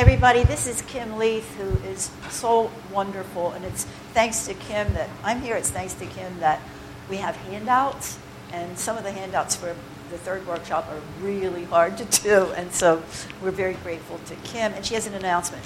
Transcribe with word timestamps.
Everybody, 0.00 0.44
this 0.44 0.66
is 0.66 0.80
Kim 0.80 1.18
Leith, 1.18 1.54
who 1.56 1.76
is 1.86 2.10
so 2.30 2.70
wonderful, 2.90 3.50
and 3.50 3.66
it's 3.66 3.84
thanks 4.14 4.46
to 4.46 4.54
Kim 4.54 4.94
that 4.94 5.10
I'm 5.22 5.42
here. 5.42 5.56
It's 5.56 5.68
thanks 5.68 5.92
to 5.92 6.06
Kim 6.06 6.40
that 6.40 6.62
we 7.10 7.18
have 7.18 7.36
handouts, 7.36 8.18
and 8.50 8.78
some 8.78 8.96
of 8.96 9.04
the 9.04 9.12
handouts 9.12 9.56
for 9.56 9.76
the 10.10 10.16
third 10.16 10.46
workshop 10.46 10.88
are 10.88 11.02
really 11.22 11.64
hard 11.64 11.98
to 11.98 12.06
do, 12.22 12.46
and 12.52 12.72
so 12.72 13.02
we're 13.42 13.50
very 13.50 13.74
grateful 13.74 14.18
to 14.24 14.34
Kim. 14.36 14.72
And 14.72 14.86
she 14.86 14.94
has 14.94 15.06
an 15.06 15.12
announcement. 15.12 15.62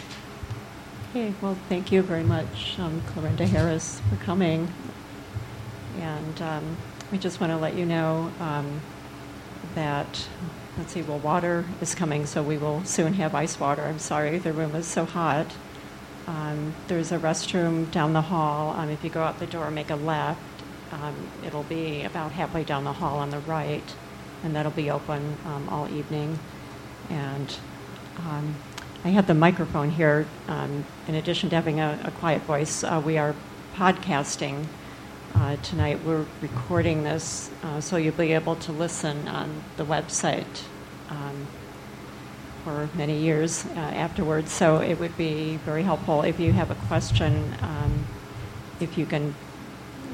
Okay, 1.10 1.32
well, 1.40 1.56
thank 1.68 1.92
you 1.92 2.02
very 2.02 2.24
much, 2.24 2.76
um, 2.80 3.02
Clarinda 3.06 3.46
Harriss, 3.46 4.00
for 4.10 4.16
coming. 4.24 4.66
And 6.00 6.42
um, 6.42 6.76
we 7.12 7.18
just 7.18 7.40
want 7.40 7.52
to 7.52 7.56
let 7.56 7.74
you 7.76 7.86
know 7.86 8.32
um, 8.40 8.80
that, 9.76 10.26
let's 10.78 10.92
see, 10.92 11.02
well, 11.02 11.18
water 11.18 11.64
is 11.80 11.94
coming, 11.94 12.26
so 12.26 12.42
we 12.42 12.58
will 12.58 12.84
soon 12.84 13.14
have 13.14 13.34
ice 13.34 13.58
water. 13.58 13.82
I'm 13.82 13.98
sorry, 13.98 14.38
the 14.38 14.52
room 14.52 14.74
is 14.74 14.86
so 14.86 15.04
hot. 15.04 15.46
Um, 16.26 16.74
there's 16.88 17.12
a 17.12 17.18
restroom 17.18 17.90
down 17.90 18.12
the 18.12 18.22
hall. 18.22 18.74
Um, 18.76 18.88
if 18.90 19.04
you 19.04 19.10
go 19.10 19.22
out 19.22 19.38
the 19.38 19.46
door, 19.46 19.70
make 19.70 19.90
a 19.90 19.96
left. 19.96 20.40
Um, 20.92 21.14
it'll 21.44 21.64
be 21.64 22.02
about 22.04 22.32
halfway 22.32 22.64
down 22.64 22.84
the 22.84 22.92
hall 22.92 23.18
on 23.18 23.30
the 23.30 23.40
right 23.40 23.94
and 24.44 24.54
that'll 24.54 24.70
be 24.70 24.90
open 24.90 25.36
um, 25.46 25.68
all 25.70 25.88
evening. 25.88 26.38
And 27.08 27.56
um, 28.18 28.54
I 29.04 29.08
have 29.08 29.26
the 29.26 29.34
microphone 29.34 29.90
here. 29.90 30.26
Um, 30.46 30.84
in 31.08 31.14
addition 31.14 31.50
to 31.50 31.56
having 31.56 31.80
a, 31.80 31.98
a 32.04 32.10
quiet 32.12 32.42
voice, 32.42 32.84
uh, 32.84 33.02
we 33.04 33.18
are 33.18 33.34
podcasting 33.74 34.66
uh, 35.34 35.56
tonight. 35.56 36.00
We're 36.04 36.26
recording 36.40 37.04
this 37.04 37.50
uh, 37.62 37.80
so 37.80 37.96
you'll 37.96 38.14
be 38.14 38.32
able 38.32 38.56
to 38.56 38.72
listen 38.72 39.28
on 39.28 39.62
the 39.76 39.84
website 39.84 40.62
um, 41.10 41.46
for 42.62 42.88
many 42.94 43.18
years 43.18 43.66
uh, 43.66 43.78
afterwards. 43.78 44.52
So 44.52 44.78
it 44.78 44.98
would 44.98 45.16
be 45.16 45.56
very 45.58 45.82
helpful 45.82 46.22
if 46.22 46.38
you 46.38 46.52
have 46.52 46.70
a 46.70 46.74
question, 46.74 47.54
um, 47.62 48.06
if 48.80 48.96
you 48.96 49.06
can, 49.06 49.34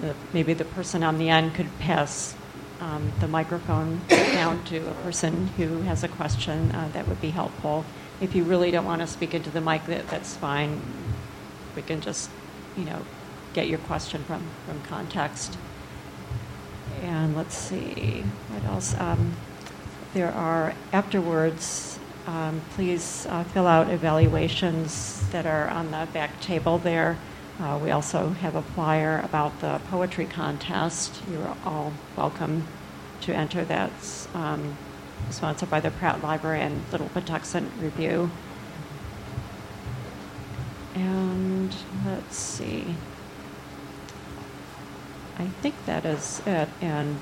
uh, 0.03 0.13
maybe 0.33 0.55
the 0.55 0.65
person 0.65 1.03
on 1.03 1.19
the 1.19 1.29
end 1.29 1.55
could 1.55 1.79
pass 1.79 2.35
um, 2.81 3.13
the 3.21 3.29
microphone 3.29 4.01
down 4.09 4.65
to 4.65 4.79
a 4.79 4.95
person 5.03 5.49
who 5.57 5.83
has 5.83 6.03
a 6.03 6.09
question, 6.09 6.73
uh, 6.73 6.89
that 6.93 7.07
would 7.07 7.21
be 7.21 7.31
helpful. 7.31 7.85
If 8.21 8.35
you 8.35 8.45
really 8.45 8.71
don't 8.71 8.85
want 8.87 9.01
to 9.03 9.07
speak 9.07 9.35
into 9.35 9.51
the 9.51 9.61
mic, 9.61 9.85
that, 9.87 10.09
that's 10.09 10.37
fine. 10.37 10.81
We 11.77 11.83
can 11.83 12.01
just, 12.01 12.31
you 12.77 12.85
know, 12.85 13.03
get 13.53 13.69
your 13.69 13.79
question 13.81 14.23
from, 14.25 14.45
from 14.67 14.81
context. 14.83 15.57
And 17.03 17.37
let's 17.37 17.57
see, 17.57 18.25
what 18.49 18.65
else? 18.65 18.99
Um, 18.99 19.35
there 20.13 20.33
are 20.33 20.75
afterwards, 20.93 21.99
um, 22.27 22.61
please 22.75 23.27
uh, 23.29 23.45
fill 23.45 23.67
out 23.67 23.91
evaluations 23.91 25.29
that 25.31 25.47
are 25.47 25.69
on 25.69 25.91
the 25.91 26.09
back 26.13 26.41
table 26.41 26.79
there. 26.79 27.17
Uh, 27.61 27.79
we 27.83 27.91
also 27.91 28.31
have 28.31 28.55
a 28.55 28.63
flyer 28.63 29.21
about 29.25 29.61
the 29.61 29.81
poetry 29.91 30.27
contest. 30.27 31.23
You're 31.31 31.57
all 31.65 31.93
welcome 32.17 32.67
to 33.23 33.35
enter. 33.35 33.65
That's 33.65 34.29
um, 34.35 34.77
sponsored 35.31 35.71
by 35.71 35.81
the 35.81 35.91
Pratt 35.91 36.23
Library 36.23 36.61
and 36.61 36.83
Little 36.91 37.09
Patuxent 37.11 37.71
Review. 37.81 38.31
And 40.95 41.75
let's 42.05 42.37
see. 42.37 42.97
I 45.41 45.47
think 45.63 45.75
that 45.87 46.05
is 46.05 46.43
it. 46.47 46.69
And 46.83 47.17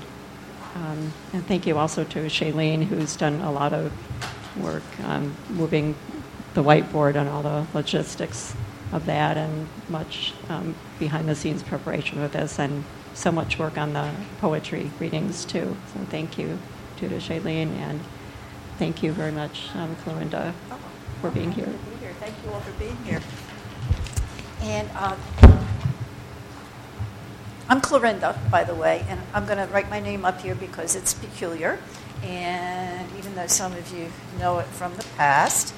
um, 0.75 1.13
and 1.33 1.45
thank 1.47 1.65
you 1.65 1.77
also 1.77 2.03
to 2.03 2.19
Shailene, 2.25 2.83
who's 2.83 3.15
done 3.15 3.41
a 3.41 3.51
lot 3.51 3.73
of 3.73 3.91
work 4.61 4.83
um, 5.03 5.35
moving 5.49 5.95
the 6.53 6.63
whiteboard 6.63 7.15
and 7.15 7.29
all 7.29 7.41
the 7.41 7.65
logistics 7.73 8.55
of 8.91 9.05
that 9.05 9.37
and 9.37 9.67
much 9.87 10.33
um, 10.49 10.75
behind 10.99 11.27
the 11.29 11.35
scenes 11.35 11.63
preparation 11.63 12.21
of 12.21 12.31
this 12.31 12.59
and 12.59 12.83
so 13.13 13.31
much 13.31 13.57
work 13.57 13.77
on 13.77 13.93
the 13.93 14.11
poetry 14.39 14.91
readings 14.99 15.45
too. 15.45 15.75
So 15.93 15.99
thank 16.09 16.37
you 16.37 16.59
to 16.97 17.09
Shailene 17.09 17.71
and 17.77 17.99
thank 18.77 19.01
you 19.01 19.11
very 19.11 19.31
much, 19.31 19.69
um, 19.75 19.95
Clarinda, 20.03 20.53
for 21.21 21.31
being 21.31 21.51
here. 21.51 21.73
Thank 22.19 22.35
you 22.43 22.51
all 22.51 22.59
for 22.59 22.71
being 22.79 22.97
here. 23.05 23.21
And 24.61 24.89
uh, 24.93 25.15
I'm 27.69 27.81
Clarinda, 27.81 28.37
by 28.49 28.63
the 28.63 28.75
way, 28.75 29.05
and 29.07 29.21
I'm 29.33 29.45
going 29.45 29.59
to 29.59 29.71
write 29.71 29.89
my 29.89 29.99
name 29.99 30.25
up 30.25 30.41
here 30.41 30.55
because 30.55 30.95
it's 30.95 31.13
peculiar. 31.13 31.79
And 32.23 33.07
even 33.17 33.35
though 33.35 33.47
some 33.47 33.73
of 33.73 33.95
you 33.95 34.11
know 34.39 34.59
it 34.59 34.65
from 34.65 34.95
the 34.95 35.05
past, 35.15 35.73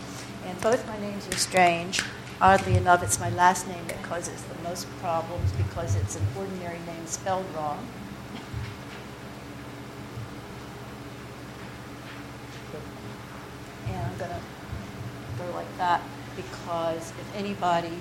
and 0.46 0.60
both 0.62 0.88
my 0.88 0.98
names 1.00 1.28
are 1.28 1.38
strange, 1.38 2.02
Oddly 2.42 2.76
enough, 2.76 3.04
it's 3.04 3.20
my 3.20 3.30
last 3.30 3.68
name 3.68 3.86
that 3.88 4.02
causes 4.02 4.42
the 4.42 4.64
most 4.68 4.88
problems 5.00 5.52
because 5.52 5.96
it's 5.96 6.16
an 6.16 6.26
ordinary 6.36 6.80
name 6.88 7.06
spelled 7.06 7.46
wrong. 7.56 7.88
And 13.90 13.98
I'm 13.98 14.18
going 14.18 14.32
to 14.32 14.40
go 15.38 15.52
like 15.54 15.78
that 15.78 16.02
because 16.36 17.12
if 17.12 17.36
anybody, 17.36 18.00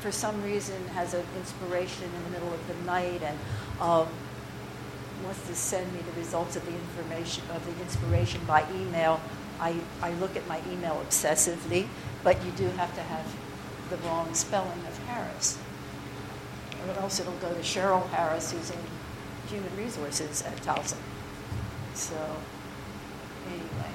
for 0.00 0.10
some 0.10 0.42
reason, 0.42 0.88
has 0.88 1.14
an 1.14 1.24
inspiration 1.36 2.04
in 2.04 2.24
the 2.24 2.30
middle 2.30 2.52
of 2.52 2.66
the 2.66 2.74
night 2.84 3.22
and 3.22 3.38
um, 3.80 4.08
wants 5.24 5.46
to 5.46 5.54
send 5.54 5.92
me 5.92 6.00
the 6.00 6.18
results 6.18 6.56
of 6.56 6.64
the 6.64 6.72
information 6.72 7.44
of 7.54 7.64
the 7.66 7.82
inspiration 7.82 8.40
by 8.46 8.64
email, 8.74 9.20
I, 9.60 9.76
I 10.02 10.12
look 10.14 10.36
at 10.36 10.46
my 10.48 10.60
email 10.72 11.02
obsessively 11.06 11.86
but 12.22 12.42
you 12.44 12.50
do 12.52 12.66
have 12.70 12.94
to 12.94 13.02
have 13.02 13.26
the 13.88 13.96
wrong 13.98 14.34
spelling 14.34 14.80
of 14.86 14.98
Harris. 15.06 15.58
Or 16.86 17.00
else 17.00 17.20
it'll 17.20 17.32
go 17.34 17.52
to 17.52 17.60
Cheryl 17.60 18.08
Harris, 18.10 18.52
who's 18.52 18.70
in 18.70 18.78
Human 19.48 19.74
Resources 19.76 20.42
at 20.42 20.56
Towson. 20.58 20.98
So, 21.94 22.16
anyway, 23.46 23.92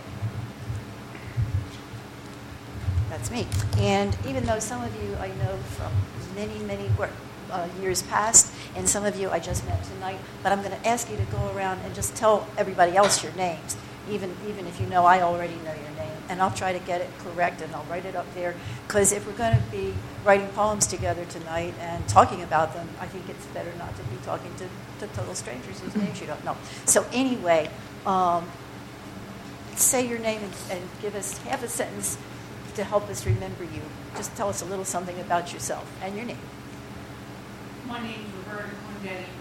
that's 3.16 3.32
me. 3.32 3.48
And 3.78 4.16
even 4.28 4.46
though 4.46 4.60
some 4.60 4.84
of 4.84 4.94
you 5.02 5.16
I 5.16 5.28
know 5.28 5.56
from 5.78 5.92
many, 6.36 6.60
many 6.60 6.90
work, 7.00 7.12
uh, 7.50 7.68
years 7.80 8.02
past, 8.04 8.54
and 8.76 8.90
some 8.90 9.06
of 9.06 9.18
you 9.18 9.30
I 9.30 9.40
just 9.40 9.66
met 9.66 9.82
tonight, 9.86 10.20
but 10.44 10.52
I'm 10.52 10.62
going 10.62 10.78
to 10.78 10.88
ask 10.88 11.10
you 11.10 11.16
to 11.16 11.24
go 11.26 11.52
around 11.56 11.80
and 11.86 11.96
just 11.96 12.16
tell 12.16 12.48
everybody 12.58 12.98
else 12.98 13.24
your 13.24 13.32
names, 13.34 13.78
even, 14.10 14.36
even 14.50 14.68
if 14.68 14.82
you 14.82 14.88
know 14.88 15.06
I 15.06 15.22
already 15.22 15.56
know 15.56 15.74
your 15.74 15.92
name 15.98 16.12
and 16.28 16.42
I'll 16.42 16.52
try 16.52 16.74
to 16.74 16.80
get 16.80 17.02
it 17.02 17.10
correct 17.20 17.62
and 17.62 17.74
I'll 17.74 17.86
write 17.86 18.04
it 18.04 18.16
up 18.16 18.26
there. 18.34 18.56
Because 18.88 19.14
if 19.14 19.26
we're 19.26 19.38
going 19.38 19.56
to 19.56 19.64
be 19.72 19.94
writing 20.26 20.48
poems 20.50 20.86
together 20.86 21.24
tonight 21.26 21.74
and 21.80 22.06
talking 22.10 22.42
about 22.44 22.74
them, 22.74 22.90
I 23.00 23.06
think 23.06 23.30
it's 23.30 23.46
better 23.48 23.72
not 23.78 23.96
to 23.96 24.04
be 24.04 24.18
talking 24.24 24.54
to, 24.56 24.68
to 25.06 25.14
total 25.14 25.36
strangers 25.36 25.80
whose 25.80 25.96
names 25.96 26.20
you 26.20 26.28
don't 26.28 26.44
know. 26.44 26.58
So, 26.86 27.06
anyway, 27.14 27.70
um, 28.06 28.50
say 29.76 30.08
your 30.08 30.20
name 30.20 30.42
and, 30.42 30.54
and 30.72 30.90
give 31.02 31.16
us 31.16 31.38
half 31.40 31.64
a 31.64 31.68
sentence 31.68 32.18
to 32.76 32.84
help 32.84 33.10
us 33.10 33.26
remember 33.26 33.64
you. 33.64 33.82
Just 34.16 34.36
tell 34.36 34.50
us 34.50 34.62
a 34.62 34.66
little 34.66 34.86
something 34.86 35.20
about 35.20 35.54
yourself 35.54 35.90
and 36.02 36.16
your 36.16 36.26
name. 36.26 36.38
My 37.88 38.02
name 38.02 38.20
is 38.20 38.48
Roberta 38.48 38.70
Quindetti. 38.70 39.32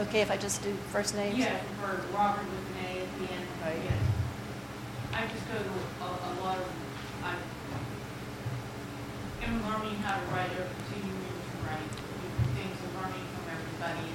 Okay, 0.00 0.20
if 0.20 0.30
I 0.30 0.36
just 0.36 0.62
do 0.62 0.72
first 0.92 1.14
names? 1.16 1.38
Yeah, 1.38 1.58
for 1.80 2.00
Robert 2.14 2.44
with 2.44 2.70
an 2.70 2.84
A 2.86 3.02
at 3.02 3.10
the 3.18 3.34
end. 3.34 3.46
Right. 3.62 3.80
Yes. 3.82 3.98
I 5.12 5.26
just 5.26 5.44
go 5.48 5.58
to 5.58 5.72
a, 6.04 6.06
a 6.06 6.32
lot 6.44 6.58
of, 6.58 6.70
I 7.24 7.34
am 9.44 9.54
learning 9.66 9.96
how 10.00 10.20
to 10.20 10.26
write 10.32 10.52
or 10.52 10.66
continuing 10.86 11.18
to 11.18 11.56
write 11.66 11.90
different 11.90 12.52
things 12.54 12.78
and 12.78 12.92
learning 12.94 13.26
from 13.34 13.44
everybody. 13.50 14.08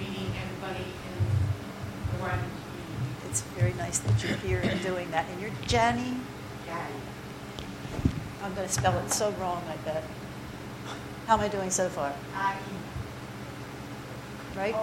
Meeting 0.00 0.32
everybody 0.40 0.80
in 0.80 1.16
the 2.10 2.24
writing. 2.24 2.53
It's 3.34 3.42
very 3.58 3.72
nice 3.72 3.98
that 3.98 4.22
you're 4.22 4.36
here 4.36 4.60
and 4.62 4.80
doing 4.80 5.10
that. 5.10 5.26
And 5.28 5.40
you're 5.40 5.50
Jenny? 5.66 6.14
I'm 8.44 8.54
going 8.54 8.68
to 8.68 8.72
spell 8.72 8.96
it 9.00 9.10
so 9.10 9.32
wrong, 9.40 9.60
I 9.68 9.74
bet. 9.78 10.04
How 11.26 11.34
am 11.34 11.40
I 11.40 11.48
doing 11.48 11.68
so 11.68 11.88
far? 11.88 12.12
Right? 14.56 14.76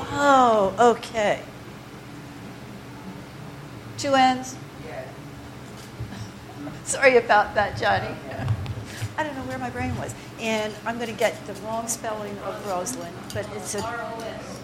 oh, 0.00 0.96
okay. 0.96 1.42
Two? 3.98 4.10
Yes. 4.10 4.56
Sorry 6.82 7.18
about 7.18 7.54
that, 7.54 7.78
Johnny. 7.78 8.16
I 9.16 9.22
don't 9.22 9.36
know 9.36 9.44
where 9.44 9.58
my 9.58 9.70
brain 9.70 9.96
was. 9.96 10.12
And 10.40 10.74
I'm 10.84 10.96
going 10.96 11.06
to 11.06 11.16
get 11.16 11.46
the 11.46 11.52
wrong 11.62 11.86
spelling 11.86 12.36
of 12.38 12.66
Rosalind, 12.66 13.14
but 13.32 13.48
it's 13.54 13.76
a. 13.76 14.55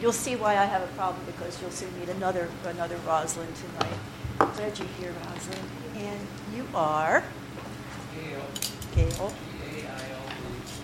You'll 0.00 0.12
see 0.12 0.36
why 0.36 0.56
I 0.56 0.64
have 0.64 0.82
a 0.82 0.86
problem 0.88 1.24
because 1.26 1.60
you'll 1.60 1.70
soon 1.70 1.98
meet 1.98 2.08
another 2.08 2.48
another 2.64 2.96
Rosalind 3.06 3.54
tonight. 3.56 3.98
Glad 4.38 4.78
you're 4.78 4.88
here, 5.00 5.14
Rosalind. 5.24 5.70
And 5.96 6.20
you 6.54 6.66
are 6.74 7.24
Gail. 8.14 8.42
Gail. 8.94 9.32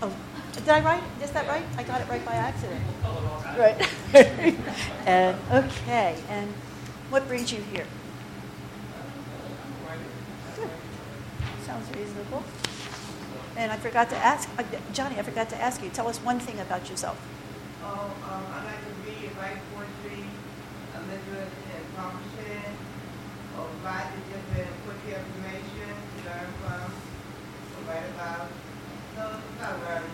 Oh, 0.02 0.12
Did 0.54 0.68
I 0.68 0.80
write, 0.80 1.02
is 1.22 1.30
that 1.30 1.48
right? 1.48 1.64
I 1.78 1.82
got 1.82 2.00
it 2.00 2.08
right 2.08 2.24
by 2.24 2.32
accident. 2.34 2.82
Right. 3.56 3.88
And, 5.06 5.36
okay, 5.50 6.16
and 6.28 6.48
what 7.10 7.26
brings 7.26 7.50
you 7.52 7.60
here? 7.72 7.86
Good. 10.56 10.70
Sounds 11.66 11.88
reasonable. 11.96 12.44
And 13.56 13.72
I 13.72 13.76
forgot 13.76 14.10
to 14.10 14.16
ask, 14.16 14.48
uh, 14.58 14.62
Johnny, 14.92 15.18
I 15.18 15.22
forgot 15.22 15.48
to 15.50 15.56
ask 15.60 15.82
you, 15.82 15.90
tell 15.90 16.06
us 16.08 16.18
one 16.18 16.38
thing 16.38 16.60
about 16.60 16.88
yourself. 16.88 17.18
Oh, 17.82 18.14
um, 18.30 18.44
I 18.52 18.64
like 18.64 18.80
to 18.80 18.92
read, 19.10 19.30
write 19.36 19.58
poetry, 19.74 20.24
I 20.94 20.98
listen 21.00 21.50
and 21.74 21.96
conversation, 21.96 22.76
or 23.82 23.86
write 23.86 24.06
to 24.12 24.18
different, 24.32 24.70
put 24.86 24.94
the 25.04 25.18
information, 25.18 25.90
to 26.16 26.30
learn 26.30 26.48
from, 26.62 26.92
or 27.76 27.90
write 27.90 28.08
about. 28.14 28.48
So 29.16 29.38
it's 29.38 29.60
not 29.60 29.80
learning. 29.80 30.10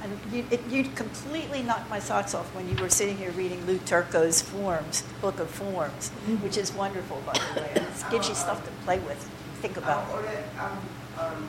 And 0.00 0.32
you, 0.32 0.44
it, 0.50 0.66
you 0.70 0.84
completely 0.84 1.62
knocked 1.62 1.90
my 1.90 1.98
socks 1.98 2.34
off 2.34 2.54
when 2.54 2.68
you 2.68 2.76
were 2.76 2.88
sitting 2.88 3.16
here 3.16 3.32
reading 3.32 3.66
Lou 3.66 3.78
Turco's 3.78 4.40
Forms, 4.40 5.02
Book 5.20 5.40
of 5.40 5.50
Forms, 5.50 6.10
which 6.40 6.56
is 6.56 6.72
wonderful, 6.72 7.20
by 7.26 7.32
the 7.32 7.60
way. 7.60 7.72
It 7.74 8.10
gives 8.10 8.28
you 8.28 8.34
stuff 8.34 8.64
to 8.64 8.70
play 8.84 9.00
with, 9.00 9.18
think 9.60 9.76
about. 9.76 10.08
Um, 10.08 10.18
or 10.18 10.22
that, 10.22 10.44
um, 10.60 10.78
um, 11.18 11.48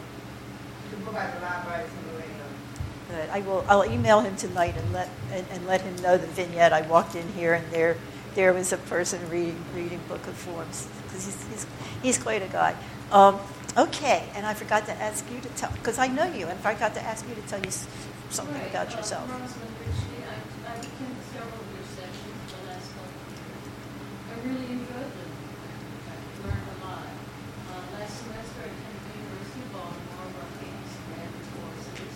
the 0.90 0.98
book 0.98 1.14
at 1.14 1.36
the 1.36 1.46
library, 1.46 1.86
something 1.88 2.16
like 2.16 2.26
that. 2.26 3.28
But 3.28 3.30
I 3.30 3.42
will, 3.42 3.64
I'll 3.70 3.86
email 3.86 4.22
him 4.22 4.36
tonight 4.36 4.76
and 4.76 4.94
let, 4.94 5.10
and, 5.32 5.46
and 5.52 5.68
let 5.68 5.82
him 5.82 5.96
know 5.98 6.18
the 6.18 6.28
vignette. 6.28 6.74
I 6.74 6.82
walked 6.82 7.16
in 7.16 7.28
here 7.34 7.54
and 7.54 7.72
there, 7.72 7.98
there 8.36 8.54
was 8.54 8.72
a 8.74 8.78
person 8.78 9.20
reading, 9.30 9.58
reading 9.76 10.00
Book 10.08 10.26
of 10.28 10.36
Forms, 10.36 10.88
because 11.04 11.26
he's, 11.26 11.48
he's, 11.50 11.66
he's 12.02 12.18
quite 12.18 12.42
a 12.42 12.48
guy. 12.48 12.76
Um, 13.12 13.40
okay, 13.78 14.30
and 14.36 14.46
I 14.46 14.54
forgot 14.54 14.86
to 14.86 14.94
ask 14.94 15.26
you 15.32 15.40
to 15.42 15.50
tell, 15.50 15.72
because 15.72 15.98
I 15.98 16.08
know 16.08 16.26
you, 16.26 16.48
and 16.48 16.60
I 16.64 16.74
forgot 16.74 16.94
to 16.96 17.02
ask 17.02 17.28
you 17.28 17.36
to 17.36 17.42
tell 17.42 17.60
you 17.60 17.72
something 18.30 18.54
Right, 18.56 18.70
about 18.70 18.94
uh, 18.94 18.98
yourself. 18.98 19.26
Rosamund 19.30 19.74
Ritchie, 19.82 20.22
I, 20.24 20.38
I 20.70 20.78
several 21.34 21.58
of 21.58 21.70
your 21.74 21.86
sessions 21.90 22.54
the 22.54 22.62
last 22.70 22.88
couple. 22.94 23.10
I 24.30 24.34
really 24.46 24.70
enjoyed 24.78 25.10
them. 25.18 25.32
I 26.06 26.14
learned 26.46 26.70
a 26.70 26.86
lot. 26.86 27.10
Uh, 27.10 27.82
last 27.98 28.14
semester 28.22 28.62
I 28.62 28.70
attended 28.70 29.02
the 29.10 29.14
University 29.18 29.66
of 29.66 29.74
Baltimore, 29.74 30.30
where 30.30 30.46
I 30.46 30.54
came 30.62 30.78
to 30.78 30.86
some 30.94 31.50
courses. 31.58 32.14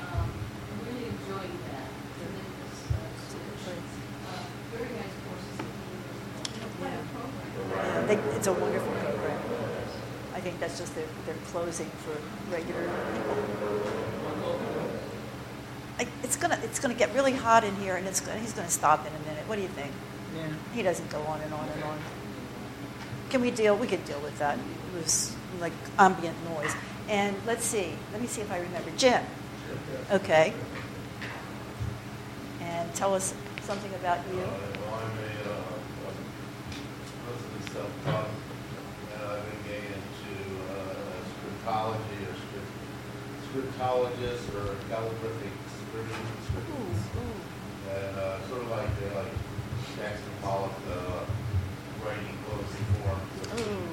Um, 0.00 0.26
I'm 0.32 0.80
really 0.88 1.12
enjoying 1.12 1.56
that, 1.68 1.92
tremendous, 2.16 2.76
uh, 2.88 3.04
switch. 3.28 3.92
Uh, 4.24 4.48
very 4.72 4.96
nice 4.96 5.16
courses 5.28 5.60
at 5.60 5.68
the 5.68 5.84
University 5.92 6.24
of 6.24 6.32
Baltimore. 6.32 6.72
Quite 6.80 6.96
a 6.96 7.04
program. 7.12 7.52
Yeah, 7.68 8.08
they, 8.08 8.16
it's 8.32 8.48
a 8.48 8.56
wonderful 8.56 8.96
program. 9.04 9.40
I 10.34 10.40
think 10.40 10.58
that's 10.58 10.80
just 10.80 10.94
their, 10.96 11.06
their 11.26 11.36
closing 11.52 11.92
for 12.00 12.16
regular 12.50 12.88
people. 13.12 13.44
I, 15.96 16.08
it's 16.24 16.34
gonna, 16.36 16.58
it's 16.64 16.80
gonna 16.80 16.94
get 16.94 17.14
really 17.14 17.32
hot 17.44 17.62
in 17.62 17.76
here, 17.76 17.96
and 17.96 18.06
it's 18.08 18.20
gonna, 18.20 18.40
he's 18.40 18.54
gonna 18.54 18.70
stop 18.70 19.06
in 19.06 19.12
a 19.14 19.18
minute. 19.28 19.46
What 19.46 19.56
do 19.56 19.62
you 19.62 19.68
think? 19.68 19.92
Yeah. 20.34 20.48
He 20.74 20.82
doesn't 20.82 21.10
go 21.10 21.20
on 21.22 21.40
and 21.42 21.52
on 21.52 21.68
and 21.68 21.84
on. 21.84 21.98
Can 23.28 23.42
we 23.42 23.50
deal? 23.50 23.76
We 23.76 23.86
could 23.86 24.04
deal 24.06 24.20
with 24.20 24.38
that. 24.38 24.58
It 24.58 24.96
was 24.96 25.36
like 25.60 25.72
ambient 25.98 26.36
noise. 26.48 26.74
And 27.08 27.36
let's 27.46 27.64
see. 27.64 27.92
Let 28.12 28.20
me 28.22 28.26
see 28.26 28.40
if 28.40 28.50
I 28.50 28.58
remember. 28.60 28.90
Jim. 28.96 29.22
Okay. 30.10 30.54
And 32.62 32.94
tell 32.94 33.14
us 33.14 33.34
something 33.62 33.92
about 33.94 34.18
you. 34.32 34.40
Uh, 34.40 34.48
Well, 34.80 34.94
I'm 35.04 35.18
a, 35.18 35.50
uh, 35.52 35.62
mostly 37.28 37.72
self-taught, 37.72 38.30
and 39.12 39.22
I've 39.30 39.44
been 39.44 39.62
getting 39.68 39.92
into, 40.00 40.34
uh, 40.72 41.20
scriptology 41.34 42.18
or 42.24 42.34
script, 42.44 42.70
scriptologist 43.46 44.44
or 44.54 44.76
calligraphic 44.88 45.52
scripting, 45.94 46.26
Ooh, 46.26 46.44
scripting. 46.46 47.22
ooh. 47.22 47.94
And, 47.94 48.16
uh, 48.18 48.48
sort 48.48 48.62
of 48.62 48.70
like, 48.70 48.88
uh, 48.88 49.18
like 49.18 49.32
Jackson 49.96 50.32
Pollock, 50.42 50.72
uh, 50.90 51.24
writing 52.04 52.36
closing 52.46 52.84
forms. 53.02 53.22
which 53.40 53.60
Ooh. 53.60 53.88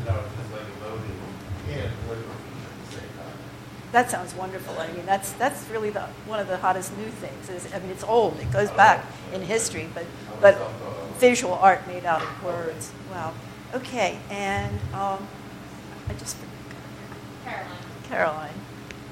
You 0.00 0.04
know, 0.06 0.20
it's 0.24 0.34
just 0.36 0.50
like 0.52 0.62
a 0.62 0.84
loaded 0.84 1.10
and 1.10 1.92
calligraphy 2.02 2.56
at 2.64 2.86
the 2.86 2.92
same 2.92 3.10
time. 3.16 3.38
That 3.92 4.10
sounds 4.10 4.34
wonderful. 4.34 4.78
I 4.78 4.90
mean, 4.92 5.04
that's 5.06 5.32
that's 5.32 5.68
really 5.68 5.90
the 5.90 6.02
one 6.26 6.40
of 6.40 6.46
the 6.48 6.56
hottest 6.56 6.96
new 6.96 7.08
things. 7.08 7.48
Is, 7.50 7.72
I 7.74 7.78
mean, 7.80 7.90
it's 7.90 8.04
old. 8.04 8.38
It 8.40 8.50
goes 8.52 8.70
back 8.70 9.04
in 9.32 9.42
history, 9.42 9.88
but 9.94 10.06
but 10.40 10.56
visual 11.18 11.54
art 11.54 11.86
made 11.86 12.04
out 12.04 12.22
of 12.22 12.42
words. 12.44 12.92
Wow. 13.10 13.34
Okay, 13.74 14.18
and 14.30 14.78
um, 14.94 15.26
I 16.08 16.14
just 16.14 16.36
Caroline. 17.44 17.68
Caroline. 18.08 18.58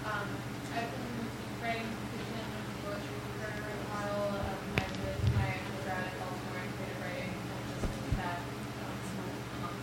Um, 0.07 0.27
I've 0.75 0.89
been 0.91 1.27
writing 1.63 1.87
fiction 2.15 2.39
and 2.39 2.67
poetry 2.87 3.19
for 3.39 3.51
a 3.51 3.83
while. 3.93 4.31
Um, 4.41 4.63
I 4.79 4.87
did 4.89 5.19
my 5.35 5.49
undergrad 5.59 6.07
at 6.07 6.15
Baltimore 6.23 6.59
in 6.65 6.71
creative 6.79 7.03
writing 7.03 7.35
and 7.35 7.63
just 7.71 7.87
moved 7.93 8.17
back. 8.17 8.41
Um, 8.43 8.95
so 9.11 9.21
I'm 9.67 9.75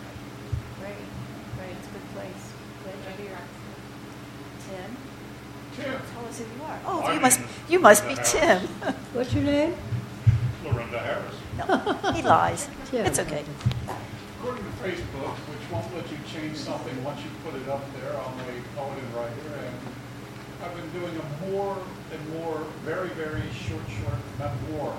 Great, 0.80 1.04
great. 1.56 1.76
It's 1.80 1.88
a 1.88 1.92
good 1.92 2.08
place. 2.16 2.44
Glad 2.84 2.96
you're 3.04 3.28
here. 3.28 3.44
Tim, 4.66 4.90
Tim, 6.32 6.46
who 6.46 6.56
you 6.56 6.62
are. 6.64 6.78
Oh, 6.86 7.00
My 7.02 7.14
you 7.14 7.20
must 7.20 7.40
name 7.40 7.48
you 7.68 7.78
must 7.80 8.02
be 8.06 8.14
Harris. 8.14 8.32
Tim. 8.32 8.58
What's 9.14 9.32
your 9.34 9.44
name? 9.44 9.74
Lorinda 10.64 10.98
Harris. 10.98 11.34
no, 11.58 12.12
he 12.12 12.22
lies. 12.22 12.68
Tim. 12.90 13.06
It's 13.06 13.18
okay. 13.18 13.44
According 14.38 14.64
to 14.64 14.70
Facebook, 14.82 15.34
which 15.50 15.64
won't 15.72 15.88
let 15.96 16.10
you 16.10 16.18
change 16.30 16.56
something 16.56 16.94
once 17.04 17.20
you 17.22 17.30
put 17.42 17.54
it 17.60 17.68
up 17.68 17.82
there, 17.98 18.12
I'm 18.14 18.38
a 18.38 18.62
poet 18.76 18.98
and 18.98 19.14
writer, 19.14 19.66
and 19.66 19.74
I've 20.62 20.74
been 20.76 20.90
doing 21.00 21.14
a 21.18 21.50
more 21.50 21.76
and 22.12 22.22
more 22.38 22.64
very, 22.84 23.08
very 23.10 23.42
short, 23.50 23.82
short 23.90 24.20
memoir 24.38 24.94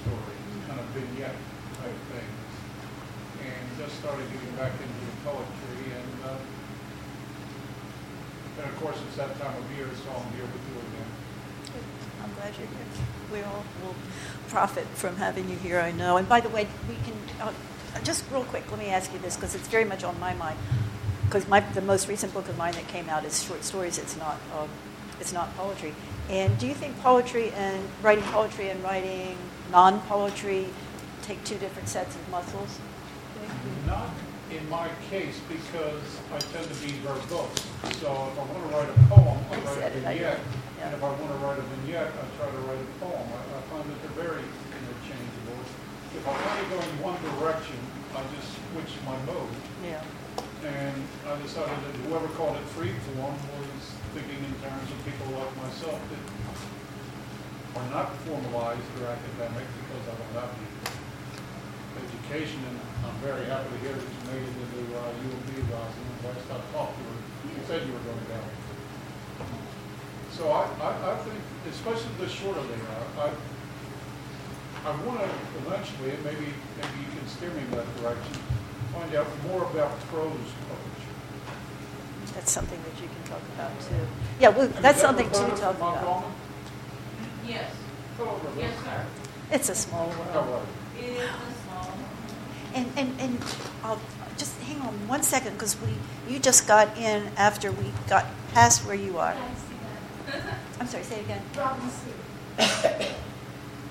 story, 0.00 0.36
kind 0.68 0.80
of 0.80 0.86
vignette 0.96 1.36
type 1.82 1.98
things. 2.12 2.40
And 3.44 3.64
just 3.78 3.98
started 4.00 4.24
getting 4.32 4.54
back 4.56 4.72
into 4.72 5.04
the 5.04 5.16
poetry, 5.28 5.92
and, 5.92 6.24
uh, 6.24 6.40
and 8.66 8.74
of 8.74 8.82
course, 8.82 8.96
it's 9.06 9.16
that 9.16 9.38
time 9.38 9.54
of 9.56 9.76
year, 9.76 9.86
so 9.94 10.10
I'm 10.10 10.32
here 10.34 10.42
with 10.42 10.62
you 10.68 10.74
again. 10.74 11.06
I'm 12.22 12.34
glad 12.34 12.52
you're 12.58 12.66
here. 12.66 12.86
We 13.32 13.42
all 13.42 13.64
will 13.82 13.94
profit 14.48 14.86
from 14.94 15.16
having 15.16 15.48
you 15.48 15.56
here, 15.56 15.80
I 15.80 15.92
know. 15.92 16.16
And 16.16 16.28
by 16.28 16.40
the 16.40 16.48
way, 16.48 16.66
we 16.88 16.96
can, 17.04 17.14
uh, 17.40 17.52
just 18.02 18.24
real 18.32 18.44
quick, 18.44 18.68
let 18.70 18.80
me 18.80 18.88
ask 18.88 19.12
you 19.12 19.20
this, 19.20 19.36
because 19.36 19.54
it's 19.54 19.68
very 19.68 19.84
much 19.84 20.02
on 20.02 20.18
my 20.18 20.34
mind. 20.34 20.58
Because 21.26 21.46
my, 21.48 21.60
the 21.60 21.80
most 21.80 22.08
recent 22.08 22.34
book 22.34 22.48
of 22.48 22.58
mine 22.58 22.72
that 22.74 22.88
came 22.88 23.08
out 23.08 23.24
is 23.24 23.42
short 23.42 23.62
stories, 23.62 23.98
it's 23.98 24.16
not, 24.16 24.38
um, 24.58 24.68
it's 25.20 25.32
not 25.32 25.56
poetry. 25.56 25.94
And 26.28 26.58
do 26.58 26.66
you 26.66 26.74
think 26.74 26.98
poetry 27.00 27.50
and 27.52 27.88
writing 28.02 28.24
poetry 28.24 28.70
and 28.70 28.82
writing 28.82 29.36
non-poetry 29.70 30.66
take 31.22 31.42
two 31.44 31.56
different 31.58 31.88
sets 31.88 32.16
of 32.16 32.28
muscles? 32.30 32.78
In 34.56 34.64
my 34.70 34.88
case, 35.10 35.36
because 35.52 36.00
I 36.32 36.38
tend 36.38 36.64
to 36.64 36.78
be 36.80 36.96
verbose. 37.04 37.60
So 38.00 38.08
if 38.08 38.40
I 38.40 38.44
want 38.48 38.56
to 38.56 38.70
write 38.72 38.88
a 38.88 38.96
poem, 39.12 39.36
I 39.52 39.60
write 39.60 39.84
a 39.84 40.00
it, 40.00 40.06
I 40.06 40.16
know. 40.16 40.32
vignette. 40.32 40.40
And 40.80 40.94
if 40.96 41.02
I 41.04 41.10
want 41.12 41.28
to 41.28 41.38
write 41.44 41.58
a 41.60 41.66
vignette, 41.76 42.08
I 42.08 42.24
try 42.40 42.48
to 42.48 42.60
write 42.64 42.80
a 42.80 42.88
poem. 42.96 43.20
I, 43.36 43.40
I 43.52 43.60
find 43.68 43.84
that 43.84 43.98
they're 44.00 44.16
very 44.24 44.40
interchangeable. 44.40 45.60
If 46.16 46.24
I 46.24 46.32
want 46.32 46.56
to 46.56 46.66
go 46.72 46.78
in 46.80 46.92
one 47.04 47.20
direction, 47.36 47.76
I 48.16 48.24
just 48.32 48.48
switch 48.72 48.96
my 49.04 49.20
mode. 49.28 49.52
Yeah. 49.84 50.00
And 50.64 51.04
I 51.28 51.36
decided 51.44 51.76
that 51.76 51.94
whoever 52.08 52.32
called 52.40 52.56
it 52.56 52.64
free 52.72 52.96
form 53.12 53.36
was 53.60 53.82
thinking 54.16 54.40
in 54.40 54.56
terms 54.64 54.88
of 54.88 54.96
people 55.04 55.36
like 55.36 55.52
myself 55.60 56.00
that 56.00 56.24
are 57.76 57.88
not 57.92 58.16
formalized 58.24 58.88
or 59.04 59.12
academic 59.12 59.68
because 59.84 60.04
I 60.08 60.14
don't 60.16 60.34
have 60.40 60.48
the 60.48 60.68
education. 61.96 62.60
And 62.68 62.76
I'm 63.04 63.16
very 63.24 63.46
happy 63.46 63.68
to 63.72 63.78
hear 63.80 63.94
that 63.96 64.04
you 64.04 64.22
made 64.28 64.44
it 64.44 64.54
into 64.60 64.80
uh, 64.96 65.24
U 65.24 65.28
of 65.32 65.42
B, 65.48 65.62
Rosalind. 65.72 66.16
Last 66.24 66.48
I 66.50 66.58
talked, 66.72 66.98
you 66.98 67.04
were, 67.08 67.20
you 67.56 67.62
said 67.66 67.86
you 67.86 67.92
were 67.92 68.04
going 68.04 68.18
to 68.18 68.28
go. 68.30 68.40
So 70.36 70.50
I, 70.50 70.68
I, 70.84 71.12
I 71.12 71.16
think, 71.24 71.40
especially 71.70 72.12
the 72.20 72.28
shorter 72.28 72.60
they 72.60 72.74
are, 72.76 73.06
I, 73.24 73.30
I 74.84 74.90
want 75.06 75.20
to 75.20 75.28
eventually, 75.64 76.10
and 76.10 76.24
maybe, 76.24 76.52
maybe 76.76 76.96
you 77.00 77.10
can 77.16 77.26
steer 77.26 77.50
me 77.50 77.62
in 77.62 77.70
that 77.72 77.88
direction, 77.96 78.36
find 78.92 79.14
out 79.14 79.26
more 79.48 79.64
about 79.64 79.98
prose 80.12 80.30
poetry. 80.68 81.12
That's 82.34 82.52
something 82.52 82.78
that 82.82 83.02
you 83.02 83.08
can 83.08 83.22
talk 83.30 83.40
about 83.54 83.80
too. 83.80 83.94
Yeah, 84.38 84.50
well, 84.50 84.68
that's 84.68 84.82
that 84.82 84.98
something 84.98 85.26
to 85.26 85.32
talk 85.32 85.74
for 85.76 85.80
Mount 85.80 85.96
about. 85.96 86.04
Goldman? 86.04 86.32
Yes, 87.48 87.70
yes, 88.58 88.74
sir. 88.84 89.06
It's 89.50 89.68
a 89.70 89.74
small 89.74 90.08
world. 90.08 90.66
It 90.98 91.04
is 91.04 91.18
a 91.18 91.28
small. 91.28 91.55
And, 92.76 92.86
and, 92.96 93.20
and 93.20 93.38
I'll 93.82 94.00
just 94.36 94.54
hang 94.60 94.80
on 94.82 94.92
one 95.08 95.22
second 95.22 95.54
because 95.54 95.76
we, 95.80 95.88
you 96.32 96.38
just 96.38 96.68
got 96.68 96.96
in 96.98 97.28
after 97.38 97.72
we 97.72 97.90
got 98.06 98.26
past 98.52 98.84
where 98.86 98.94
you 98.94 99.16
are. 99.18 99.32
I 99.32 99.54
see 99.54 99.76
that. 100.42 100.58
I'm 100.78 100.86
sorry, 100.86 101.02
say 101.04 101.20
it 101.20 101.24
again. 101.24 101.42
Robin 101.56 101.80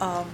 Um, 0.01 0.27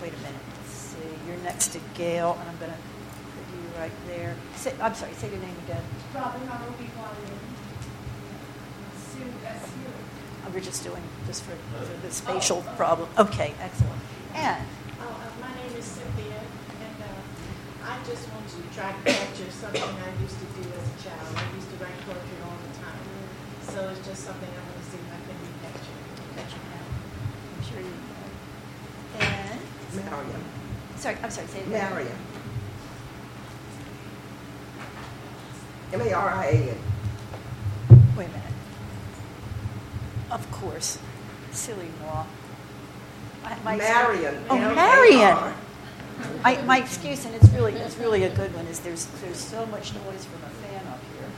wait 0.00 0.12
a 0.12 0.16
minute. 0.18 0.42
Let's 0.60 0.70
see. 0.72 0.98
You're 1.26 1.38
next 1.38 1.68
to 1.68 1.80
Gail, 1.94 2.38
and 2.40 2.50
I'm 2.50 2.56
going 2.58 2.70
to 2.70 2.76
put 2.76 3.46
you 3.56 3.80
right 3.80 3.92
there. 4.06 4.36
Say, 4.54 4.74
I'm 4.80 4.94
sorry, 4.94 5.14
say 5.14 5.28
your 5.30 5.40
name 5.40 5.56
again. 5.64 5.82
Robin 6.14 6.48
R.O.B. 6.48 6.84
Sue 8.96 9.24
S.U. 9.44 10.52
we're 10.54 10.60
just 10.60 10.84
doing, 10.84 11.02
just 11.26 11.42
for, 11.42 11.56
for 11.76 12.06
the 12.06 12.12
spatial 12.12 12.62
problem. 12.76 13.08
Okay, 13.18 13.54
excellent. 13.60 14.00
And, 14.34 14.62
Oh, 15.00 15.04
uh, 15.04 15.40
my 15.40 15.52
name 15.56 15.76
is 15.76 15.84
Cynthia, 15.84 16.38
and 16.38 17.02
uh, 17.02 17.06
I 17.84 17.98
just 18.06 18.28
want 18.32 18.46
to 18.48 18.62
try 18.74 18.92
to 18.92 19.02
capture 19.04 19.50
something 19.50 19.82
I 19.82 20.22
used 20.22 20.38
to 20.38 20.46
do 20.54 20.62
as 20.70 20.86
a 20.86 20.96
child. 21.02 21.34
I 21.36 21.54
used 21.54 21.68
to 21.70 21.76
write 21.82 21.98
poetry 22.06 22.38
all 22.44 22.56
the 22.62 22.72
time, 22.78 23.02
so 23.62 23.88
it's 23.90 24.06
just 24.06 24.24
something 24.24 24.48
I 24.48 24.62
want 24.62 24.78
to 24.78 24.84
see 24.90 24.98
if 24.98 25.08
I 25.10 25.18
can 25.26 25.36
recapture. 25.42 26.62
I'm 27.58 27.62
sure 27.64 27.80
you 27.80 27.94
can. 29.18 29.58
And, 29.98 30.04
Mariam. 30.10 30.44
sorry, 30.96 31.16
I'm 31.22 31.30
sorry, 31.30 31.46
say 31.48 31.58
it 31.60 31.66
again. 31.66 31.90
Mariam. 31.90 32.18
M-A-R-I-A-M. 35.92 36.78
Wait 38.16 38.24
a 38.24 38.28
minute. 38.28 38.42
Of 40.30 40.50
course. 40.50 40.98
Silly 41.50 41.90
moi. 42.00 42.24
I- 43.44 43.58
my- 43.64 43.76
Mariam. 43.76 44.44
Oh, 44.48 44.56
M-A-R. 44.56 44.74
Marion. 44.74 45.54
I, 46.44 46.60
my 46.62 46.78
excuse, 46.78 47.24
and 47.24 47.34
it's 47.34 47.48
really, 47.50 47.74
it's 47.74 47.96
really 47.98 48.24
a 48.24 48.34
good 48.34 48.54
one, 48.54 48.66
is 48.66 48.80
there's, 48.80 49.06
there's 49.22 49.38
so 49.38 49.66
much 49.66 49.94
noise 49.94 50.24
from 50.24 50.42
a 50.42 50.50
fan 50.50 50.86
up 50.86 51.00
here. 51.16 51.28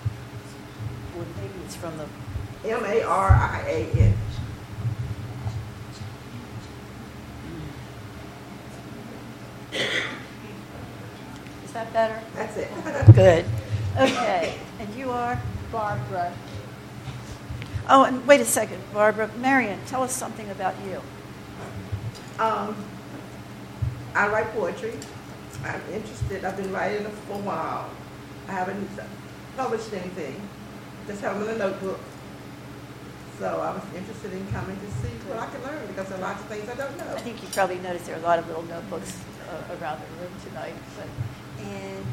Or 1.16 1.26
maybe 1.40 1.64
it's 1.64 1.76
from 1.76 1.96
the, 1.98 2.06
M-A-R-I-A-N. 2.64 4.14
is 11.64 11.72
that 11.72 11.92
better? 11.92 12.22
That's 12.34 12.56
it. 12.56 12.70
Good. 13.14 13.44
Okay. 13.98 14.58
And 14.78 14.94
you 14.94 15.10
are? 15.10 15.40
Barbara. 15.70 16.32
Oh, 17.88 18.04
and 18.04 18.26
wait 18.26 18.40
a 18.40 18.46
second, 18.46 18.80
Barbara. 18.94 19.30
Marion, 19.38 19.78
tell 19.86 20.02
us 20.02 20.14
something 20.14 20.48
about 20.50 20.74
you. 20.86 21.02
Um, 22.38 22.76
I 24.14 24.28
write 24.28 24.52
poetry. 24.52 24.94
I'm 25.64 25.80
interested. 25.92 26.44
I've 26.44 26.56
been 26.56 26.72
writing 26.72 27.04
for 27.26 27.34
a 27.34 27.38
while. 27.38 27.90
I 28.48 28.52
haven't 28.52 28.88
published 29.56 29.92
anything. 29.92 30.40
Just 31.06 31.20
have 31.22 31.38
them 31.38 31.48
in 31.48 31.56
a 31.56 31.58
notebook. 31.58 31.98
So 33.38 33.46
I 33.60 33.74
was 33.74 33.82
interested 33.96 34.32
in 34.32 34.46
coming 34.52 34.78
to 34.78 34.86
see 35.02 35.10
what 35.26 35.38
I 35.40 35.46
can 35.50 35.62
learn 35.64 35.86
because 35.88 36.08
there 36.08 36.18
are 36.18 36.20
lots 36.20 36.40
of 36.40 36.46
things 36.46 36.68
I 36.68 36.76
don't 36.76 36.96
know. 36.96 37.10
I 37.10 37.20
think 37.20 37.42
you 37.42 37.48
probably 37.48 37.78
noticed 37.78 38.06
there 38.06 38.14
are 38.14 38.20
a 38.20 38.22
lot 38.22 38.38
of 38.38 38.46
little 38.46 38.62
notebooks 38.62 39.18
uh, 39.50 39.74
around 39.74 40.00
the 40.00 40.22
room 40.22 40.32
tonight. 40.46 40.74
But, 40.96 41.66
and 41.66 42.04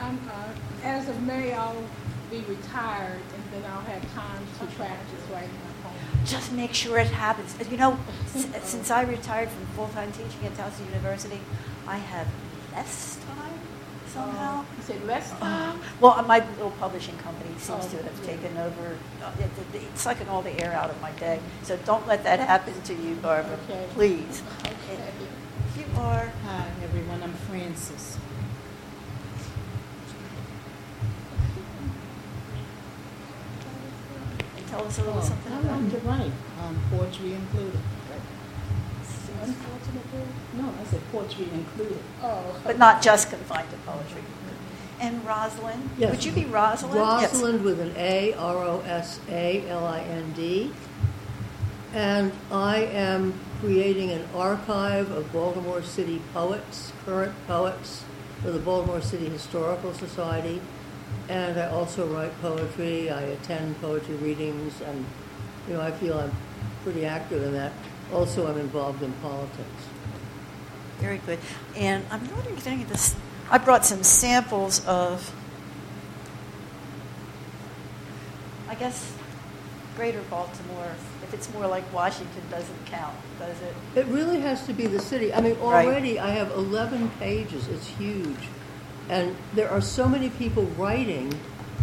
I'm, 0.00 0.18
uh, 0.32 0.48
as 0.84 1.08
of 1.08 1.20
May, 1.22 1.52
I'll 1.52 1.84
be 2.30 2.40
retired, 2.48 3.20
and 3.20 3.44
then 3.52 3.70
I'll 3.70 3.82
have 3.82 4.14
time 4.14 4.42
to 4.60 4.66
practice 4.76 5.20
writing 5.30 5.50
my 5.52 5.60
poems. 5.60 5.71
Just 6.24 6.52
make 6.52 6.74
sure 6.74 6.98
it 6.98 7.08
happens. 7.08 7.54
You 7.70 7.76
know, 7.76 7.98
s- 8.34 8.46
since 8.62 8.90
I 8.90 9.02
retired 9.02 9.48
from 9.50 9.66
full-time 9.76 10.12
teaching 10.12 10.44
at 10.44 10.54
Towson 10.56 10.86
University, 10.86 11.40
I 11.86 11.96
have 11.98 12.26
less 12.74 13.18
time 13.26 13.58
somehow. 14.06 14.60
Uh, 14.60 14.64
You 14.76 14.82
said 14.84 15.04
less 15.06 15.30
time? 15.32 15.80
Well, 16.00 16.12
uh, 16.12 16.22
my 16.22 16.38
little 16.56 16.70
publishing 16.72 17.16
company 17.18 17.50
seems 17.58 17.86
Oh, 17.86 17.88
to 17.96 18.02
have 18.04 18.18
yeah. 18.20 18.26
taken 18.26 18.56
over. 18.58 18.96
uh, 19.22 19.30
it- 19.38 19.50
it- 19.74 19.82
It's 19.92 20.02
sucking 20.02 20.28
all 20.28 20.42
the 20.42 20.58
air 20.62 20.72
out 20.74 20.90
of 20.90 21.00
my 21.00 21.12
day. 21.12 21.40
So 21.62 21.76
don't 21.84 22.06
let 22.06 22.22
that 22.24 22.40
happen 22.40 22.74
to 22.82 22.94
you, 22.94 23.14
Barbara. 23.16 23.58
Okay. 23.68 23.86
Please. 23.94 24.42
Okay. 24.64 24.98
You 25.76 25.84
are. 26.00 26.30
Hi, 26.46 26.66
everyone. 26.84 27.22
I'm 27.22 27.34
Frances. 27.48 28.16
Tell 34.72 34.86
us 34.86 34.98
a 34.98 35.02
little 35.02 35.18
Oh, 35.18 35.22
something 35.22 35.52
no, 35.52 35.60
about 35.60 35.72
I'm 35.74 35.90
you. 35.90 35.98
right. 35.98 36.32
Um, 36.62 36.80
poetry 36.90 37.34
included. 37.34 37.78
No, 40.54 40.72
I 40.80 40.84
said 40.84 41.00
poetry 41.12 41.48
included. 41.52 41.98
Oh. 42.22 42.60
But 42.64 42.78
not 42.78 43.02
just 43.02 43.28
confined 43.28 43.68
to 43.70 43.76
poetry. 43.78 44.22
And 45.00 45.26
Rosalind? 45.26 45.90
Yes. 45.98 46.10
Would 46.12 46.24
you 46.24 46.32
be 46.32 46.44
Rosalind? 46.44 46.94
Yes. 46.94 47.32
Rosalind 47.34 47.64
with 47.64 47.80
an 47.80 47.92
A, 47.96 48.32
R 48.34 48.56
O 48.56 48.80
S 48.86 49.18
A 49.28 49.66
L 49.68 49.84
I 49.84 50.00
N 50.00 50.32
D. 50.32 50.72
And 51.92 52.32
I 52.50 52.78
am 52.78 53.34
creating 53.60 54.10
an 54.10 54.24
archive 54.34 55.10
of 55.10 55.30
Baltimore 55.32 55.82
City 55.82 56.22
poets, 56.32 56.92
current 57.04 57.34
poets, 57.46 58.04
for 58.42 58.50
the 58.52 58.58
Baltimore 58.58 59.02
City 59.02 59.28
Historical 59.28 59.92
Society. 59.92 60.60
And 61.28 61.58
I 61.58 61.68
also 61.68 62.06
write 62.06 62.32
poetry. 62.42 63.10
I 63.10 63.20
attend 63.22 63.80
poetry 63.80 64.16
readings, 64.16 64.80
and 64.82 65.04
you 65.68 65.74
know 65.74 65.80
I 65.80 65.90
feel 65.92 66.18
I'm 66.18 66.32
pretty 66.82 67.04
active 67.06 67.42
in 67.42 67.52
that. 67.52 67.72
Also, 68.12 68.46
I'm 68.46 68.58
involved 68.58 69.02
in 69.02 69.12
politics. 69.14 69.86
Very 70.98 71.18
good. 71.18 71.38
And 71.76 72.04
I'm 72.10 72.20
wondering 72.34 72.56
if 72.56 72.66
any 72.66 72.82
of 72.82 72.88
this, 72.88 73.16
I 73.50 73.58
brought 73.58 73.84
some 73.86 74.02
samples 74.02 74.84
of, 74.86 75.34
I 78.68 78.74
guess, 78.74 79.12
greater 79.96 80.20
Baltimore. 80.30 80.92
If 81.22 81.32
it's 81.34 81.52
more 81.54 81.66
like 81.66 81.90
Washington, 81.92 82.42
doesn't 82.50 82.86
count, 82.86 83.16
does 83.38 83.56
it? 83.62 83.74
It 83.98 84.06
really 84.06 84.40
has 84.40 84.66
to 84.66 84.72
be 84.74 84.86
the 84.86 85.00
city. 85.00 85.32
I 85.32 85.40
mean, 85.40 85.58
Right. 85.60 85.86
already 85.86 86.18
I 86.20 86.30
have 86.30 86.50
11 86.52 87.10
pages. 87.18 87.66
It's 87.68 87.86
huge. 87.86 88.48
And 89.08 89.36
there 89.54 89.68
are 89.70 89.80
so 89.80 90.08
many 90.08 90.30
people 90.30 90.64
writing, 90.78 91.32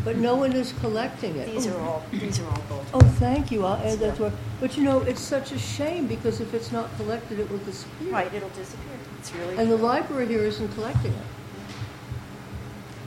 but 0.04 0.16
no 0.18 0.36
one 0.36 0.54
is 0.54 0.74
collecting 0.80 1.36
it. 1.36 1.52
These 1.54 1.68
Oh, 1.68 1.78
are 1.78 1.82
all, 1.82 2.04
these 2.12 2.40
are 2.40 2.48
all 2.48 2.64
gold. 2.70 2.86
Oh, 2.94 3.00
thank 3.20 3.52
you. 3.52 3.66
I'll 3.66 3.76
add 3.86 4.00
that 4.00 4.16
to 4.18 4.26
it. 4.26 4.34
But 4.60 4.78
you 4.78 4.84
know, 4.84 5.02
it's 5.02 5.22
such 5.22 5.52
a 5.52 5.60
shame 5.60 6.08
because 6.08 6.40
if 6.42 6.54
it's 6.54 6.72
not 6.72 6.90
collected, 6.98 7.40
it 7.40 7.50
will 7.52 7.60
disappear. 7.60 8.12
Right, 8.12 8.34
it'll 8.34 8.50
disappear. 8.50 8.94
It's 9.20 9.34
really. 9.36 9.58
And 9.58 9.70
the 9.70 9.78
library 9.78 10.28
here 10.28 10.44
isn't 10.44 10.70
collecting 10.74 11.12
it. 11.14 11.26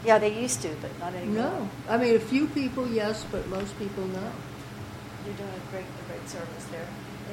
Yeah, 0.04 0.19
they 0.19 0.35
used 0.40 0.62
to, 0.62 0.69
but 0.83 0.90
not 0.99 1.14
anymore. 1.14 1.45
No. 1.45 1.69
I 1.88 1.97
mean, 1.97 2.16
a 2.16 2.21
few 2.21 2.47
people, 2.49 2.87
yes, 2.88 3.25
but 3.31 3.47
most 3.49 3.78
people, 3.78 4.04
no. 4.09 4.33
You're 5.25 5.35
doing 5.37 5.49
a 5.49 5.71
great, 5.71 5.85
a 5.85 6.12
great 6.12 6.28
service 6.28 6.64
there. 6.73 6.87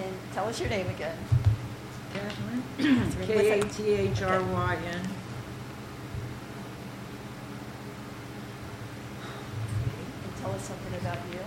And 0.04 0.14
tell 0.34 0.48
us 0.48 0.60
your 0.60 0.70
name 0.70 0.88
again. 0.88 1.18
Catherine, 2.14 2.64
Catherine, 2.78 3.28
with 3.28 3.30
a- 3.30 3.82
K-A-T-H-R-Y-N. 3.84 4.84
And 4.86 5.08
tell 10.42 10.52
us 10.52 10.64
something 10.64 10.94
about 11.02 11.18
you. 11.32 11.40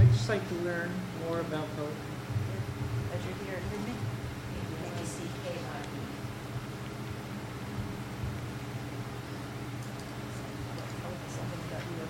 I'd 0.00 0.12
just 0.12 0.28
like 0.28 0.46
to 0.48 0.54
learn 0.56 0.90
more 1.26 1.40
about 1.40 1.66
poetry. 1.76 1.94
As 3.14 3.24
you're 3.24 3.46
here 3.46 3.60
with 3.72 3.86
me. 3.86 3.94
Tell 9.78 11.12
us 11.12 11.32
something 11.32 11.62
about 11.70 11.84
you. 11.88 12.04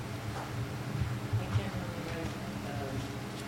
I 1.39 1.47
generally 1.55 2.03
write 2.09 2.33
um, 2.73 2.95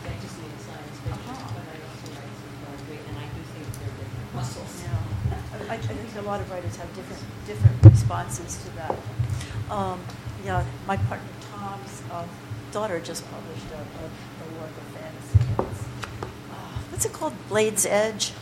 fantasy 0.04 0.44
and 0.44 0.60
science 0.60 0.96
fiction, 1.00 1.30
Uh-huh. 1.30 1.54
but 1.56 1.64
I 1.64 1.76
also 1.88 2.06
write 2.14 2.34
some 2.36 2.54
poetry, 2.62 2.98
and 3.08 3.16
I 3.16 3.26
do 3.32 3.40
think 3.54 3.66
they're 3.80 3.94
different 3.98 4.30
muscles. 4.34 4.72
Yeah, 4.84 5.72
I, 5.72 5.74
I 5.74 5.76
think 5.78 6.12
a 6.18 6.22
lot 6.28 6.40
of 6.40 6.50
writers 6.50 6.76
have 6.76 6.90
different, 6.94 7.22
different 7.46 7.76
responses 7.84 8.62
to 8.64 8.68
that. 8.76 8.94
Um, 9.70 9.98
yeah, 10.44 10.64
my 10.87 10.97
partner 10.97 11.28
Tom's 11.52 12.02
uh, 12.11 12.26
daughter 12.73 13.00
just 13.00 13.25
published 13.30 13.66
a, 13.73 13.76
a, 13.76 14.06
a 14.06 14.61
work 14.61 14.70
of 14.70 14.85
fantasy. 14.94 15.38
It's, 15.59 15.85
uh, 16.23 16.54
what's 16.90 17.04
it 17.04 17.12
called? 17.12 17.35
Blade's 17.49 17.87
Edge. 17.87 18.32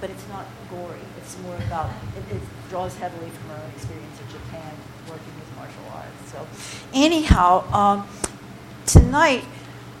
But 0.00 0.10
it's 0.10 0.28
not 0.28 0.46
gory. 0.70 0.98
It's 1.18 1.38
more 1.40 1.56
about, 1.56 1.90
it, 2.16 2.36
it 2.36 2.42
draws 2.68 2.96
heavily 2.96 3.30
from 3.30 3.50
her 3.50 3.62
own 3.62 3.70
experience 3.70 4.20
in 4.20 4.28
Japan 4.28 4.72
working 5.08 5.32
with 5.38 5.56
martial 5.56 5.84
arts. 5.94 6.32
So, 6.32 6.46
anyhow, 6.92 7.64
um, 7.72 8.08
tonight, 8.86 9.44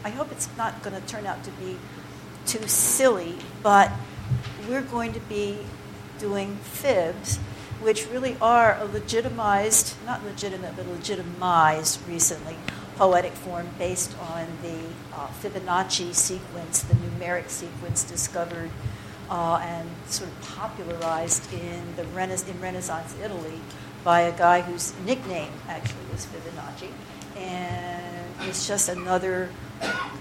I 0.04 0.10
hope 0.10 0.30
it's 0.32 0.48
not 0.58 0.82
going 0.82 1.00
to 1.00 1.06
turn 1.06 1.26
out 1.26 1.42
to 1.44 1.50
be 1.52 1.76
too 2.46 2.66
silly, 2.66 3.36
but 3.62 3.90
we're 4.68 4.82
going 4.82 5.12
to 5.14 5.20
be 5.20 5.58
doing 6.18 6.56
fibs, 6.56 7.38
which 7.84 8.08
really 8.08 8.36
are 8.40 8.78
a 8.80 8.84
legitimized, 8.86 9.94
not 10.06 10.24
legitimate, 10.24 10.74
but 10.74 10.88
legitimized 10.88 12.00
recently 12.08 12.56
poetic 12.96 13.32
form 13.32 13.68
based 13.78 14.16
on 14.18 14.46
the 14.62 14.78
uh, 15.14 15.26
Fibonacci 15.42 16.14
sequence, 16.14 16.82
the 16.82 16.94
numeric 16.94 17.50
sequence 17.50 18.02
discovered 18.04 18.70
uh, 19.30 19.56
and 19.56 19.88
sort 20.06 20.30
of 20.30 20.40
popularized 20.42 21.52
in 21.52 21.82
the 21.96 22.02
in 22.02 22.60
Renaissance 22.60 23.14
Italy 23.22 23.60
by 24.02 24.20
a 24.22 24.36
guy 24.36 24.60
whose 24.62 24.94
nickname 25.04 25.52
actually 25.68 26.04
was 26.10 26.26
Fibonacci, 26.26 26.90
and 27.36 28.26
it's 28.42 28.66
just 28.66 28.88
another 28.88 29.50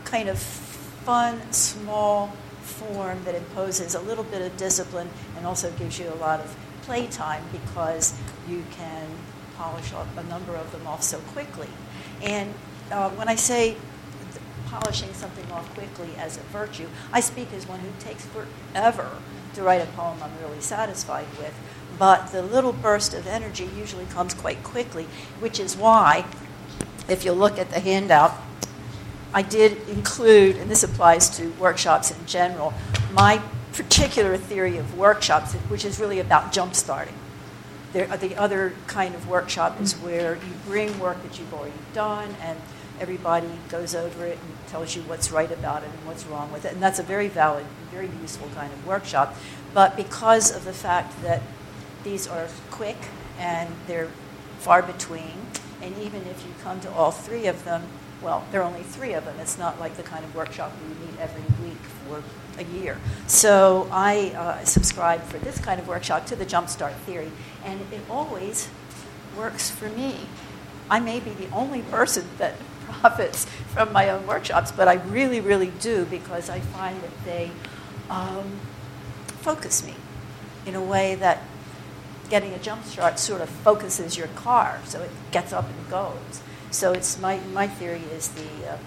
kind 0.04 0.28
of 0.30 0.40
fun, 0.40 1.40
small 1.52 2.28
form 2.62 3.24
that 3.26 3.36
imposes 3.36 3.94
a 3.94 4.02
little 4.02 4.24
bit 4.24 4.42
of 4.42 4.56
discipline 4.58 5.10
and 5.38 5.46
also 5.46 5.72
gives 5.74 6.00
you 6.00 6.10
a 6.10 6.16
lot 6.16 6.40
of 6.40 6.56
playtime 6.86 7.44
because 7.52 8.18
you 8.48 8.64
can 8.72 9.08
polish 9.58 9.94
up 9.94 10.08
a 10.18 10.24
number 10.24 10.56
of 10.56 10.72
them 10.72 10.86
off 10.88 11.04
so 11.04 11.20
quickly. 11.20 11.70
And 12.22 12.54
uh, 12.92 13.10
when 13.12 13.28
I 13.28 13.36
say 13.36 13.78
polishing 14.74 15.14
something 15.14 15.52
off 15.52 15.72
quickly 15.76 16.10
as 16.18 16.38
a 16.38 16.42
virtue. 16.42 16.88
I 17.12 17.20
speak 17.20 17.54
as 17.54 17.68
one 17.68 17.80
who 17.80 17.90
takes 18.00 18.26
forever 18.26 19.10
to 19.54 19.62
write 19.62 19.82
a 19.82 19.86
poem 19.92 20.18
I'm 20.24 20.32
really 20.42 20.62
satisfied 20.62 21.28
with. 21.38 21.54
But 22.00 22.32
the 22.32 22.42
little 22.42 22.74
burst 22.74 23.14
of 23.14 23.28
energy 23.28 23.70
usually 23.78 24.06
comes 24.06 24.34
quite 24.34 24.64
quickly, 24.64 25.04
which 25.40 25.60
is 25.60 25.78
why, 25.78 26.26
if 27.08 27.24
you 27.24 27.34
look 27.34 27.60
at 27.60 27.70
the 27.70 27.80
handout, 27.80 28.34
I 29.32 29.44
did 29.44 29.88
include, 29.88 30.56
and 30.58 30.72
this 30.72 30.84
applies 30.84 31.30
to 31.38 31.50
workshops 31.60 32.10
in 32.10 32.26
general, 32.26 32.74
my 33.14 33.42
particular 33.74 34.38
theory 34.38 34.78
of 34.78 34.98
workshops, 34.98 35.54
which 35.54 35.84
is 35.84 36.00
really 36.00 36.20
about 36.20 36.52
jump 36.52 36.76
starting. 36.76 37.16
There, 37.92 38.08
the 38.18 38.36
other 38.36 38.74
kind 38.88 39.14
of 39.16 39.28
workshop 39.28 39.80
is 39.82 39.94
where 39.94 40.36
you 40.36 40.54
bring 40.66 41.00
work 41.00 41.22
that 41.24 41.38
you've 41.38 41.54
already 41.54 41.74
done 41.94 42.36
and 42.42 42.60
everybody 43.00 43.50
goes 43.70 43.94
over 43.96 44.26
it 44.26 44.38
and 44.38 44.68
tells 44.68 44.96
you 44.96 45.02
what's 45.04 45.32
right 45.32 45.52
about 45.52 45.84
it 45.84 45.90
and 45.90 46.08
what's 46.08 46.26
wrong 46.26 46.52
with 46.52 46.66
it. 46.66 46.74
And 46.74 46.82
that's 46.82 47.00
a 47.00 47.04
very 47.04 47.28
valid, 47.28 47.66
very 47.92 48.10
useful 48.22 48.50
kind 48.56 48.72
of 48.72 48.88
workshop. 48.88 49.36
But 49.74 49.96
because 49.96 50.56
of 50.56 50.66
the 50.66 50.74
fact 50.74 51.22
that 51.24 51.42
these 52.04 52.28
are 52.28 52.48
quick 52.72 52.98
and 53.40 53.74
they're 53.88 54.10
far 54.60 54.82
between, 54.82 55.34
and 55.82 55.98
even 55.98 56.22
if 56.28 56.46
you 56.46 56.54
come 56.64 56.80
to 56.82 56.92
all 56.92 57.12
three 57.12 57.48
of 57.48 57.66
them, 57.66 57.84
well, 58.22 58.46
there 58.52 58.62
are 58.62 58.68
only 58.68 58.84
three 58.84 59.14
of 59.14 59.26
them. 59.26 59.36
It's 59.40 59.58
not 59.58 59.80
like 59.80 59.98
the 59.98 60.04
kind 60.04 60.24
of 60.24 60.34
workshop 60.34 60.72
where 60.72 60.90
you 60.90 61.12
meet 61.12 61.20
every 61.20 61.44
week 61.68 61.82
for 62.08 62.24
a 62.60 62.64
year. 62.64 62.98
So 63.28 63.88
I 63.92 64.34
uh, 64.36 64.66
subscribe 64.66 65.24
for 65.24 65.38
this 65.40 65.58
kind 65.60 65.80
of 65.80 65.88
workshop 65.88 66.26
to 66.28 66.36
the 66.36 66.46
Jumpstart 66.46 66.94
theory, 67.06 67.32
and 67.64 67.82
it 67.92 68.02
always 68.10 68.70
works 69.38 69.70
for 69.70 69.90
me. 69.90 70.28
I 70.90 71.00
may 71.00 71.20
be 71.20 71.32
the 71.32 71.50
only 71.52 71.82
person 71.82 72.26
that 72.38 72.56
profits 72.86 73.46
from 73.74 73.92
my 73.92 74.10
own 74.10 74.28
workshops, 74.28 74.72
but 74.72 74.88
I 74.88 74.96
really, 74.96 75.40
really 75.40 75.72
do 75.80 76.06
because 76.06 76.50
I 76.50 76.60
find 76.60 77.02
that 77.02 77.26
they 77.26 77.52
um, 78.10 78.60
focus 79.42 79.86
me 79.86 79.96
in 80.66 80.76
a 80.76 80.82
way 80.82 81.16
that 81.16 81.42
getting 82.30 82.54
a 82.54 82.60
jump 82.60 82.84
start 82.86 83.20
sort 83.20 83.42
of 83.42 83.50
focuses 83.50 84.18
your 84.18 84.28
car 84.28 84.80
so 84.86 85.02
it 85.02 85.12
gets 85.32 85.54
up 85.54 85.66
and 85.70 85.90
goes. 85.90 86.42
So 86.72 86.92
it's 86.92 87.20
my, 87.20 87.38
my 87.54 87.68
theory 87.68 88.02
is 88.12 88.30
the 88.30 88.72
uh, 88.72 88.78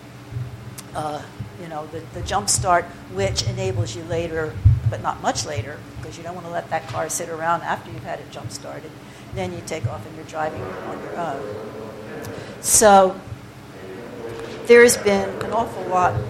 uh, 0.94 1.22
you 1.60 1.68
know 1.68 1.86
the, 1.86 2.00
the 2.14 2.22
jump 2.22 2.48
start 2.48 2.84
which 3.12 3.42
enables 3.44 3.96
you 3.96 4.02
later, 4.04 4.54
but 4.90 5.02
not 5.02 5.20
much 5.22 5.46
later, 5.46 5.78
because 5.96 6.16
you 6.16 6.22
don't 6.22 6.34
want 6.34 6.46
to 6.46 6.52
let 6.52 6.70
that 6.70 6.86
car 6.88 7.08
sit 7.08 7.28
around 7.28 7.62
after 7.62 7.90
you've 7.90 8.04
had 8.04 8.20
it 8.20 8.30
jump 8.30 8.50
started. 8.50 8.90
Then 9.34 9.52
you 9.52 9.62
take 9.66 9.86
off 9.86 10.06
and 10.06 10.16
you're 10.16 10.24
driving 10.26 10.62
on 10.62 11.02
your 11.02 11.16
own. 11.16 11.42
So 12.60 13.20
there's 14.66 14.96
been 14.96 15.28
an 15.44 15.52
awful 15.52 15.84
lot. 15.84 16.20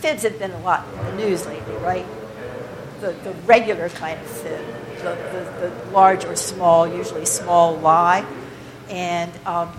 Fibs 0.00 0.22
have 0.22 0.38
been 0.38 0.50
a 0.50 0.60
lot 0.60 0.86
in 0.92 1.04
the 1.06 1.24
news 1.24 1.46
lately, 1.46 1.74
right? 1.76 2.06
The, 3.00 3.12
the 3.24 3.32
regular 3.46 3.88
kind 3.88 4.20
of 4.20 4.26
fib, 4.26 4.64
the, 4.98 5.16
the, 5.32 5.68
the 5.68 5.90
large 5.92 6.24
or 6.26 6.36
small, 6.36 6.86
usually 6.86 7.24
small 7.24 7.76
lie. 7.76 8.24
And 8.90 9.32
um, 9.46 9.72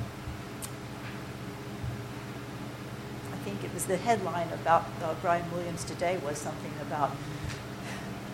I 3.86 3.88
think 3.88 4.00
it 4.00 4.04
was 4.04 4.04
the 4.04 4.10
headline 4.10 4.50
about 4.54 4.86
uh, 5.04 5.14
Brian 5.22 5.52
Williams 5.52 5.84
today 5.84 6.18
was 6.26 6.40
something 6.40 6.72
about 6.82 7.12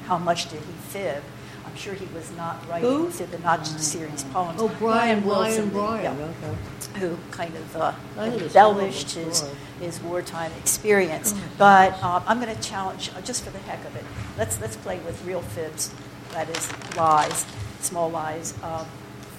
how 0.06 0.18
much 0.18 0.50
did 0.50 0.62
he 0.62 0.72
fib. 0.90 1.22
I'm 1.66 1.76
sure 1.76 1.94
he 1.94 2.06
was 2.14 2.32
not 2.38 2.66
writing 2.70 2.90
Who? 2.90 3.08
Fibonacci 3.10 3.78
series 3.80 4.24
poems. 4.26 4.62
Oh, 4.62 4.74
Brian, 4.80 5.26
Wilson, 5.26 5.70
Brian, 5.70 6.16
Brian, 6.16 6.34
yeah, 6.42 6.48
okay. 6.48 7.00
who 7.00 7.18
kind 7.32 7.54
of 7.56 7.76
uh, 7.76 7.94
I 8.18 8.30
think 8.30 8.44
it's 8.44 8.56
embellished 8.56 9.12
his, 9.12 9.46
his 9.82 10.00
wartime 10.00 10.54
experience. 10.54 11.34
But 11.58 12.02
um, 12.02 12.24
I'm 12.28 12.40
going 12.40 12.56
to 12.56 12.62
challenge, 12.62 13.12
uh, 13.16 13.22
just 13.22 13.44
for 13.44 13.52
the 13.52 13.60
heck 13.60 13.86
of 13.86 13.96
it, 13.98 14.06
let's, 14.38 14.60
let's 14.62 14.78
play 14.78 15.00
with 15.00 15.24
real 15.26 15.42
fibs, 15.42 15.94
that 16.32 16.50
is, 16.50 16.96
lies, 16.96 17.46
small 17.82 18.10
lies, 18.10 18.54
um, 18.64 18.86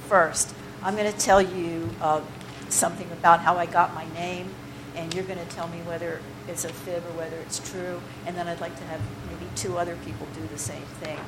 first. 0.09 0.55
I'm 0.83 0.95
going 0.95 1.11
to 1.11 1.19
tell 1.19 1.41
you 1.41 1.89
uh, 2.03 2.21
something 2.69 3.11
about 3.13 3.41
how 3.41 3.57
I 3.57 3.65
got 3.67 3.95
my 3.95 4.07
name, 4.13 4.51
and 4.97 5.15
you're 5.15 5.25
going 5.25 5.39
to 5.39 5.55
tell 5.55 5.69
me 5.69 5.79
whether 5.83 6.21
it's 6.49 6.65
a 6.65 6.69
fib 6.69 7.05
or 7.07 7.19
whether 7.19 7.37
it's 7.37 7.59
true. 7.71 8.01
And 8.27 8.37
then 8.37 8.49
I'd 8.49 8.61
like 8.61 8.77
to 8.77 8.85
have 8.85 9.01
maybe 9.31 9.47
two 9.57 9.79
other 9.79 9.97
people 10.05 10.27
do 10.35 10.47
the 10.47 10.59
same 10.59 10.83
thing. 11.01 11.19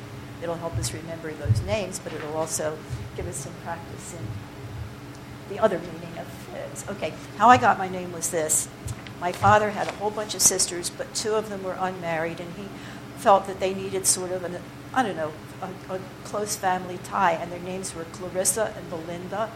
It'll 0.42 0.56
help 0.56 0.76
us 0.76 0.92
remember 0.92 1.32
those 1.32 1.60
names, 1.62 1.98
but 1.98 2.12
it'll 2.12 2.36
also 2.36 2.76
give 3.16 3.26
us 3.26 3.36
some 3.36 3.54
practice 3.64 4.14
in 4.14 5.54
the 5.54 5.62
other 5.62 5.78
meaning 5.78 6.18
of 6.18 6.26
fibs. 6.26 6.88
Okay, 6.88 7.14
how 7.38 7.48
I 7.48 7.56
got 7.56 7.78
my 7.78 7.88
name 7.88 8.12
was 8.12 8.30
this. 8.30 8.68
My 9.20 9.32
father 9.32 9.70
had 9.70 9.88
a 9.88 9.92
whole 9.92 10.10
bunch 10.10 10.34
of 10.34 10.42
sisters, 10.42 10.90
but 10.90 11.14
two 11.14 11.34
of 11.34 11.48
them 11.48 11.62
were 11.62 11.76
unmarried, 11.78 12.40
and 12.40 12.52
he 12.54 12.64
felt 13.16 13.46
that 13.46 13.60
they 13.60 13.72
needed 13.72 14.06
sort 14.06 14.32
of 14.32 14.44
an, 14.44 14.58
I 14.92 15.02
don't 15.02 15.16
know, 15.16 15.32
a, 15.62 15.94
a 15.94 16.00
close 16.24 16.56
family 16.56 16.98
tie, 17.04 17.32
and 17.32 17.50
their 17.50 17.60
names 17.60 17.94
were 17.94 18.04
Clarissa 18.04 18.74
and 18.76 18.90
Belinda. 18.90 19.50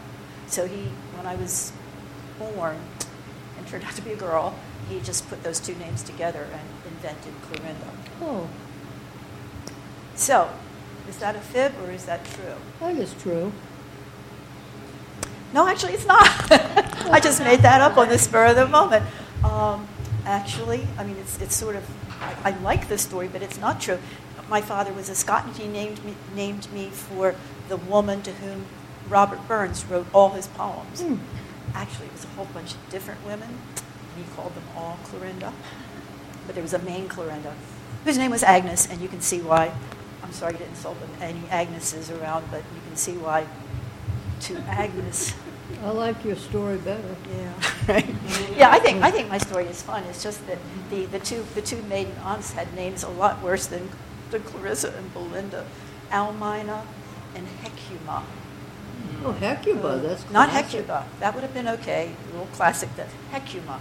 So 0.47 0.65
he, 0.65 0.85
when 1.15 1.27
I 1.27 1.35
was 1.35 1.71
born 2.39 2.79
turned 3.69 3.83
out 3.83 3.95
to 3.95 4.01
be 4.01 4.11
a 4.11 4.15
girl, 4.15 4.55
he 4.89 4.99
just 5.01 5.29
put 5.29 5.43
those 5.43 5.59
two 5.59 5.75
names 5.75 6.01
together 6.01 6.47
and 6.51 6.93
invented 6.93 7.33
Clarinda. 7.43 7.87
Oh, 8.21 8.49
So, 10.15 10.49
is 11.07 11.17
that 11.17 11.35
a 11.35 11.39
fib 11.39 11.73
or 11.83 11.91
is 11.91 12.05
that 12.05 12.25
true? 12.25 12.55
That 12.79 12.97
is 12.97 13.13
true. 13.21 13.51
No, 15.53 15.67
actually, 15.67 15.93
it's 15.93 16.05
not. 16.05 16.21
I 17.11 17.19
just 17.19 17.39
made 17.39 17.61
that 17.61 17.81
up 17.81 17.97
on 17.97 18.09
the 18.09 18.17
spur 18.19 18.47
of 18.47 18.55
the 18.55 18.67
moment. 18.67 19.05
Um, 19.43 19.87
actually, 20.25 20.87
I 20.97 21.03
mean, 21.03 21.17
it's, 21.17 21.41
it's 21.41 21.55
sort 21.55 21.75
of, 21.75 21.83
I, 22.21 22.51
I 22.51 22.57
like 22.59 22.87
this 22.87 23.01
story, 23.01 23.27
but 23.27 23.41
it's 23.41 23.57
not 23.57 23.81
true. 23.81 23.97
My 24.47 24.61
father 24.61 24.93
was 24.93 25.09
a 25.09 25.15
Scot, 25.15 25.45
and 25.45 25.55
he 25.55 25.67
named 25.67 26.03
me, 26.03 26.15
named 26.35 26.71
me 26.71 26.89
for 26.89 27.35
the 27.67 27.77
woman 27.77 28.21
to 28.23 28.31
whom 28.31 28.65
Robert 29.07 29.47
Burns 29.47 29.85
wrote 29.85 30.07
all 30.13 30.29
his 30.29 30.47
poems. 30.47 31.01
Hmm. 31.01 31.15
Actually, 31.73 32.07
it 32.07 32.13
was 32.13 32.25
a 32.25 32.29
whole 32.29 32.45
bunch 32.45 32.73
of 32.73 32.89
different 32.89 33.25
women. 33.25 33.49
and 33.49 34.25
He 34.25 34.31
called 34.35 34.55
them 34.55 34.63
all 34.75 34.99
Clarinda. 35.03 35.53
But 36.45 36.55
there 36.55 36.63
was 36.63 36.73
a 36.73 36.79
main 36.79 37.07
Clarinda, 37.07 37.53
whose 38.05 38.17
name 38.17 38.31
was 38.31 38.43
Agnes, 38.43 38.87
and 38.89 39.01
you 39.01 39.07
can 39.07 39.21
see 39.21 39.39
why. 39.39 39.71
I'm 40.23 40.31
sorry 40.33 40.53
to 40.53 40.65
insult 40.65 40.97
any 41.21 41.41
Agneses 41.49 42.09
around, 42.11 42.45
but 42.51 42.63
you 42.75 42.81
can 42.87 42.95
see 42.95 43.17
why 43.17 43.45
to 44.41 44.57
Agnes. 44.67 45.33
I 45.83 45.91
like 45.91 46.25
your 46.25 46.35
story 46.35 46.77
better. 46.77 47.15
Yeah, 47.37 47.53
right. 47.87 48.15
Yeah, 48.57 48.71
I 48.71 48.79
think 48.79 49.03
I 49.03 49.11
think 49.11 49.29
my 49.29 49.37
story 49.37 49.65
is 49.65 49.81
fun. 49.81 50.03
It's 50.05 50.23
just 50.23 50.45
that 50.47 50.57
the, 50.89 51.05
the 51.05 51.19
two 51.19 51.45
the 51.55 51.61
two 51.61 51.81
maiden 51.83 52.13
aunts 52.23 52.53
had 52.53 52.73
names 52.73 53.03
a 53.03 53.09
lot 53.09 53.41
worse 53.43 53.67
than, 53.67 53.89
than 54.31 54.41
Clarissa 54.43 54.93
and 54.97 55.13
Belinda, 55.13 55.65
Almina 56.11 56.83
and 57.35 57.47
Hecuba. 57.61 58.23
Oh, 59.23 59.31
Hecuba, 59.33 59.97
that's 59.99 60.29
Not 60.31 60.49
classic. 60.49 60.71
Hecuba. 60.79 61.05
That 61.19 61.33
would 61.35 61.43
have 61.43 61.53
been 61.53 61.67
okay. 61.67 62.11
A 62.29 62.31
little 62.31 62.47
classic. 62.47 62.89
That 62.95 63.07
Hecuba. 63.31 63.79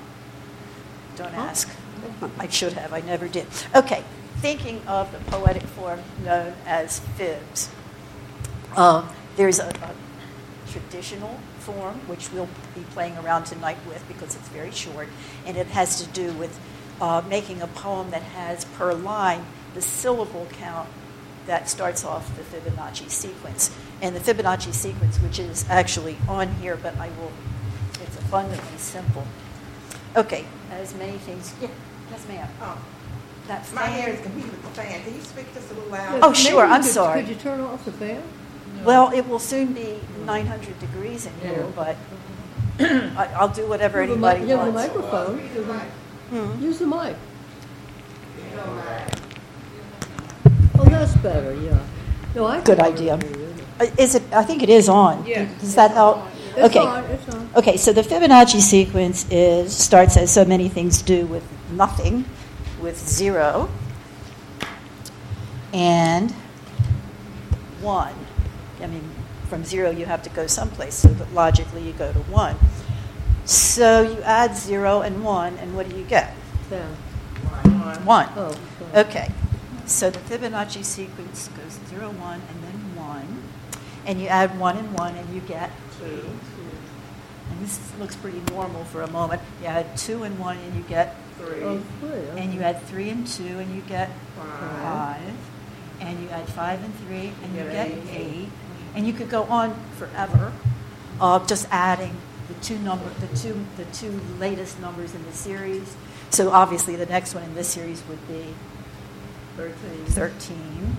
Don't 1.17 1.33
Huh? 1.33 1.43
ask. 1.43 1.69
I 2.39 2.49
should 2.49 2.73
have. 2.75 2.93
I 2.93 3.01
never 3.01 3.29
did. 3.29 3.47
Okay. 3.75 4.03
Thinking 4.39 4.81
of 4.87 5.11
the 5.13 5.19
poetic 5.31 5.63
form 5.63 6.01
known 6.25 6.55
as 6.67 7.01
fibs, 7.17 7.71
uh, 8.77 9.07
there's 9.37 9.59
a, 9.59 9.69
a 9.69 10.71
traditional 10.71 11.41
form 11.59 11.97
which 12.07 12.31
we'll 12.33 12.49
be 12.75 12.83
playing 12.91 13.17
around 13.19 13.45
tonight 13.45 13.79
with 13.89 14.07
because 14.07 14.37
it's 14.37 14.49
very 14.49 14.71
short, 14.71 15.09
and 15.45 15.57
it 15.57 15.67
has 15.69 16.01
to 16.01 16.07
do 16.11 16.33
with 16.35 16.59
uh, 17.01 17.23
making 17.29 17.63
a 17.63 17.67
poem 17.67 18.11
that 18.11 18.23
has 18.23 18.65
per 18.65 18.93
line 18.95 19.45
the 19.75 19.83
syllable 19.83 20.47
count 20.53 20.89
that 21.47 21.69
starts 21.69 22.05
off 22.05 22.31
the 22.37 22.43
Fibonacci 22.43 23.09
sequence. 23.11 23.77
And 24.01 24.15
the 24.15 24.21
Fibonacci 24.21 24.73
sequence, 24.73 25.19
which 25.19 25.39
is 25.39 25.65
actually 25.69 26.17
on 26.29 26.49
here, 26.57 26.77
but 26.77 26.97
I 26.99 27.09
will, 27.19 27.33
it's 28.03 28.17
abundantly 28.21 28.79
simple. 28.79 29.25
Okay, 30.17 30.45
as 30.73 30.95
many 30.95 31.19
things. 31.19 31.53
Yeah, 31.61 31.69
yes, 32.11 32.27
ma'am. 32.29 32.49
Oh, 32.63 32.79
That 33.49 33.67
my 33.75 33.83
hair 33.87 34.11
is 34.11 34.21
fan. 34.21 34.25
competing 34.25 34.51
with 34.53 34.63
the 34.63 34.69
fan. 34.71 35.03
Can 35.03 35.15
you 35.15 35.21
speak 35.21 35.53
just 35.53 35.71
a 35.71 35.75
little 35.75 35.91
Yeah, 35.91 36.11
louder? 36.13 36.21
Oh, 36.23 36.33
sure, 36.33 36.65
you 36.67 36.73
I'm 36.73 36.83
could- 36.83 36.91
sorry. 36.91 37.21
Could 37.23 37.29
you 37.31 37.35
turn 37.37 37.61
off 37.61 37.85
the 37.85 37.93
fan? 37.93 38.23
Well, 38.85 39.11
it 39.13 39.27
will 39.29 39.41
soon 39.41 39.73
be 39.75 39.99
900 40.25 40.79
degrees 40.79 41.27
in 41.27 41.33
here, 41.41 41.67
but 41.75 41.97
I, 42.79 43.29
I'll 43.37 43.49
do 43.49 43.67
whatever 43.67 44.03
You 44.05 44.11
have 44.11 44.19
a 44.19 44.21
mic- 44.21 44.37
anybody 44.37 44.51
You 44.53 44.57
have 44.59 44.69
a 44.69 44.71
wants. 44.71 44.95
microphone. 44.95 45.39
Use 45.41 45.67
the- 45.67 45.81
Hmm. 46.31 46.63
Use 46.63 46.79
the 46.79 46.87
mic. 46.87 47.17
Oh, 50.79 50.85
that's 50.85 51.15
better, 51.17 51.55
yeah. 51.55 51.79
No, 52.35 52.47
I. 52.47 52.61
Good 52.61 52.79
can 52.79 52.87
idea. 52.87 53.19
Uh, 53.81 53.87
Is 53.97 54.15
it? 54.15 54.23
I 54.33 54.43
think 54.43 54.63
it 54.63 54.69
is 54.69 54.89
on. 54.89 55.25
Yeah. 55.25 55.49
Does 55.61 55.75
that 55.75 55.93
help? 55.93 56.25
It's 56.57 56.67
okay. 56.67 56.81
on, 56.81 57.05
it's 57.05 57.29
on. 57.29 57.51
Okay, 57.57 57.77
so 57.77 57.93
the 57.93 58.03
Fibonacci 58.03 58.61
sequence 58.61 59.27
is 59.31 59.77
starts 59.77 60.17
as 60.17 60.33
so 60.33 60.45
many 60.45 60.69
things 60.69 61.03
do 61.03 61.27
with 61.27 61.45
nothing, 61.71 62.25
with 62.81 62.99
zero, 62.99 63.69
and 65.73 66.33
one. 67.81 68.15
I 68.83 68.87
mean, 68.87 69.09
from 69.49 69.65
zero, 69.65 69.91
you 69.91 70.07
have 70.07 70.23
to 70.25 70.31
go 70.31 70.47
someplace. 70.47 70.95
So 70.95 71.09
that 71.09 71.33
logically, 71.33 71.83
you 71.83 71.93
go 71.93 72.13
to 72.13 72.19
one. 72.31 72.57
So 73.45 74.03
you 74.03 74.21
add 74.23 74.57
zero 74.57 75.01
and 75.03 75.25
one, 75.25 75.57
and 75.59 75.77
what 75.77 75.89
do 75.89 75.97
you 75.97 76.05
get? 76.05 76.35
Ten. 76.69 76.87
One. 78.05 78.29
Oh. 78.37 78.55
Okay. 78.95 79.31
So 79.87 80.11
the 80.11 80.19
Fibonacci 80.19 80.85
sequence 80.85 81.49
goes 81.49 81.79
zero, 81.89 82.11
one, 82.11 82.43
and 82.51 82.58
one. 82.58 82.58
And 84.09 84.21
you 84.21 84.27
add 84.27 84.59
one 84.59 84.77
and 84.77 84.93
one, 84.99 85.15
and 85.15 85.33
you 85.35 85.41
get 85.43 85.71
two. 86.01 86.25
And 87.51 87.61
this 87.61 87.79
looks 88.01 88.17
pretty 88.17 88.41
normal 88.51 88.85
for 88.85 89.03
a 89.03 89.11
moment. 89.11 89.41
You 89.61 89.69
add 89.69 89.97
two 89.97 90.25
and 90.25 90.39
one, 90.39 90.57
and 90.57 90.75
you 90.75 90.83
get 90.83 91.15
three. 91.39 91.63
Oh, 91.63 91.81
three, 92.01 92.09
okay. 92.11 92.41
And 92.43 92.53
you 92.55 92.63
add 92.63 92.83
three 92.85 93.11
and 93.11 93.27
two, 93.27 93.59
and 93.59 93.75
you 93.75 93.83
get 93.83 94.11
Five. 94.37 94.83
five. 94.83 95.35
And 96.01 96.21
you 96.23 96.29
add 96.31 96.49
five 96.49 96.83
and 96.83 96.95
three, 97.01 97.33
and 97.45 97.55
you 97.55 97.63
You 97.65 97.71
get 97.71 97.89
get 97.89 98.15
eight. 98.15 98.17
eight. 98.45 98.49
And 98.95 99.07
you 99.07 99.13
could 99.13 99.29
go 99.29 99.43
on 99.45 99.75
forever, 99.99 100.53
uh, 101.21 101.45
just 101.47 101.67
adding 101.71 102.17
the 102.49 102.55
two 102.65 102.79
number, 102.79 103.05
the 103.21 103.37
two, 103.37 103.67
the 103.77 103.85
two 103.87 104.19
latest 104.41 104.81
numbers 104.81 105.15
in 105.15 105.23
the 105.27 105.33
series. 105.33 105.95
So 106.31 106.51
obviously, 106.51 106.97
the 106.97 107.07
next 107.07 107.35
one 107.35 107.45
in 107.45 107.55
this 107.55 107.69
series 107.69 108.03
would 108.09 108.27
be 108.27 108.55
Thirteen. 109.57 110.05
13. 110.07 110.97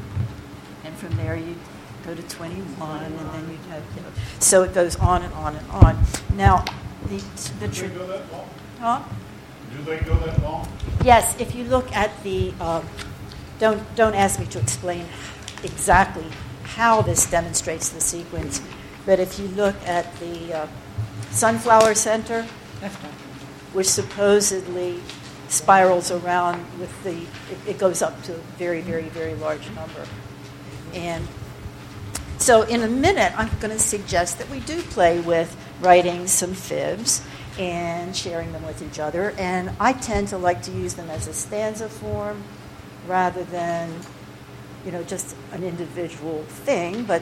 And 0.84 0.96
from 0.96 1.16
there, 1.16 1.36
you 1.36 1.56
go 2.04 2.16
to 2.16 2.22
21, 2.24 3.04
and 3.04 3.18
then 3.18 3.50
you'd 3.50 3.60
have, 3.72 3.84
you 3.96 4.02
know, 4.02 4.08
so 4.40 4.64
it 4.64 4.74
goes 4.74 4.96
on 4.98 5.24
and 5.24 5.34
on 5.34 5.56
and 5.56 5.72
on. 5.72 6.04
Now, 6.36 6.66
the, 7.08 7.18
the, 7.60 7.68
Do 7.68 7.88
they 7.88 7.96
go 7.96 8.08
that 8.08 8.32
long? 8.32 8.50
huh? 8.80 9.04
Do 9.76 9.84
they 9.84 10.00
go 10.00 10.16
that 10.16 10.42
long? 10.42 10.72
Yes, 11.04 11.40
if 11.40 11.56
you 11.56 11.64
look 11.64 11.92
at 11.96 12.24
the, 12.24 12.54
um, 12.60 12.86
don't, 13.60 13.96
don't 13.96 14.16
ask 14.16 14.40
me 14.40 14.46
to 14.48 14.60
explain 14.60 15.06
exactly 15.64 16.26
how 16.64 17.02
this 17.02 17.30
demonstrates 17.30 17.90
the 17.90 18.02
sequence, 18.02 18.62
but 19.06 19.20
if 19.20 19.40
you 19.40 19.48
look 19.50 19.76
at 19.86 20.14
the 20.20 20.54
uh, 20.54 20.68
Sunflower 21.32 21.96
Center, 21.96 22.44
which 23.74 23.88
supposedly 23.88 25.00
spirals 25.48 26.12
around 26.12 26.64
with 26.80 27.04
the, 27.04 27.12
it, 27.12 27.72
it 27.72 27.78
goes 27.78 28.02
up 28.02 28.22
to 28.24 28.34
a 28.34 28.40
very, 28.58 28.82
very, 28.82 29.10
very 29.10 29.36
large 29.36 29.70
number. 29.72 30.06
And 30.94 31.28
so 32.40 32.64
in 32.64 32.82
a 32.84 32.88
minute, 32.88 33.34
I'm 33.38 33.50
going 33.60 33.72
to 33.72 33.80
suggest 33.80 34.40
that 34.40 34.50
we 34.50 34.60
do 34.62 34.82
play 34.82 35.20
with 35.20 35.56
writing 35.82 36.28
some 36.28 36.54
fibs 36.54 37.22
and 37.60 38.16
sharing 38.16 38.52
them 38.54 38.66
with 38.66 38.82
each 38.82 39.00
other. 39.00 39.32
And 39.38 39.72
I 39.80 39.94
tend 39.94 40.30
to 40.30 40.38
like 40.38 40.62
to 40.64 40.72
use 40.72 40.94
them 40.94 41.10
as 41.10 41.28
a 41.28 41.34
stanza 41.34 41.90
form 41.90 42.44
rather 43.08 43.44
than, 43.44 43.94
you 44.86 44.92
know, 44.92 45.04
just 45.04 45.36
an 45.52 45.64
individual 45.64 46.44
thing, 46.44 47.04
but 47.04 47.22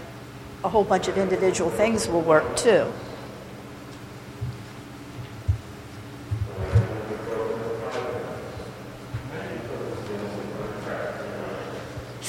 a 0.64 0.70
whole 0.70 0.84
bunch 0.84 1.08
of 1.08 1.18
individual 1.18 1.70
things 1.72 2.08
will 2.08 2.22
work 2.22 2.56
too. 2.56 2.92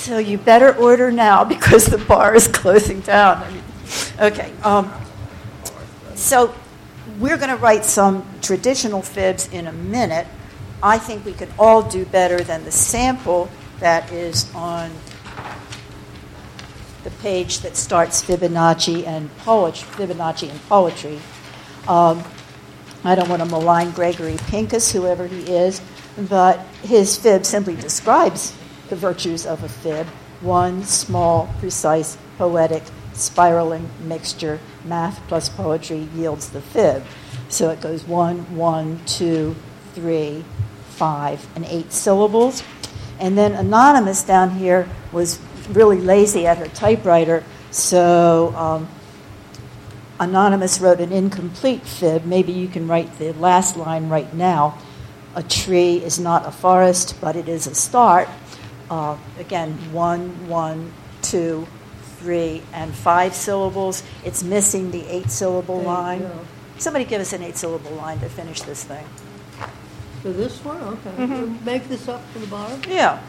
So 0.09 0.17
you 0.17 0.39
better 0.39 0.75
order 0.75 1.13
now 1.13 1.45
because 1.55 1.85
the 1.85 1.99
bar 1.99 2.35
is 2.35 2.49
closing 2.49 3.01
down. 3.01 3.47
Okay. 4.19 4.51
Um, 4.63 4.91
so 6.15 6.55
we're 7.19 7.37
going 7.37 7.51
to 7.51 7.57
write 7.57 7.85
some 7.85 8.25
traditional 8.41 9.03
fibs 9.03 9.53
in 9.53 9.67
a 9.67 9.73
minute. 9.73 10.27
I 10.83 10.97
think 10.97 11.27
we 11.27 11.35
can 11.35 11.51
all 11.59 11.83
do 11.83 12.07
better 12.07 12.41
than 12.41 12.65
the 12.65 12.73
sample 12.73 13.51
that 13.81 14.11
is 14.11 14.51
on 14.55 14.91
the 17.05 17.11
page 17.23 17.59
that 17.61 17.77
starts 17.77 18.25
Fibonacci 18.25 19.07
and 19.07 19.29
poetry. 19.41 20.07
Fibonacci 20.07 20.49
and 20.49 20.61
poetry. 20.71 21.21
Um, 21.87 22.25
I 23.05 23.15
don't 23.15 23.29
want 23.29 23.43
to 23.43 23.49
malign 23.49 23.91
Gregory 23.91 24.39
Pincus, 24.47 24.91
whoever 24.91 25.27
he 25.27 25.43
is, 25.43 25.83
but 26.17 26.61
his 26.83 27.19
fib 27.19 27.45
simply 27.45 27.77
describes 27.77 28.55
the 28.89 28.97
virtues 28.97 29.47
of 29.47 29.63
a 29.63 29.69
fib 29.69 30.07
one 30.41 30.85
small, 30.85 31.53
precise, 31.59 32.17
poetic, 32.37 32.85
spiraling 33.13 33.91
mixture. 34.01 34.61
Math 34.85 35.21
plus 35.27 35.49
poetry 35.49 36.09
yields 36.15 36.51
the 36.51 36.61
fib. 36.61 37.05
So 37.49 37.71
it 37.71 37.81
goes 37.81 38.05
one, 38.05 38.57
one, 38.57 39.01
two, 39.05 39.57
three, 39.95 40.45
five, 40.91 41.45
and 41.57 41.65
eight 41.67 41.93
syllables. 41.93 42.63
And 43.19 43.37
then 43.37 43.53
Anonymous 43.53 44.23
down 44.23 44.51
here 44.51 44.89
was 45.11 45.41
really 45.71 46.01
lazy 46.01 46.47
at 46.47 46.59
her 46.59 46.69
typewriter, 46.69 47.45
so 47.71 48.55
um, 48.57 48.89
Anonymous 50.21 50.81
wrote 50.81 51.01
an 51.01 51.13
incomplete 51.13 51.83
fib. 51.83 52.25
Maybe 52.25 52.53
you 52.53 52.69
can 52.69 52.89
write 52.89 53.19
the 53.19 53.33
last 53.33 53.77
line 53.77 54.09
right 54.09 54.33
now. 54.35 54.79
A 55.35 55.43
tree 55.43 55.97
is 55.97 56.19
not 56.19 56.47
a 56.47 56.51
forest, 56.51 57.17
but 57.21 57.37
it 57.37 57.49
is 57.49 57.67
a 57.67 57.75
start. 57.75 58.29
Uh, 58.91 59.17
again, 59.39 59.73
one, 59.93 60.49
one, 60.49 60.93
two, 61.23 61.67
three, 62.21 62.63
and 62.73 62.95
five 62.95 63.35
syllables. 63.35 64.03
It's 64.25 64.43
missing 64.43 64.91
the 64.91 65.07
eight 65.07 65.31
syllable 65.31 65.79
There 65.79 65.87
line. 65.87 66.21
go. 66.21 66.41
Somebody 66.79 67.05
give 67.05 67.21
us 67.21 67.33
an 67.33 67.43
eight 67.43 67.57
syllable 67.57 67.91
line 67.93 68.19
to 68.21 68.29
finish 68.29 68.63
this 68.63 68.85
thing. 68.85 69.05
So 70.23 70.33
this 70.33 70.65
one, 70.65 70.79
okay. 70.83 71.11
Mhm. 71.17 71.29
We'll 71.41 71.49
Make 71.65 71.89
this 71.89 72.09
up 72.09 72.23
for 72.33 72.39
the 72.41 72.47
bottom? 72.47 72.81
Yeah. 72.89 73.21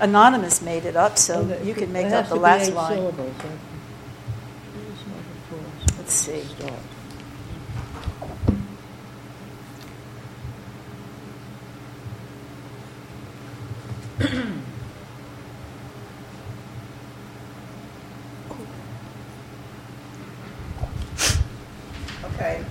Anonymous 0.00 0.60
made 0.62 0.84
it 0.84 0.96
up, 0.96 1.16
so 1.18 1.40
Okay, 1.40 1.64
you 1.66 1.74
can 1.74 1.84
it 1.84 1.90
make 1.90 2.06
has 2.06 2.12
up 2.12 2.28
the 2.28 2.34
to 2.34 2.40
be 2.40 2.42
last 2.42 2.68
eight 2.68 2.74
line. 2.74 2.92
syllables, 2.96 3.34
okay. 3.38 3.48
It's 4.92 5.06
not 5.06 5.16
a 5.16 5.48
forest. 5.50 5.98
Let's 5.98 6.12
see. 6.14 6.42
Start. 6.58 6.72
Okay. 22.24 22.62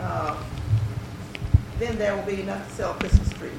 Uh, 0.00 0.36
Then 1.78 1.96
there 1.98 2.14
will 2.16 2.22
be 2.24 2.40
enough 2.42 2.68
to 2.68 2.74
sell 2.74 2.94
Christmas 2.94 3.28
trees. 3.30 3.52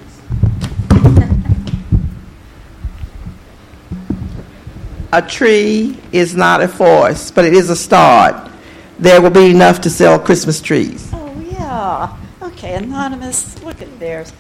A 5.12 5.22
tree 5.22 5.98
is 6.12 6.36
not 6.36 6.62
a 6.62 6.67
forest, 6.67 7.34
but 7.34 7.43
it 7.43 7.54
is 7.54 7.69
a 7.69 7.76
start. 7.76 8.52
There 9.00 9.22
will 9.22 9.32
be 9.32 9.50
enough 9.50 9.82
to 9.82 9.89
sell 9.89 10.19
Christmas 10.19 10.62
trees. 10.62 11.10
Oh, 11.13 11.39
yeah. 11.50 12.15
Okay, 12.41 12.76
Anonymous, 12.76 13.62
look 13.63 13.82
at 13.82 14.00
theirs. 14.00 14.32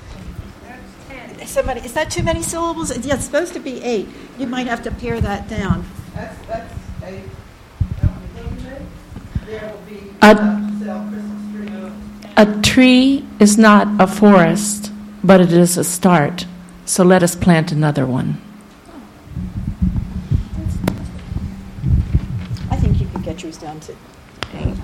Somebody, 1.49 1.81
is 1.81 1.93
that 1.93 2.11
too 2.11 2.21
many 2.21 2.43
syllables? 2.43 2.95
Yeah, 3.03 3.15
it's 3.15 3.25
supposed 3.25 3.53
to 3.53 3.59
be 3.59 3.81
eight. 3.83 4.07
You 4.37 4.45
might 4.45 4.67
have 4.67 4.83
to 4.83 4.91
pare 4.91 5.19
that 5.19 5.49
down. 5.49 5.83
That's, 6.13 6.45
that's 6.45 6.73
a, 7.03 7.23
there 9.47 9.73
will 9.73 9.81
be 9.89 10.11
A- 10.21 10.29
enough 10.29 10.79
to 10.79 10.85
sell 10.85 11.09
Christmas 11.09 11.51
trees. 11.51 11.91
A 12.37 12.61
tree 12.61 13.25
is 13.39 13.57
not 13.57 13.87
a 13.99 14.05
forest, 14.05 14.91
but 15.23 15.41
it 15.41 15.51
is 15.51 15.75
a 15.75 15.83
start. 15.83 16.45
So 16.85 17.03
let 17.03 17.23
us 17.23 17.35
plant 17.35 17.71
another 17.71 18.05
one. 18.05 18.39
I 22.69 22.75
think 22.75 23.01
you 23.01 23.07
can 23.07 23.23
get 23.23 23.41
yours 23.41 23.57
down 23.57 23.79
to 23.79 23.95
eight. 24.53 24.75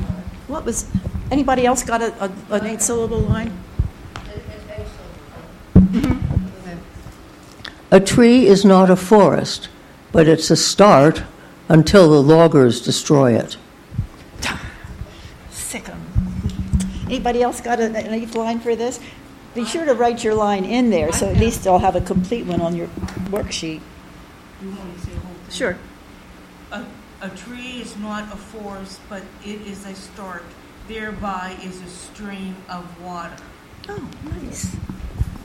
What 0.47 0.65
was, 0.65 0.89
anybody 1.30 1.67
else 1.67 1.84
got 1.84 2.01
a, 2.01 2.23
a, 2.23 2.32
an 2.56 2.65
eight 2.65 2.82
syllable 2.82 3.19
line? 3.19 3.56
A 7.91 8.00
tree 8.00 8.48
is 8.48 8.65
not 8.65 8.89
a 8.89 8.95
forest, 8.95 9.69
but 10.12 10.28
it's 10.28 10.50
a 10.52 10.56
start 10.56 11.24
until 11.69 12.10
the 12.10 12.21
loggers 12.21 12.82
destroy 12.82 13.34
it. 13.34 13.58
Sick 15.52 15.88
'em. 15.89 16.02
Anybody 17.06 17.41
else 17.43 17.62
got 17.62 17.80
a- 17.80 17.86
an 17.86 18.13
eighth 18.13 18.36
line 18.36 18.60
for 18.60 18.76
this? 18.76 19.00
Be 19.54 19.63
sure 19.63 19.86
to 19.86 19.93
write 19.93 20.24
your 20.24 20.34
line 20.36 20.65
in 20.65 20.89
there, 20.89 21.13
so 21.13 21.30
at 21.30 21.38
least 21.38 21.65
I'll 21.65 21.80
have 21.80 21.95
a 21.95 22.02
complete 22.02 22.45
one 22.45 22.60
on 22.60 22.76
your 22.76 22.88
worksheet. 23.30 23.80
You 24.62 24.69
want 24.69 24.86
me 24.86 24.93
to 24.95 25.00
say 25.02 25.13
the 25.13 25.19
whole 25.19 25.34
thing? 25.48 25.52
Sure. 25.56 25.78
A, 26.71 26.84
a 27.21 27.30
tree 27.30 27.80
is 27.82 27.95
not 27.98 28.24
a 28.34 28.36
forest, 28.36 29.00
but 29.08 29.21
it 29.45 29.62
is 29.62 29.86
a 29.86 29.95
start. 29.95 30.43
Thereby 30.89 31.56
is 31.63 31.82
a 31.82 31.88
stream 31.88 32.56
of 32.69 32.84
water. 33.02 33.38
Oh, 33.88 34.08
nice. 34.43 34.76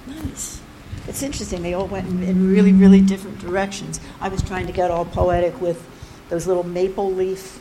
Nice. 0.08 0.60
It's 1.06 1.22
interesting. 1.22 1.62
They 1.62 1.74
all 1.74 1.86
went 1.86 2.08
in, 2.08 2.22
in 2.22 2.50
really, 2.50 2.72
really 2.72 3.00
different 3.00 3.38
directions. 3.38 4.00
I 4.20 4.28
was 4.28 4.42
trying 4.42 4.66
to 4.66 4.72
get 4.72 4.90
all 4.90 5.04
poetic 5.04 5.60
with 5.60 5.86
those 6.28 6.46
little 6.46 6.64
maple 6.64 7.12
leaf. 7.12 7.60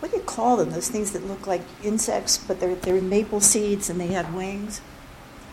What 0.00 0.10
do 0.10 0.16
you 0.16 0.22
call 0.22 0.56
them? 0.56 0.70
Those 0.70 0.88
things 0.88 1.12
that 1.12 1.26
look 1.26 1.46
like 1.46 1.62
insects, 1.84 2.38
but 2.38 2.58
they're, 2.58 2.74
they're 2.74 3.00
maple 3.00 3.40
seeds 3.40 3.90
and 3.90 4.00
they 4.00 4.08
had 4.08 4.34
wings. 4.34 4.80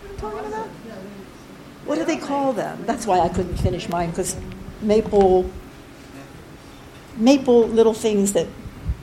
What 0.02 0.12
are 0.12 0.32
talking 0.32 0.54
about? 0.54 0.68
What 1.86 1.96
do 1.98 2.06
they 2.06 2.18
call 2.18 2.54
them? 2.54 2.86
That's 2.86 3.06
why 3.06 3.20
I 3.20 3.30
couldn't 3.30 3.58
finish 3.58 3.88
mine 3.90 4.10
because 4.10 4.36
maple. 4.82 5.50
maple 7.18 7.68
little 7.68 7.94
things 7.94 8.34
that 8.34 8.48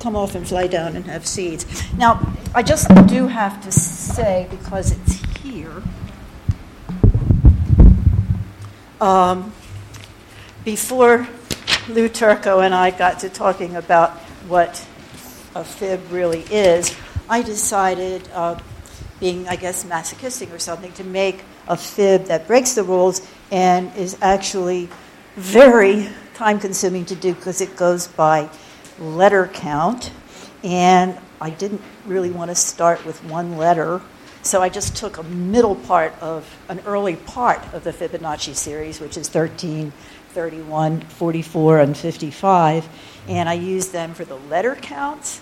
come 0.00 0.16
off 0.16 0.34
and 0.34 0.46
fly 0.46 0.66
down 0.66 0.96
and 0.96 1.04
have 1.06 1.26
seeds. 1.26 1.66
Now, 1.94 2.20
I 2.54 2.62
just 2.62 2.88
do 3.06 3.26
have 3.26 3.62
to 3.64 3.72
say, 3.72 4.46
because 4.50 4.92
it's 4.92 5.13
um, 9.04 9.52
before 10.64 11.28
Lou 11.90 12.08
Turco 12.08 12.60
and 12.60 12.74
I 12.74 12.90
got 12.90 13.20
to 13.20 13.28
talking 13.28 13.76
about 13.76 14.12
what 14.48 14.78
a 15.54 15.62
fib 15.62 16.10
really 16.10 16.40
is, 16.50 16.96
I 17.28 17.42
decided, 17.42 18.26
uh, 18.32 18.58
being, 19.20 19.46
I 19.46 19.56
guess, 19.56 19.84
masochistic 19.84 20.50
or 20.54 20.58
something, 20.58 20.90
to 20.92 21.04
make 21.04 21.42
a 21.68 21.76
fib 21.76 22.24
that 22.24 22.46
breaks 22.46 22.72
the 22.72 22.82
rules 22.82 23.20
and 23.50 23.94
is 23.94 24.16
actually 24.22 24.88
very 25.36 26.08
time 26.32 26.58
consuming 26.58 27.04
to 27.06 27.14
do 27.14 27.34
because 27.34 27.60
it 27.60 27.76
goes 27.76 28.08
by 28.08 28.48
letter 28.98 29.48
count. 29.48 30.12
And 30.62 31.18
I 31.42 31.50
didn't 31.50 31.82
really 32.06 32.30
want 32.30 32.50
to 32.50 32.54
start 32.54 33.04
with 33.04 33.22
one 33.24 33.58
letter. 33.58 34.00
So 34.44 34.60
I 34.60 34.68
just 34.68 34.94
took 34.94 35.16
a 35.16 35.22
middle 35.22 35.74
part 35.74 36.12
of 36.20 36.46
an 36.68 36.80
early 36.84 37.16
part 37.16 37.64
of 37.72 37.82
the 37.82 37.92
Fibonacci 37.92 38.54
series, 38.54 39.00
which 39.00 39.16
is 39.16 39.26
13, 39.30 39.90
31, 40.32 41.00
44, 41.00 41.78
and 41.78 41.96
55, 41.96 42.86
and 43.26 43.48
I 43.48 43.54
used 43.54 43.92
them 43.92 44.12
for 44.12 44.26
the 44.26 44.36
letter 44.36 44.74
counts. 44.74 45.40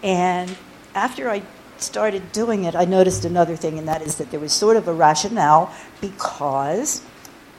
And 0.00 0.56
after 0.94 1.28
I 1.28 1.42
started 1.78 2.30
doing 2.30 2.62
it, 2.62 2.76
I 2.76 2.84
noticed 2.84 3.24
another 3.24 3.56
thing, 3.56 3.80
and 3.80 3.88
that 3.88 4.00
is 4.00 4.18
that 4.18 4.30
there 4.30 4.38
was 4.38 4.52
sort 4.52 4.76
of 4.76 4.86
a 4.86 4.92
rationale 4.92 5.74
because 6.00 7.02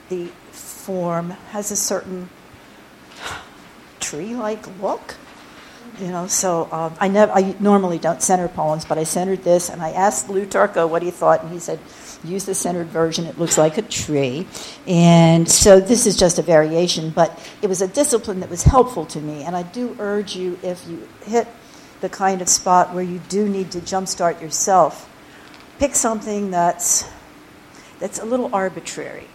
the 0.08 0.28
form 0.52 1.32
has 1.50 1.70
a 1.70 1.76
certain 1.76 2.30
tree-like 4.00 4.66
look. 4.80 5.16
You 6.00 6.08
know, 6.08 6.28
so 6.28 6.68
um, 6.70 6.94
I 7.00 7.08
never, 7.08 7.32
I 7.32 7.56
normally 7.58 7.98
don't 7.98 8.22
center 8.22 8.46
poems, 8.46 8.84
but 8.84 8.98
I 8.98 9.04
centered 9.04 9.42
this, 9.42 9.68
and 9.68 9.82
I 9.82 9.90
asked 9.90 10.28
Lou 10.28 10.46
Turco 10.46 10.86
what 10.86 11.02
he 11.02 11.10
thought, 11.10 11.42
and 11.42 11.52
he 11.52 11.58
said, 11.58 11.80
use 12.22 12.44
the 12.44 12.54
centered 12.54 12.86
version. 12.86 13.26
It 13.26 13.36
looks 13.36 13.58
like 13.58 13.78
a 13.78 13.82
tree, 13.82 14.46
and 14.86 15.50
so 15.50 15.80
this 15.80 16.06
is 16.06 16.16
just 16.16 16.38
a 16.38 16.42
variation, 16.42 17.10
but 17.10 17.36
it 17.62 17.66
was 17.66 17.82
a 17.82 17.88
discipline 17.88 18.38
that 18.40 18.50
was 18.50 18.62
helpful 18.62 19.06
to 19.06 19.20
me, 19.20 19.42
and 19.42 19.56
I 19.56 19.64
do 19.64 19.96
urge 19.98 20.36
you 20.36 20.56
if 20.62 20.86
you 20.86 21.08
hit 21.22 21.48
the 22.00 22.08
kind 22.08 22.42
of 22.42 22.48
spot 22.48 22.94
where 22.94 23.02
you 23.02 23.20
do 23.28 23.48
need 23.48 23.72
to 23.72 23.80
jumpstart 23.80 24.40
yourself, 24.40 25.10
pick 25.80 25.96
something 25.96 26.52
that's 26.52 27.10
that's 27.98 28.20
a 28.20 28.24
little 28.24 28.54
arbitrary. 28.54 29.26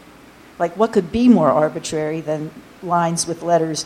Like 0.60 0.78
what 0.78 0.94
could 0.94 1.12
be 1.12 1.28
more 1.28 1.50
arbitrary 1.50 2.22
than 2.22 2.52
lines 2.82 3.28
with 3.28 3.44
letters 3.44 3.86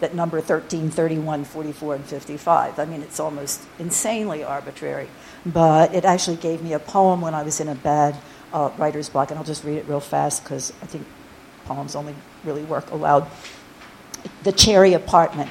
that 0.00 0.14
number 0.14 0.40
13, 0.40 0.90
31, 0.90 1.44
44, 1.44 1.94
and 1.94 2.04
55. 2.04 2.78
I 2.78 2.84
mean, 2.84 3.02
it's 3.02 3.20
almost 3.20 3.62
insanely 3.78 4.42
arbitrary. 4.42 5.08
But 5.46 5.94
it 5.94 6.04
actually 6.04 6.36
gave 6.36 6.62
me 6.62 6.72
a 6.72 6.78
poem 6.78 7.20
when 7.20 7.34
I 7.34 7.42
was 7.42 7.60
in 7.60 7.68
a 7.68 7.74
bad 7.74 8.16
uh, 8.52 8.70
writer's 8.76 9.08
block, 9.08 9.30
and 9.30 9.38
I'll 9.38 9.44
just 9.44 9.64
read 9.64 9.76
it 9.76 9.86
real 9.86 10.00
fast 10.00 10.42
because 10.42 10.72
I 10.82 10.86
think 10.86 11.06
poems 11.64 11.94
only 11.94 12.14
really 12.44 12.64
work 12.64 12.90
aloud. 12.90 13.30
The 14.42 14.52
Cherry 14.52 14.92
Apartment. 14.92 15.50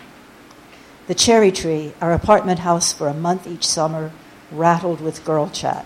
The 1.09 1.15
cherry 1.15 1.51
tree, 1.51 1.93
our 2.01 2.13
apartment 2.13 2.59
house 2.59 2.93
for 2.93 3.07
a 3.07 3.15
month 3.15 3.47
each 3.47 3.65
summer, 3.65 4.12
rattled 4.51 5.01
with 5.01 5.25
girl 5.25 5.49
chat. 5.49 5.83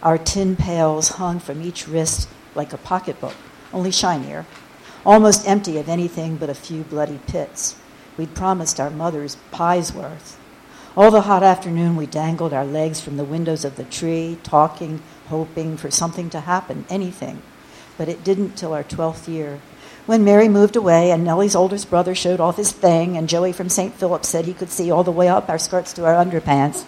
Our 0.00 0.16
tin 0.16 0.54
pails 0.54 1.08
hung 1.08 1.40
from 1.40 1.60
each 1.60 1.88
wrist 1.88 2.28
like 2.54 2.72
a 2.72 2.78
pocketbook, 2.78 3.34
only 3.72 3.90
shinier, 3.90 4.46
almost 5.04 5.48
empty 5.48 5.76
of 5.78 5.88
anything 5.88 6.36
but 6.36 6.48
a 6.50 6.54
few 6.54 6.84
bloody 6.84 7.18
pits. 7.26 7.74
We'd 8.16 8.34
promised 8.34 8.78
our 8.78 8.90
mothers 8.90 9.36
pie's 9.52 9.92
worth. 9.92 10.38
All 10.96 11.10
the 11.10 11.22
hot 11.22 11.42
afternoon, 11.42 11.96
we 11.96 12.06
dangled 12.06 12.52
our 12.52 12.64
legs 12.64 13.00
from 13.00 13.16
the 13.16 13.24
windows 13.24 13.64
of 13.64 13.76
the 13.76 13.84
tree, 13.84 14.38
talking, 14.44 15.02
hoping 15.26 15.76
for 15.76 15.90
something 15.90 16.30
to 16.30 16.40
happen, 16.40 16.84
anything. 16.88 17.42
But 17.98 18.08
it 18.08 18.22
didn't 18.22 18.56
till 18.56 18.72
our 18.72 18.84
12th 18.84 19.26
year. 19.26 19.60
When 20.06 20.22
Mary 20.22 20.48
moved 20.48 20.76
away 20.76 21.10
and 21.10 21.24
Nellie's 21.24 21.56
oldest 21.56 21.90
brother 21.90 22.14
showed 22.14 22.38
off 22.38 22.58
his 22.58 22.70
thing, 22.70 23.16
and 23.16 23.28
Joey 23.28 23.52
from 23.52 23.68
St. 23.68 23.94
Philip 23.94 24.24
said 24.24 24.44
he 24.44 24.54
could 24.54 24.70
see 24.70 24.90
all 24.90 25.02
the 25.02 25.10
way 25.10 25.28
up 25.28 25.48
our 25.48 25.58
skirts 25.58 25.92
to 25.94 26.04
our 26.04 26.14
underpants, 26.14 26.84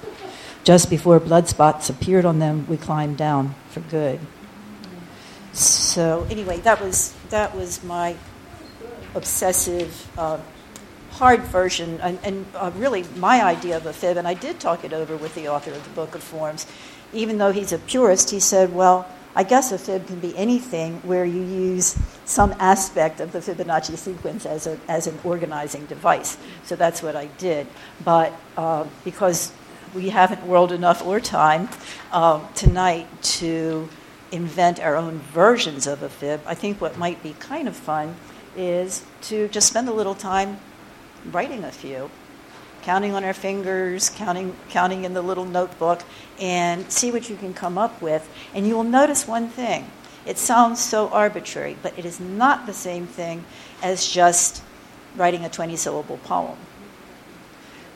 just 0.62 0.91
before 0.91 1.19
blood 1.19 1.49
spots 1.49 1.89
appeared 1.89 2.25
on 2.25 2.41
them, 2.41 2.67
we 2.69 2.77
climbed 2.77 3.17
down 3.17 3.55
for 3.71 3.81
good. 3.81 4.21
So 5.53 6.27
anyway, 6.29 6.59
that 6.61 6.83
was 6.83 7.15
that 7.31 7.57
was 7.57 7.83
my 7.83 8.17
obsessive 9.15 10.11
uh, 10.19 10.39
hard 11.16 11.40
version, 11.44 11.98
and, 12.02 12.18
and 12.22 12.44
uh, 12.55 12.70
really 12.76 13.05
my 13.16 13.42
idea 13.42 13.76
of 13.76 13.87
a 13.87 13.92
fib, 13.92 14.18
and 14.18 14.29
I 14.29 14.35
did 14.35 14.61
talk 14.61 14.85
it 14.85 14.92
over 14.92 15.16
with 15.16 15.35
the 15.35 15.48
author 15.48 15.72
of 15.72 15.83
the 15.83 15.90
Book 15.90 16.14
of 16.14 16.22
Forms. 16.22 16.66
Even 17.14 17.38
though 17.38 17.52
he's 17.52 17.72
a 17.72 17.79
purist, 17.79 18.31
he 18.31 18.38
said, 18.38 18.74
well, 18.74 19.09
I 19.35 19.42
guess 19.42 19.72
a 19.72 19.79
fib 19.79 20.07
can 20.07 20.20
be 20.20 20.37
anything 20.37 21.00
where 21.02 21.24
you 21.24 21.42
use 21.42 21.98
some 22.26 22.55
aspect 22.59 23.20
of 23.20 23.33
the 23.33 23.38
Fibonacci 23.38 23.96
sequence 23.96 24.44
as, 24.44 24.66
a, 24.66 24.79
as 24.88 25.07
an 25.07 25.18
organizing 25.24 25.87
device. 25.87 26.37
So 26.64 26.76
that's 26.76 27.02
what 27.02 27.16
I 27.16 27.26
did. 27.38 27.66
But 28.05 28.33
uh, 28.57 28.85
because 29.05 29.52
we 29.94 30.11
haven't 30.11 30.46
world 30.46 30.72
enough 30.72 31.05
or 31.05 31.20
time 31.20 31.68
uh, 32.12 32.46
tonight 32.55 33.07
to 33.40 33.88
invent 34.33 34.81
our 34.81 34.96
own 34.96 35.18
versions 35.33 35.87
of 35.87 36.02
a 36.02 36.09
fib, 36.09 36.40
I 36.46 36.55
think 36.55 36.81
what 36.81 36.98
might 36.98 37.22
be 37.22 37.35
kind 37.38 37.68
of 37.68 37.76
fun 37.76 38.16
is 38.57 39.05
to 39.22 39.48
just 39.48 39.68
spend 39.68 39.88
a 39.88 39.92
little 39.92 40.14
time 40.14 40.59
writing 41.33 41.65
a 41.65 41.73
few, 41.73 42.11
counting 42.83 43.15
on 43.15 43.25
our 43.25 43.35
fingers, 43.35 44.11
counting, 44.11 44.57
counting 44.71 45.05
in 45.05 45.15
the 45.15 45.23
little 45.23 45.45
notebook, 45.45 46.03
and 46.41 46.91
see 46.91 47.11
what 47.11 47.29
you 47.29 47.37
can 47.37 47.53
come 47.53 47.77
up 47.79 48.01
with. 48.01 48.29
And 48.55 48.67
you 48.67 48.77
will 48.77 48.85
notice 48.85 49.27
one 49.27 49.49
thing. 49.49 49.91
It 50.25 50.39
sounds 50.39 50.81
so 50.81 51.09
arbitrary, 51.09 51.77
but 51.83 51.99
it 51.99 52.05
is 52.05 52.19
not 52.19 52.67
the 52.67 52.73
same 52.73 53.07
thing 53.07 53.45
as 53.83 54.09
just 54.09 54.62
writing 55.17 55.45
a 55.45 55.49
20 55.49 55.77
syllable 55.77 56.19
poem. 56.19 56.57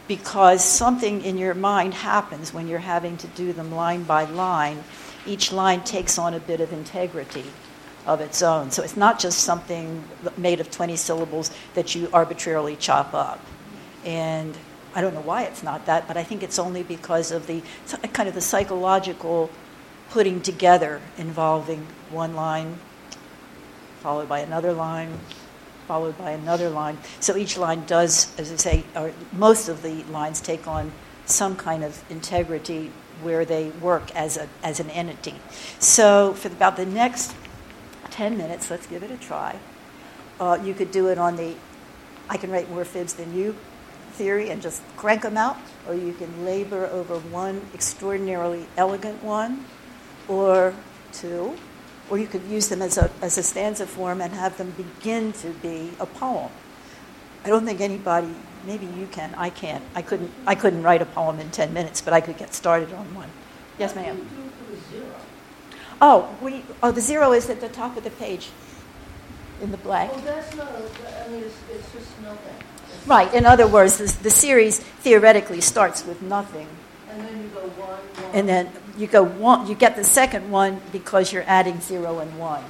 Because 0.07 0.65
something 0.65 1.23
in 1.23 1.39
your 1.39 1.55
mind 1.55 1.95
happens 1.95 2.53
when 2.53 2.67
you're 2.67 2.79
having 2.81 3.17
to 3.19 3.27
do 3.29 3.53
them 3.53 3.73
line 3.73 4.05
by 4.05 4.25
line. 4.25 4.83
Each 5.27 5.53
line 5.53 5.83
takes 5.83 6.19
on 6.19 6.35
a 6.35 6.41
bit 6.41 6.61
of 6.61 6.73
integrity 6.73 7.45
of 8.07 8.21
its 8.21 8.43
own. 8.43 8.71
So 8.71 8.83
it's 8.83 8.97
not 8.97 9.19
just 9.19 9.41
something 9.41 10.03
made 10.37 10.61
of 10.61 10.71
20 10.71 10.97
syllables 10.97 11.51
that 11.75 11.95
you 11.95 12.09
arbitrarily 12.13 12.77
chop 12.77 13.15
up. 13.15 13.41
And 14.05 14.57
I 14.95 15.01
don't 15.01 15.15
know 15.15 15.21
why 15.21 15.45
it's 15.45 15.63
not 15.63 15.87
that, 15.87 16.09
but 16.09 16.17
I 16.17 16.25
think 16.25 16.43
it's 16.43 16.59
only 16.59 16.83
because 16.83 17.31
of 17.31 17.47
the 17.47 17.63
kind 18.13 18.29
of 18.29 18.35
the 18.35 18.41
psychological 18.41 19.51
putting 20.11 20.41
together 20.41 21.01
involving 21.17 21.87
one 22.11 22.35
line 22.35 22.79
followed 24.01 24.29
by 24.29 24.41
another 24.41 24.73
line 24.73 25.19
followed 25.91 26.17
by 26.19 26.31
another 26.31 26.71
line. 26.71 26.97
So 27.19 27.37
each 27.37 27.59
line 27.59 27.85
does, 27.85 28.33
as 28.39 28.53
I 28.53 28.57
say, 28.57 28.85
or 28.95 29.13
most 29.33 29.69
of 29.69 29.83
the 29.83 30.05
lines 30.05 30.41
take 30.41 30.69
on 30.69 30.93
some 31.27 31.57
kind 31.57 31.83
of 31.83 32.01
integrity 32.09 32.93
where 33.23 33.45
they 33.45 33.71
work 33.71 34.15
as, 34.15 34.37
a, 34.37 34.49
as 34.63 34.79
an 34.79 34.89
entity. 34.91 35.35
So 35.81 36.35
for 36.35 36.47
about 36.47 36.77
the 36.77 36.87
next 36.87 37.35
10 38.21 38.37
minutes. 38.37 38.71
Let's 38.71 38.87
give 38.87 39.03
it 39.03 39.11
a 39.11 39.17
try. 39.17 39.59
Uh, 40.39 40.59
you 40.63 40.75
could 40.75 40.93
do 40.93 41.09
it 41.09 41.17
on 41.17 41.37
the 41.37 41.57
I 42.29 42.37
can 42.37 42.51
write 42.51 42.71
more 42.71 42.85
fibs 42.85 43.15
than 43.15 43.35
you 43.35 43.57
theory 44.13 44.51
and 44.51 44.61
just 44.61 44.83
crank 44.99 45.23
them 45.23 45.39
out, 45.39 45.57
or 45.89 45.95
you 45.95 46.13
can 46.13 46.45
labor 46.45 46.85
over 46.89 47.19
one 47.19 47.63
extraordinarily 47.73 48.67
elegant 48.77 49.25
one 49.25 49.65
or 50.29 50.75
two, 51.15 51.57
or 52.11 52.19
you 52.19 52.27
could 52.27 52.43
use 52.43 52.69
them 52.69 52.83
as 52.83 52.99
a, 52.99 53.11
as 53.23 53.39
a 53.39 53.43
stanza 53.43 53.87
form 53.87 54.21
and 54.21 54.35
have 54.35 54.59
them 54.59 54.75
begin 54.77 55.33
to 55.33 55.49
be 55.63 55.91
a 55.99 56.05
poem. 56.05 56.51
I 57.47 57.49
don't 57.49 57.65
think 57.65 57.81
anybody, 57.81 58.35
maybe 58.67 58.85
you 58.85 59.07
can, 59.11 59.35
I 59.35 59.49
can't. 59.49 59.83
I 59.95 60.03
couldn't, 60.03 60.31
I 60.47 60.55
couldn't 60.57 60.83
write 60.83 61.01
a 61.01 61.07
poem 61.07 61.41
in 61.41 61.51
10 61.51 61.73
minutes, 61.73 62.03
but 62.03 62.13
I 62.13 62.21
could 62.21 62.37
get 62.37 62.53
started 62.53 62.93
on 62.93 63.15
one. 63.15 63.31
Yes, 63.79 63.95
ma'am. 63.95 64.50
Oh, 66.01 66.35
we, 66.41 66.63
oh, 66.83 66.93
the 66.93 67.01
zero 67.01 67.33
is 67.33 67.51
at 67.51 67.61
the 67.61 67.69
top 67.69 67.97
of 67.97 68.05
the 68.05 68.11
page 68.11 68.49
in 69.61 69.71
the 69.71 69.77
black. 69.77 70.11
Well, 70.13 70.21
that's 70.23 70.57
not, 70.57 70.69
I 70.73 71.29
mean, 71.29 71.45
it's, 71.45 71.57
it's 71.71 71.93
just 71.93 72.21
nothing. 72.23 72.55
Right, 73.07 73.33
in 73.35 73.45
other 73.45 73.67
words, 73.67 73.99
the, 73.99 74.23
the 74.23 74.31
series 74.31 74.79
theoretically 74.81 75.61
starts 75.61 76.05
with 76.07 76.23
nothing. 76.23 76.67
And 77.11 77.23
then 77.23 77.43
you 77.43 77.49
go 77.49 77.61
one, 77.61 77.89
one. 77.89 78.35
And 78.35 78.49
then 78.49 78.71
you 78.97 79.07
go 79.07 79.23
one, 79.23 79.67
you 79.67 79.75
get 79.75 79.97
the 79.97 80.05
second 80.05 80.51
one 80.51 80.81
because 80.93 81.33
you're 81.33 81.45
adding 81.47 81.81
zero 81.81 82.21
and 82.21 82.39
one. 82.39 82.65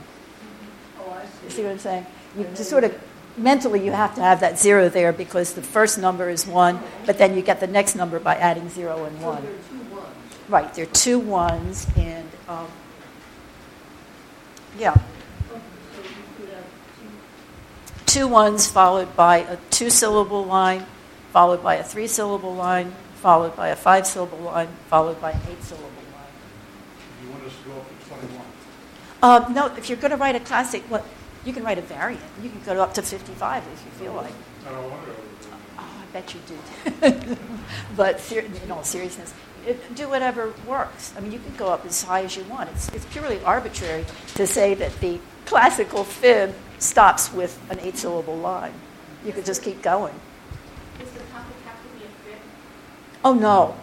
Oh, 0.99 1.11
I 1.11 1.23
You 1.23 1.51
see. 1.51 1.57
see 1.57 1.63
what 1.63 1.73
I'm 1.73 1.79
saying? 1.79 2.07
You 2.37 2.45
And 2.47 2.57
just 2.57 2.71
sort 2.71 2.85
of, 2.85 2.99
mentally, 3.37 3.85
you 3.85 3.93
have 3.93 4.15
to 4.17 4.23
have 4.23 4.41
that 4.41 4.59
zero 4.59 4.89
there 4.89 5.13
because 5.13 5.55
the 5.55 5.63
first 5.63 5.99
number 5.99 6.29
is 6.31 6.47
one, 6.47 6.81
but 7.07 7.19
then 7.19 7.37
you 7.37 7.43
get 7.43 7.61
the 7.61 7.67
next 7.67 7.95
number 7.95 8.19
by 8.19 8.35
adding 8.37 8.69
zero 8.69 9.05
and 9.05 9.21
one. 9.23 9.43
So 9.43 9.43
there 9.43 9.53
are 9.53 9.59
two 9.69 9.95
ones. 9.95 10.15
Right, 10.49 10.75
there 10.75 10.85
are 10.85 10.89
two 10.89 11.19
ones, 11.21 11.87
and, 11.97 12.29
um, 12.49 12.67
yeah, 14.81 14.95
So 14.95 15.01
you 15.97 16.03
could 16.39 16.49
have 16.55 18.07
two. 18.07 18.27
ones 18.27 18.67
followed 18.69 19.15
by 19.15 19.39
a 19.39 19.57
two 19.71 19.91
syllable 19.91 20.45
line, 20.45 20.87
followed 21.33 21.63
by 21.63 21.75
a 21.77 21.85
three-syllable 21.85 22.55
line, 22.55 22.93
followed 23.17 23.55
by 23.55 23.69
a 23.69 23.77
five-syllable 23.77 24.39
line, 24.39 24.69
followed 24.89 25.21
by 25.21 25.33
an 25.33 25.41
eight-syllable 25.51 25.87
line. 25.87 26.33
You 27.23 27.31
want 27.31 27.45
us 27.45 27.53
to 27.63 27.69
go 27.69 27.77
up 27.77 27.87
to 27.89 28.09
twenty-one? 28.09 28.47
Uh, 29.23 29.53
no, 29.53 29.67
if 29.77 29.89
you're 29.91 29.99
going 29.99 30.13
to 30.13 30.17
write 30.17 30.35
a 30.35 30.41
classic, 30.41 30.83
well, 30.91 31.05
you 31.45 31.53
can 31.53 31.63
write 31.63 31.79
a 31.79 31.83
variant. 31.83 32.23
You 32.43 32.49
can 32.51 32.61
go 32.65 32.83
up 32.83 32.95
to 32.95 33.03
55 33.03 33.63
if 33.73 33.85
you 33.85 33.91
feel 34.05 34.15
like. 34.15 34.33
I 34.67 34.71
don't 34.71 34.91
want 34.91 35.05
to 35.07 35.13
Oh, 35.79 36.03
I 36.03 36.13
bet 36.13 36.35
you 36.35 36.41
do. 36.49 37.37
but 37.97 38.19
ser- 38.21 38.41
in 38.65 38.71
all 38.71 38.83
seriousness, 38.83 39.33
it, 39.67 39.95
do 39.95 40.09
whatever 40.09 40.53
works. 40.67 41.13
I 41.17 41.21
mean, 41.21 41.33
you 41.33 41.39
can 41.39 41.55
go 41.57 41.69
up 41.69 41.85
as 41.85 42.03
high 42.03 42.25
as 42.25 42.37
you 42.37 42.45
want. 42.45 42.71
It's, 42.71 42.89
it's 42.91 43.05
purely 43.07 43.43
arbitrary 43.45 44.05
to 44.35 44.47
say 44.47 44.75
that 44.75 44.99
the 45.01 45.21
classical 45.47 46.05
fib 46.05 46.55
stops 46.79 47.33
with 47.33 47.61
an 47.71 47.79
eight-syllable 47.81 48.37
line. 48.37 48.73
You 49.25 49.33
could 49.33 49.45
just 49.45 49.63
keep 49.63 49.83
going. 49.83 50.15
Does 50.99 51.11
the 51.11 51.21
topic 51.21 51.55
have 51.65 51.77
to 51.83 51.99
be 51.99 52.05
a 52.05 52.09
fit? 52.09 52.41
Oh 53.25 53.35
no, 53.35 53.77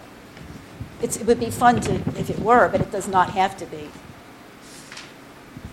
it's, 1.01 1.17
it 1.17 1.27
would 1.27 1.39
be 1.39 1.49
fun 1.49 1.81
to 1.81 1.93
if 2.19 2.29
it 2.29 2.39
were, 2.39 2.69
but 2.69 2.81
it 2.81 2.91
does 2.91 3.07
not 3.07 3.31
have 3.31 3.57
to 3.57 3.65
be 3.65 3.89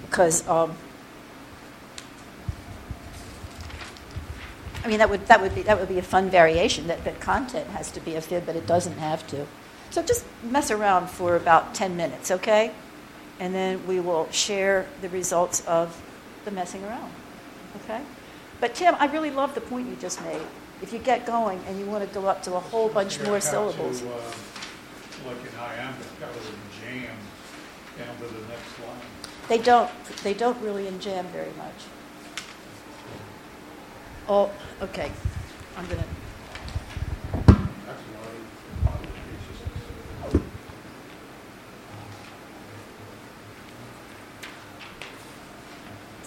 because. 0.07 0.47
Um, 0.49 0.77
I 4.85 4.87
mean, 4.87 4.99
that 4.99 5.09
would, 5.09 5.27
that 5.29 5.41
would 5.41 5.55
be, 5.55 5.63
that 5.63 5.81
would 5.81 5.89
be 5.89 5.99
a 5.99 6.03
fun 6.03 6.29
variation, 6.29 6.89
that, 6.89 7.05
that 7.05 7.19
content 7.19 7.69
has 7.69 7.91
to 7.93 8.01
be 8.01 8.17
a 8.17 8.21
fib, 8.21 8.45
but 8.45 8.55
it 8.55 8.67
doesn't 8.67 8.99
have 8.99 9.27
to. 9.29 9.47
So 9.95 10.03
just 10.03 10.25
mess 10.43 10.73
around 10.73 11.09
for 11.09 11.37
about 11.37 11.73
10 11.73 11.97
minutes, 11.97 12.33
okay? 12.33 12.73
And 13.39 13.55
then 13.55 13.87
we 13.87 14.01
will 14.01 14.29
share 14.33 14.87
the 15.01 15.09
results 15.09 15.65
of 15.67 16.03
the 16.45 16.51
messing 16.51 16.83
around, 16.83 17.13
okay? 17.77 18.03
But 18.61 18.75
Tim, 18.75 18.97
I 18.99 19.07
really 19.07 19.31
love 19.31 19.55
the 19.55 19.61
point 19.61 19.87
you 19.89 19.95
just 19.95 20.21
made. 20.25 20.43
If 20.83 20.93
you 20.93 20.99
get 20.99 21.25
going 21.25 21.61
and 21.69 21.79
you 21.79 21.87
want 21.87 22.03
to 22.03 22.13
go 22.13 22.27
up 22.27 22.43
to 22.43 22.57
a 22.57 22.59
whole 22.59 22.89
bunch 22.89 23.21
more 23.21 23.41
syllables. 23.41 24.01
to, 24.01 24.09
uh, 24.09 24.21
Like 25.27 25.37
in 25.37 25.57
iambic, 25.61 26.07
would 26.19 26.55
jam 26.83 27.17
down 27.97 28.17
to 28.17 28.35
the 28.35 28.49
next 28.49 28.81
line. 28.81 28.99
They 29.49 29.59
don't, 29.59 29.89
they 30.25 30.35
don't 30.35 30.61
really 30.61 30.87
enjam 30.87 31.27
very 31.27 31.53
much. 31.57 31.87
Oh, 34.29 34.51
okay, 34.83 35.13
I'm 35.77 35.87
gonna, 35.87 36.03
That's 37.87 38.03
why 38.11 38.91
modifications. 38.91 39.65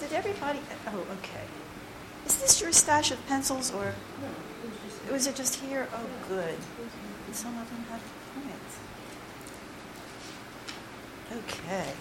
Did 0.09 0.17
everybody, 0.17 0.59
oh, 0.87 0.99
okay. 0.99 1.43
Is 2.25 2.37
this 2.37 2.61
your 2.61 2.71
stash 2.71 3.11
of 3.11 3.25
pencils 3.27 3.73
or, 3.73 3.93
was 5.11 5.27
it 5.27 5.35
just 5.35 5.55
here? 5.55 5.87
Oh, 5.93 6.05
good. 6.27 6.55
Some 7.31 7.57
of 7.57 7.69
them 7.69 7.85
have 7.89 8.01
points. 8.33 8.79
Okay. 11.49 11.93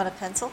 Want 0.00 0.08
a 0.08 0.18
pencil? 0.18 0.50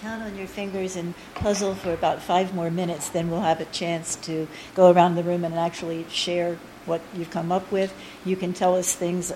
Count 0.00 0.22
on 0.22 0.36
your 0.36 0.46
fingers 0.46 0.96
and 0.96 1.14
puzzle 1.34 1.74
for 1.74 1.92
about 1.92 2.22
five 2.22 2.54
more 2.54 2.70
minutes, 2.70 3.08
then 3.08 3.30
we'll 3.30 3.40
have 3.40 3.60
a 3.60 3.64
chance 3.66 4.16
to 4.16 4.48
go 4.74 4.90
around 4.90 5.14
the 5.14 5.22
room 5.22 5.44
and 5.44 5.54
actually 5.54 6.06
share 6.08 6.58
what 6.86 7.00
you've 7.14 7.30
come 7.30 7.52
up 7.52 7.70
with. 7.70 7.94
You 8.24 8.36
can 8.36 8.52
tell 8.52 8.74
us 8.76 8.94
things. 8.94 9.32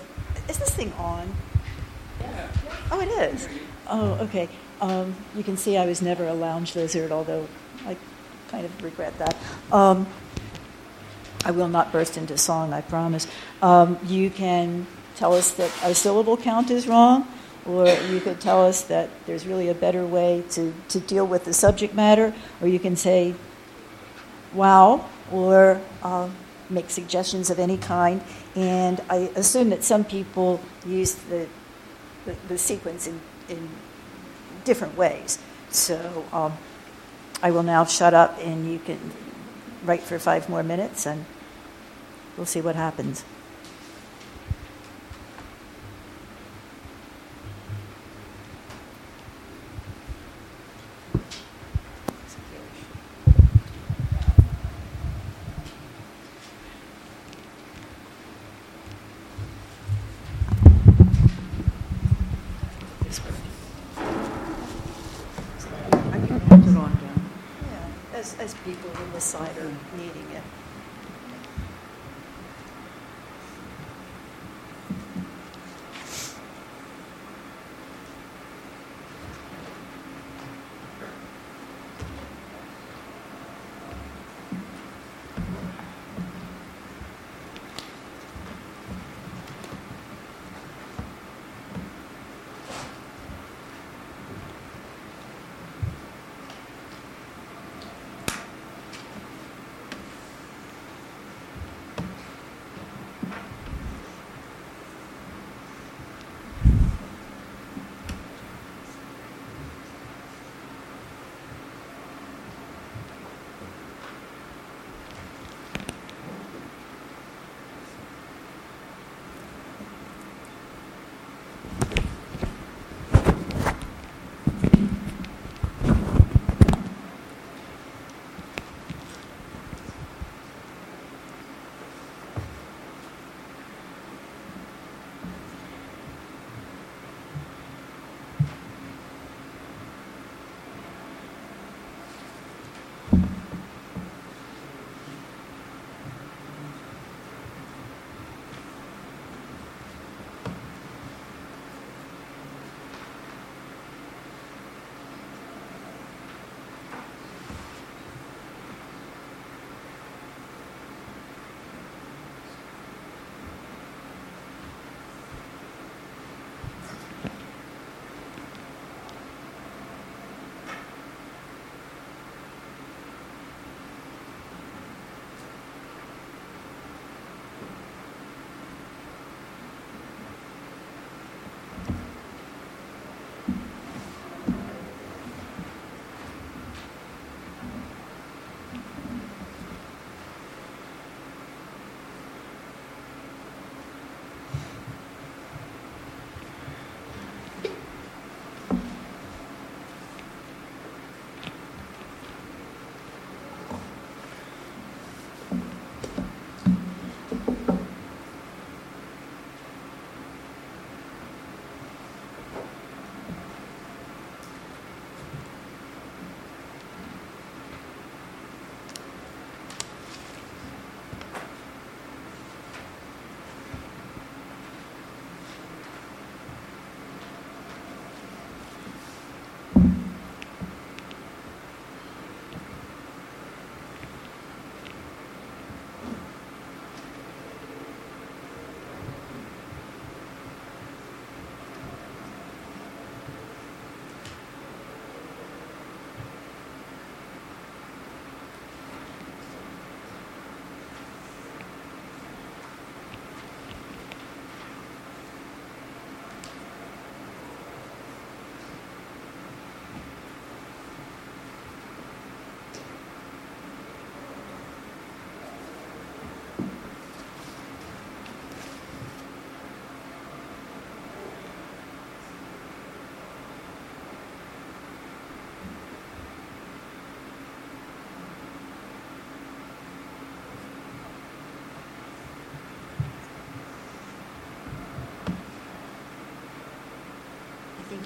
Is 0.49 0.57
this 0.57 0.75
thing 0.75 0.93
on? 0.93 1.33
Yeah. 2.19 2.47
Oh, 2.91 3.01
it 3.01 3.09
is. 3.09 3.47
Oh, 3.87 4.13
okay. 4.25 4.49
Um, 4.81 5.15
you 5.35 5.43
can 5.43 5.57
see 5.57 5.77
I 5.77 5.85
was 5.85 6.01
never 6.01 6.27
a 6.27 6.33
lounge 6.33 6.75
lizard, 6.75 7.11
although 7.11 7.47
I 7.85 7.97
kind 8.49 8.65
of 8.65 8.83
regret 8.83 9.17
that. 9.17 9.35
Um, 9.71 10.07
I 11.45 11.51
will 11.51 11.67
not 11.67 11.91
burst 11.91 12.17
into 12.17 12.37
song, 12.37 12.73
I 12.73 12.81
promise. 12.81 13.27
Um, 13.61 13.97
you 14.05 14.29
can 14.29 14.85
tell 15.15 15.33
us 15.33 15.51
that 15.51 15.71
our 15.83 15.93
syllable 15.93 16.37
count 16.37 16.69
is 16.69 16.87
wrong, 16.87 17.27
or 17.67 17.87
you 17.87 18.19
could 18.21 18.39
tell 18.39 18.65
us 18.65 18.83
that 18.83 19.09
there's 19.25 19.45
really 19.45 19.69
a 19.69 19.73
better 19.73 20.05
way 20.05 20.43
to, 20.51 20.73
to 20.89 20.99
deal 20.99 21.27
with 21.27 21.45
the 21.45 21.53
subject 21.53 21.93
matter, 21.93 22.33
or 22.61 22.67
you 22.67 22.79
can 22.79 22.95
say, 22.95 23.35
wow, 24.53 25.05
or 25.31 25.81
uh, 26.03 26.29
make 26.69 26.89
suggestions 26.89 27.49
of 27.49 27.59
any 27.59 27.77
kind. 27.77 28.21
And 28.55 29.01
I 29.09 29.31
assume 29.35 29.69
that 29.69 29.83
some 29.83 30.03
people 30.05 30.61
use 30.85 31.15
the, 31.15 31.47
the, 32.25 32.35
the 32.47 32.57
sequence 32.57 33.07
in, 33.07 33.19
in 33.49 33.69
different 34.63 34.97
ways. 34.97 35.39
So 35.69 36.25
um, 36.31 36.53
I 37.41 37.51
will 37.51 37.63
now 37.63 37.85
shut 37.85 38.13
up 38.13 38.37
and 38.41 38.71
you 38.71 38.79
can 38.79 38.99
write 39.83 40.01
for 40.01 40.17
five 40.19 40.49
more 40.49 40.63
minutes 40.63 41.05
and 41.05 41.25
we'll 42.35 42.45
see 42.45 42.61
what 42.61 42.75
happens. 42.75 43.23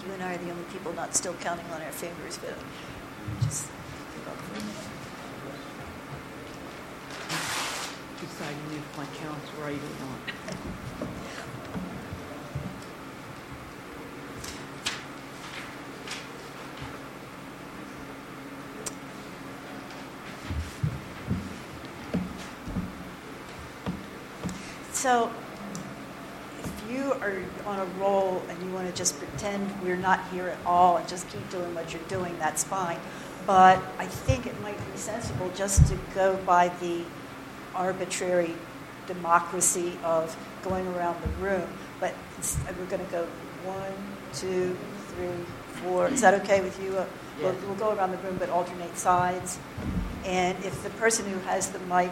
You 0.05 0.13
and 0.13 0.23
I 0.23 0.33
are 0.33 0.37
the 0.37 0.49
only 0.49 0.63
people 0.65 0.93
not 0.93 1.15
still 1.15 1.33
counting 1.35 1.65
on 1.67 1.81
our 1.81 1.91
fingers, 1.91 2.37
but 2.37 2.55
just 3.43 3.67
give 4.15 4.27
up 4.27 4.37
for 4.37 4.53
a 4.53 4.59
minute. 4.59 4.75
Deciding 8.19 8.77
if 8.77 8.97
my 8.97 9.05
count's 9.17 9.51
right 9.61 9.75
or 9.75 9.93
not. 10.05 10.19
So, 24.93 25.31
you 26.91 27.13
are 27.13 27.37
on 27.65 27.79
a 27.79 27.85
roll 27.99 28.41
and 28.49 28.61
you 28.63 28.71
want 28.71 28.87
to 28.87 28.93
just 28.93 29.17
pretend 29.17 29.69
we're 29.81 29.95
not 29.95 30.27
here 30.29 30.47
at 30.47 30.57
all 30.65 30.97
and 30.97 31.07
just 31.07 31.27
keep 31.29 31.47
doing 31.49 31.73
what 31.73 31.93
you're 31.93 32.03
doing, 32.03 32.37
that's 32.39 32.63
fine. 32.63 32.99
But 33.47 33.81
I 33.97 34.05
think 34.05 34.45
it 34.45 34.59
might 34.61 34.77
be 34.91 34.97
sensible 34.97 35.51
just 35.55 35.87
to 35.87 35.97
go 36.13 36.37
by 36.45 36.69
the 36.79 37.03
arbitrary 37.73 38.53
democracy 39.07 39.97
of 40.03 40.35
going 40.63 40.87
around 40.89 41.21
the 41.23 41.29
room. 41.43 41.67
But 41.99 42.13
we're 42.77 42.85
going 42.85 43.05
to 43.05 43.11
go 43.11 43.25
one, 43.65 43.93
two, 44.33 44.77
three, 45.09 45.45
four. 45.81 46.07
Is 46.09 46.21
that 46.21 46.33
okay 46.41 46.61
with 46.61 46.81
you? 46.83 46.97
Uh, 46.97 47.05
We'll, 47.41 47.55
we'll 47.65 47.75
go 47.75 47.95
around 47.95 48.11
the 48.11 48.17
room 48.17 48.35
but 48.37 48.49
alternate 48.49 48.95
sides. 48.97 49.57
And 50.25 50.55
if 50.63 50.83
the 50.83 50.91
person 50.91 51.25
who 51.27 51.39
has 51.39 51.71
the 51.71 51.79
mic 51.79 52.11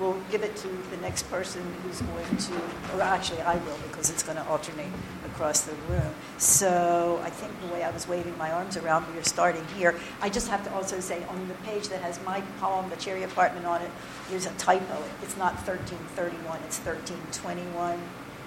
will 0.00 0.16
give 0.30 0.42
it 0.42 0.56
to 0.56 0.68
the 0.90 0.96
next 1.02 1.30
person 1.30 1.62
who's 1.82 2.00
going 2.00 2.36
to, 2.36 2.54
or 2.94 3.02
actually 3.02 3.42
I 3.42 3.56
will 3.56 3.76
because 3.88 4.08
it's 4.10 4.22
going 4.22 4.38
to 4.38 4.46
alternate 4.48 4.90
across 5.26 5.60
the 5.60 5.74
room. 5.88 6.14
So 6.38 7.20
I 7.22 7.30
think 7.30 7.52
the 7.60 7.72
way 7.72 7.84
I 7.84 7.90
was 7.90 8.08
waving 8.08 8.36
my 8.38 8.50
arms 8.50 8.78
around, 8.78 9.12
we 9.12 9.20
are 9.20 9.24
starting 9.24 9.64
here. 9.76 9.94
I 10.22 10.30
just 10.30 10.48
have 10.48 10.64
to 10.64 10.74
also 10.74 11.00
say 11.00 11.22
on 11.24 11.48
the 11.48 11.54
page 11.54 11.88
that 11.88 12.00
has 12.00 12.18
my 12.24 12.40
poem, 12.60 12.88
The 12.88 12.96
Cherry 12.96 13.22
Apartment 13.24 13.66
on 13.66 13.82
it, 13.82 13.90
there's 14.30 14.46
a 14.46 14.52
typo. 14.52 15.02
It's 15.22 15.36
not 15.36 15.54
1331, 15.66 16.60
it's 16.64 16.78
1321. 16.78 18.00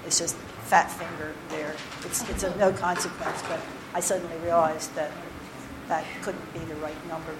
It's 0.06 0.20
just 0.20 0.36
fat 0.66 0.92
finger 0.92 1.34
there. 1.50 1.76
It's, 2.04 2.28
it's 2.30 2.44
of 2.44 2.58
no 2.58 2.74
consequence, 2.74 3.42
but 3.44 3.60
I 3.94 4.00
suddenly 4.00 4.36
realized 4.38 4.94
that 4.96 5.12
that 5.88 6.04
couldn't 6.24 6.54
be 6.54 6.60
the 6.60 6.76
right 6.76 7.08
number. 7.08 7.32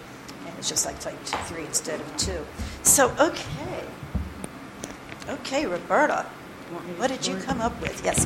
And 0.46 0.58
it's 0.58 0.70
just 0.70 0.86
like 0.86 1.00
type 1.00 1.20
three 1.24 1.66
instead 1.66 2.00
of 2.00 2.18
two. 2.18 2.46
So, 2.84 3.10
okay. 3.20 3.86
Okay, 5.30 5.66
Roberta, 5.66 6.26
Want 6.74 6.88
me 6.88 6.94
to 6.94 7.00
what 7.00 7.10
did 7.10 7.28
you 7.28 7.36
come 7.38 7.62
up 7.62 7.80
with? 7.82 8.04
Yes. 8.04 8.26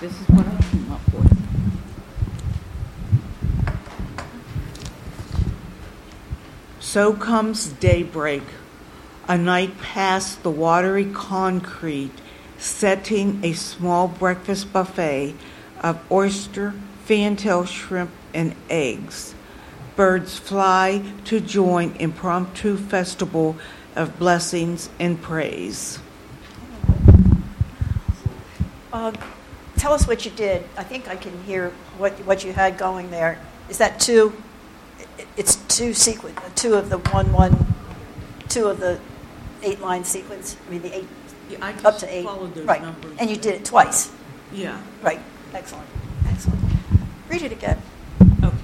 This 0.00 0.12
is 0.12 0.28
what 0.28 0.46
I 0.46 0.62
came 0.70 0.92
up 0.92 1.00
with. 1.12 1.34
So 6.78 7.12
comes 7.12 7.66
daybreak, 7.68 8.44
a 9.26 9.36
night 9.36 9.78
past 9.80 10.42
the 10.42 10.50
watery 10.50 11.06
concrete, 11.06 12.12
setting 12.58 13.44
a 13.44 13.52
small 13.52 14.06
breakfast 14.06 14.72
buffet 14.72 15.34
of 15.82 15.98
oyster, 16.12 16.74
fantail 17.04 17.64
shrimp, 17.64 18.12
and 18.32 18.54
eggs. 18.70 19.34
Birds 19.96 20.38
fly 20.38 21.02
to 21.24 21.40
join 21.40 21.96
impromptu 21.96 22.76
festival 22.76 23.56
of 23.96 24.18
blessings 24.18 24.90
and 24.98 25.20
praise. 25.20 25.98
Uh, 28.92 29.12
tell 29.76 29.92
us 29.92 30.06
what 30.06 30.24
you 30.24 30.30
did. 30.30 30.64
I 30.76 30.84
think 30.84 31.08
I 31.08 31.16
can 31.16 31.42
hear 31.44 31.70
what, 31.98 32.12
what 32.24 32.44
you 32.44 32.52
had 32.52 32.78
going 32.78 33.10
there. 33.10 33.38
Is 33.68 33.78
that 33.78 33.98
two? 34.00 34.32
It's 35.36 35.56
two 35.68 35.94
sequence, 35.94 36.38
two 36.54 36.74
of 36.74 36.90
the 36.90 36.98
one, 36.98 37.32
one, 37.32 37.66
two 38.48 38.66
of 38.66 38.78
the 38.78 39.00
eight 39.62 39.80
line 39.80 40.04
sequence? 40.04 40.56
I 40.66 40.70
mean, 40.70 40.82
the 40.82 40.96
eight, 40.98 41.08
Yeah, 41.50 41.58
I 41.60 41.72
up 41.84 41.98
to 41.98 42.06
eight? 42.14 42.26
Right. 42.64 42.82
numbers. 42.82 43.16
And 43.18 43.28
you 43.30 43.36
did 43.36 43.54
it 43.54 43.64
twice? 43.64 44.12
Yeah. 44.52 44.80
Right. 45.02 45.20
Excellent. 45.52 45.86
Excellent. 46.28 46.60
Read 47.28 47.42
it 47.42 47.52
again. 47.52 47.80
Okay. 48.42 48.56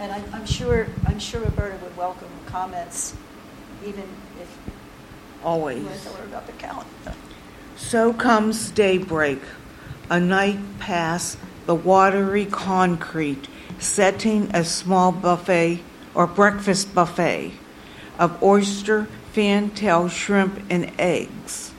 And 0.00 0.12
I'm, 0.12 0.24
I'm 0.32 0.46
sure, 0.46 0.86
I'm 1.06 1.18
sure 1.18 1.40
Roberta 1.40 1.76
would 1.82 1.96
welcome 1.96 2.28
comments, 2.46 3.14
even 3.84 4.04
if 4.40 4.48
Always. 5.44 5.78
you 5.78 5.84
want 5.84 5.98
to 5.98 6.04
tell 6.04 6.14
her 6.14 6.24
about 6.24 6.46
the 6.46 6.52
calendar. 6.54 7.14
So 7.76 8.12
comes 8.12 8.70
daybreak, 8.70 9.40
a 10.10 10.18
night 10.18 10.58
past 10.78 11.38
the 11.66 11.74
watery 11.74 12.46
concrete, 12.46 13.48
setting 13.78 14.50
a 14.54 14.64
small 14.64 15.12
buffet 15.12 15.80
or 16.14 16.26
breakfast 16.26 16.94
buffet 16.94 17.52
of 18.18 18.42
oyster, 18.42 19.06
fantail, 19.32 20.08
shrimp, 20.08 20.62
and 20.70 20.92
eggs. 20.98 21.72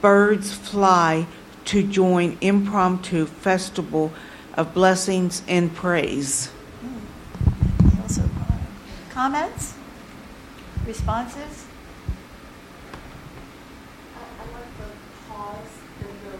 Birds 0.00 0.52
fly 0.52 1.26
to 1.64 1.82
join 1.82 2.36
impromptu 2.40 3.24
festival 3.26 4.12
of 4.54 4.74
blessings 4.74 5.42
and 5.48 5.74
praise. 5.74 6.48
Hmm. 6.80 8.02
Also- 8.02 8.28
Comments? 9.10 9.74
Responses? 10.86 11.64
I, 14.16 14.20
I 14.42 14.44
like 14.52 14.76
the 14.78 14.90
pause 15.30 15.56
that 16.00 16.08
the, 16.24 16.36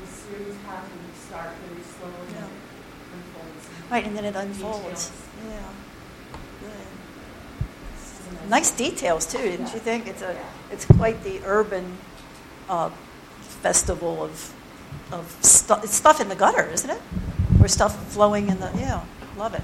the 0.00 0.06
series 0.06 0.56
has 0.66 0.84
when 0.88 1.00
you 1.04 1.14
start 1.18 1.50
very 1.66 1.82
slow 1.82 2.08
and 2.26 2.34
then 2.36 2.44
Yeah. 2.44 3.16
unfolds. 3.16 3.66
Right, 3.90 4.06
and 4.06 4.16
then 4.16 4.24
it 4.24 4.36
unfolds. 4.36 5.10
Yeah. 5.48 5.58
Good. 6.60 8.48
Nice 8.48 8.70
details 8.70 9.26
too, 9.26 9.38
didn't 9.38 9.72
you 9.72 9.80
think? 9.80 10.06
It's 10.06 10.22
a, 10.22 10.36
it's 10.70 10.84
quite 10.84 11.22
the 11.24 11.40
urban 11.44 11.98
uh, 12.68 12.90
festival 13.40 14.22
of, 14.22 14.54
of 15.10 15.36
stuff. 15.40 15.82
It's 15.82 15.94
stuff 15.94 16.20
in 16.20 16.28
the 16.28 16.36
gutter, 16.36 16.68
isn't 16.70 16.90
it? 16.90 17.00
Or 17.60 17.68
stuff 17.68 18.12
flowing 18.12 18.48
in 18.48 18.60
the, 18.60 18.70
yeah, 18.76 19.04
love 19.36 19.54
it. 19.54 19.62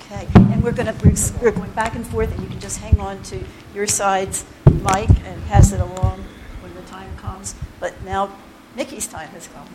Okay, 0.00 0.26
and 0.34 0.62
we're 0.62 0.72
gonna, 0.72 0.94
we're 1.04 1.14
we're 1.40 1.50
going 1.52 1.70
back 1.72 1.94
and 1.94 2.06
forth, 2.06 2.32
and 2.32 2.42
you 2.42 2.48
can 2.48 2.60
just 2.60 2.80
hang 2.80 2.98
on 2.98 3.22
to 3.24 3.42
your 3.74 3.86
side's 3.86 4.44
mic 4.66 5.08
and 5.24 5.44
pass 5.46 5.72
it 5.72 5.80
along 5.80 6.24
when 6.60 6.74
the 6.74 6.82
time 6.82 7.16
comes. 7.16 7.54
But 7.80 8.02
now 8.04 8.36
Nikki's 8.76 9.06
time 9.06 9.28
has 9.28 9.46
come. 9.48 9.68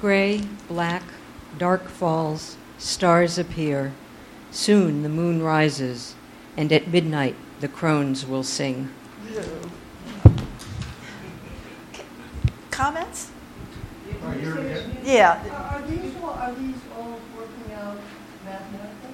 Gray, 0.00 0.42
black, 0.68 1.02
dark 1.58 1.88
falls, 1.88 2.56
stars 2.78 3.38
appear. 3.38 3.92
Soon 4.50 5.02
the 5.02 5.08
moon 5.08 5.42
rises, 5.42 6.14
and 6.56 6.72
at 6.72 6.88
midnight 6.88 7.34
the 7.60 7.68
crones 7.68 8.24
will 8.26 8.42
sing. 8.44 8.88
Comments? 12.70 13.30
Yeah. 15.04 15.42
Are 15.74 15.82
these, 15.86 16.14
all- 16.22 16.30
are 16.30 16.52
these 16.54 16.74
all 16.96 17.18
working 17.36 17.72
out 17.74 17.96
mathematically? 18.44 19.10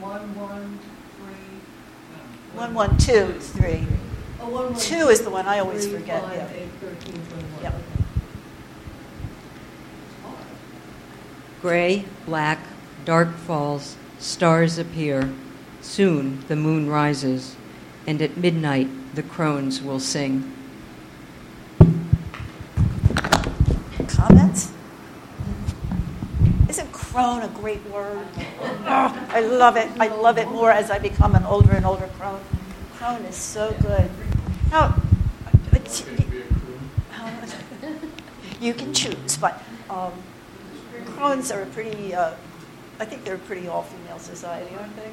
One, 0.00 0.34
one, 0.36 0.78
three? 1.18 2.58
One, 2.58 2.74
one, 2.74 2.96
two, 2.98 3.12
is 3.36 3.50
three. 3.50 3.86
Oh, 4.40 4.48
one, 4.48 4.64
one, 4.72 4.74
Two 4.80 5.08
is 5.08 5.22
the 5.22 5.30
one 5.30 5.46
I 5.46 5.58
always 5.58 5.86
three, 5.86 5.98
forget, 5.98 6.22
five, 6.22 6.34
yeah. 6.36 6.50
eight, 6.54 6.68
13, 6.80 7.12
21. 7.12 7.44
Yep. 7.62 7.74
Okay. 7.74 7.82
Gray, 11.62 12.04
black, 12.26 12.58
dark 13.04 13.34
falls, 13.34 13.96
stars 14.18 14.78
appear. 14.78 15.32
Soon 15.80 16.44
the 16.48 16.56
moon 16.56 16.90
rises, 16.90 17.56
and 18.06 18.20
at 18.20 18.36
midnight 18.36 18.88
the 19.14 19.22
crones 19.22 19.80
will 19.80 19.98
sing. 19.98 20.52
Comments? 24.06 24.70
Isn't 26.68 26.92
crone 26.92 27.42
a 27.42 27.48
great 27.48 27.84
word? 27.86 28.26
Oh, 28.84 29.26
I 29.30 29.40
love 29.40 29.76
it. 29.76 29.88
I 29.98 30.08
love 30.08 30.36
it 30.36 30.48
more 30.48 30.70
as 30.70 30.90
I 30.90 30.98
become 30.98 31.34
an 31.34 31.44
older 31.44 31.72
and 31.72 31.86
older 31.86 32.08
crone. 32.18 32.40
Crone 32.96 33.22
is 33.22 33.36
so 33.36 33.74
good. 33.80 34.10
Now, 34.70 34.94
you 38.60 38.74
can 38.74 38.92
choose, 38.92 39.38
but 39.38 39.62
um, 39.88 40.12
crones 41.16 41.50
are 41.50 41.62
a 41.62 41.66
pretty, 41.66 42.14
uh, 42.14 42.34
I 43.00 43.04
think 43.06 43.24
they're 43.24 43.36
a 43.36 43.38
pretty 43.38 43.68
all-female 43.68 44.18
society, 44.18 44.74
aren't 44.78 44.94
they? 44.96 45.10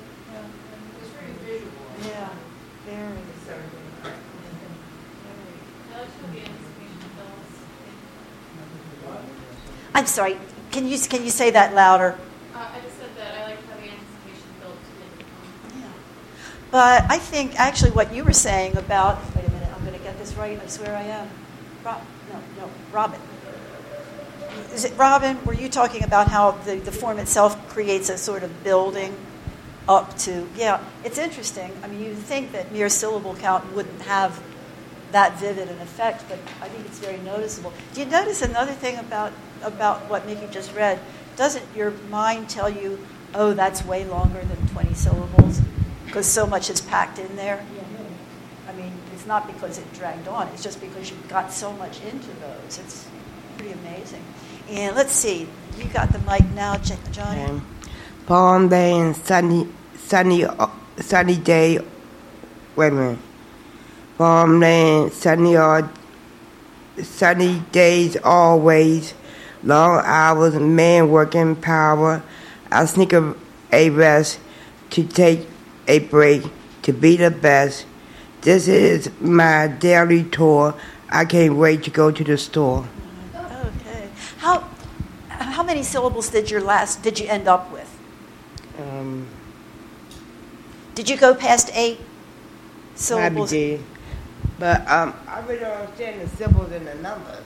It's 1.01 1.10
very 1.12 1.32
visual. 1.45 1.72
Yeah, 2.06 2.30
very. 2.86 3.18
That 5.91 6.08
should 6.20 6.32
be 6.34 6.39
anticipation 6.39 7.10
films. 7.16 7.51
I'm 9.93 10.08
sorry, 10.08 10.38
can 10.72 10.88
you, 10.88 10.99
can 10.99 11.24
you 11.24 11.30
say 11.30 11.51
that 11.51 11.74
louder? 11.74 12.18
Uh, 12.54 12.58
I 12.58 12.82
just 12.82 12.97
said 12.97 13.16
that 13.16 13.36
I 13.36 13.45
like 13.45 13.64
having 13.70 13.91
anticipation 13.91 14.49
built 14.60 14.76
into 14.76 15.16
the 15.68 15.74
film. 15.80 15.93
But 16.72 17.06
I 17.10 17.18
think 17.18 17.60
actually 17.60 17.91
what 17.91 18.14
you 18.14 18.24
were 18.24 18.34
saying 18.34 18.76
about, 18.76 19.24
wait 19.36 19.45
a 19.47 19.51
minute, 19.51 19.70
I'm 19.74 19.86
going 19.86 19.97
to 19.97 20.04
get 20.04 20.18
this 20.18 20.34
right, 20.34 20.60
I 20.62 20.68
swear 20.68 20.95
I 20.95 21.04
am. 21.04 21.30
Rob, 21.86 22.01
no, 22.32 22.39
no, 22.58 22.70
Robin. 22.91 23.20
Is 24.74 24.86
it, 24.86 24.97
Robin, 24.97 25.43
were 25.45 25.53
you 25.53 25.69
talking 25.69 26.03
about 26.03 26.28
how 26.28 26.51
the, 26.51 26.76
the 26.76 26.91
form 26.91 27.19
itself 27.19 27.69
creates 27.69 28.09
a 28.09 28.17
sort 28.17 28.43
of 28.43 28.63
building 28.63 29.15
up 29.88 30.17
to, 30.17 30.47
yeah, 30.55 30.84
it's 31.03 31.17
interesting. 31.17 31.71
I 31.84 31.88
mean, 31.88 32.01
you'd 32.01 32.17
think 32.17 32.53
that 32.53 32.71
mere 32.71 32.89
syllable 32.89 33.36
count 33.36 33.74
wouldn't 33.74 34.01
have 34.03 34.41
that 35.11 35.38
vivid 35.39 35.69
an 35.69 35.80
effect, 35.80 36.24
but 36.28 36.39
I 36.61 36.69
think 36.69 36.86
it's 36.86 36.99
very 36.99 37.19
noticeable. 37.19 37.71
Do 37.93 38.01
you 38.01 38.07
notice 38.07 38.41
another 38.41 38.71
thing 38.71 38.97
about, 38.97 39.32
about 39.61 40.09
what 40.09 40.26
Mickey 40.26 40.47
just 40.51 40.74
read? 40.74 40.99
Doesn't 41.36 41.65
your 41.76 41.91
mind 42.09 42.49
tell 42.49 42.69
you, 42.69 43.05
oh, 43.36 43.53
that's 43.53 43.86
way 43.86 44.05
longer 44.05 44.41
than 44.41 44.67
20 44.69 44.93
syllables? 44.93 45.61
Because 46.05 46.26
so 46.26 46.47
much 46.47 46.69
is 46.69 46.82
packed 46.82 47.19
in 47.19 47.36
there? 47.36 47.63
I 48.67 48.74
mean, 48.74 48.93
it's 49.13 49.28
not 49.28 49.45
because 49.45 49.78
it 49.78 49.93
dragged 49.93 50.28
on, 50.28 50.47
it's 50.47 50.63
just 50.63 50.82
because 50.82 51.11
you 51.11 51.17
got 51.28 51.51
so 51.51 51.71
much 51.74 52.01
into 52.01 52.30
those. 52.39 52.80
It's 52.80 53.07
pretty 53.57 53.74
amazing. 53.74 54.24
And 54.70 54.95
let's 54.95 55.11
see, 55.11 55.47
you 55.78 55.86
got 55.86 56.11
the 56.11 56.20
mic 56.20 56.49
now, 56.53 56.78
J- 56.78 56.97
Johnny. 57.11 57.41
Okay. 57.41 57.61
Palm 58.26 58.70
day 58.70 58.93
and 58.97 59.16
sunny, 59.16 59.68
sunny, 59.97 60.45
sunny 60.97 61.38
day. 61.38 61.80
Wait 62.76 62.88
a 62.88 62.91
minute. 62.91 63.20
Palm 64.18 64.59
day 64.59 65.03
and 65.03 65.11
sunny, 65.11 65.57
all, 65.57 65.89
sunny 67.01 67.61
days 67.72 68.16
always. 68.24 69.14
Long 69.64 70.01
hours, 70.05 70.55
man 70.55 71.09
working 71.09 71.55
power. 71.55 72.24
I 72.72 72.86
sneak 72.86 73.14
a, 73.14 73.36
a 73.72 73.89
rest 73.89 74.39
to 74.91 75.03
take 75.03 75.47
a 75.88 75.99
break 75.99 76.43
to 76.84 76.93
be 76.93 77.18
the 77.18 77.32
best. 77.32 77.86
This 78.41 78.68
is 78.68 79.09
my 79.20 79.68
daily 79.68 80.24
tour. 80.24 80.76
I 81.09 81.26
can't 81.26 81.55
wait 81.55 81.84
to 81.84 81.91
go 81.91 82.11
to 82.11 82.24
the 82.24 82.38
store. 82.38 82.88
Okay. 85.74 85.80
Many 85.80 85.89
syllables 85.89 86.30
did 86.30 86.51
your 86.51 86.61
last, 86.61 87.01
did 87.01 87.19
you 87.19 87.28
end 87.28 87.47
up 87.47 87.71
with? 87.71 87.89
Um, 88.78 89.26
Did 90.93 91.09
you 91.09 91.17
go 91.17 91.34
past 91.34 91.71
eight 91.74 91.99
syllables? 92.93 93.49
did. 93.49 93.82
But 94.59 94.88
um, 94.88 95.15
I 95.28 95.39
really 95.47 95.61
don't 95.61 95.76
understand 95.76 96.21
the 96.21 96.28
symbols 96.38 96.71
and 96.71 96.86
the 96.86 96.93
numbers. 96.95 97.43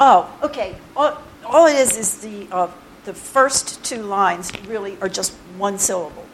Oh, 0.00 0.28
okay. 0.42 0.74
All, 0.96 1.22
all 1.44 1.66
it 1.68 1.76
is 1.76 1.96
is 1.96 2.18
the, 2.18 2.48
uh, 2.50 2.68
the 3.04 3.14
first 3.14 3.84
two 3.84 4.02
lines 4.02 4.50
really 4.66 4.98
are 5.00 5.08
just 5.08 5.32
one 5.56 5.78
syllable. 5.78 6.26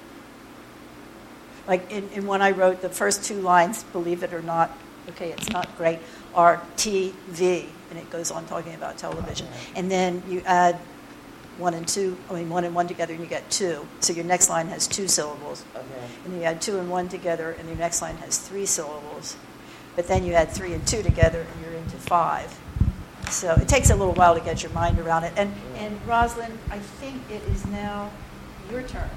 Like 1.69 1.93
in, 1.93 2.09
in 2.15 2.27
when 2.27 2.41
I 2.41 2.53
wrote 2.53 2.81
the 2.81 2.89
first 2.89 3.23
two 3.23 3.43
lines, 3.43 3.83
believe 3.93 4.23
it 4.23 4.33
or 4.33 4.41
not, 4.41 4.71
okay, 5.11 5.31
it's 5.33 5.51
not 5.51 5.77
great, 5.77 5.99
are 6.35 6.63
TV, 6.79 7.67
and 7.91 7.99
it 7.99 8.09
goes 8.09 8.31
on 8.31 8.47
talking 8.47 8.75
about 8.75 8.97
television. 8.97 9.47
And 9.77 9.91
then 9.91 10.23
you 10.27 10.41
add 10.47 10.79
one 11.59 11.75
and 11.75 11.87
two, 11.87 12.17
I 12.31 12.35
mean, 12.35 12.49
one 12.49 12.65
and 12.65 12.75
one 12.75 12.89
together, 12.89 13.13
and 13.13 13.23
you 13.23 13.29
get 13.29 13.51
two. 13.51 13.87
So 14.01 14.13
your 14.13 14.25
next 14.25 14.49
line 14.49 14.69
has 14.69 14.87
two 14.87 15.09
syllables. 15.09 15.65
Okay. 15.75 15.85
And 16.25 16.35
you 16.35 16.43
add 16.43 16.61
two 16.63 16.79
and 16.79 16.91
one 16.91 17.09
together, 17.09 17.53
and 17.59 17.69
your 17.69 17.79
next 17.79 18.03
line 18.03 18.17
has 18.19 18.39
three 18.39 18.67
syllables. 18.67 19.37
But 19.95 20.09
then 20.09 20.25
you 20.25 20.33
add 20.33 20.51
three 20.51 20.73
and 20.73 20.87
two 20.87 21.03
together, 21.03 21.41
and 21.41 21.65
you're 21.65 21.75
into 21.75 21.97
five. 21.97 22.59
So 23.31 23.55
it 23.55 23.69
takes 23.69 23.91
a 23.91 23.97
little 23.97 24.15
while 24.15 24.35
to 24.35 24.41
get 24.41 24.63
your 24.63 24.73
mind 24.73 24.99
around 24.99 25.25
it. 25.25 25.33
And, 25.37 25.55
and 25.77 25.99
Rosalind, 26.07 26.59
I 26.71 26.79
think 26.79 27.23
it 27.31 27.43
is 27.45 27.67
now 27.67 28.11
your 28.71 28.83
turn. 28.83 29.09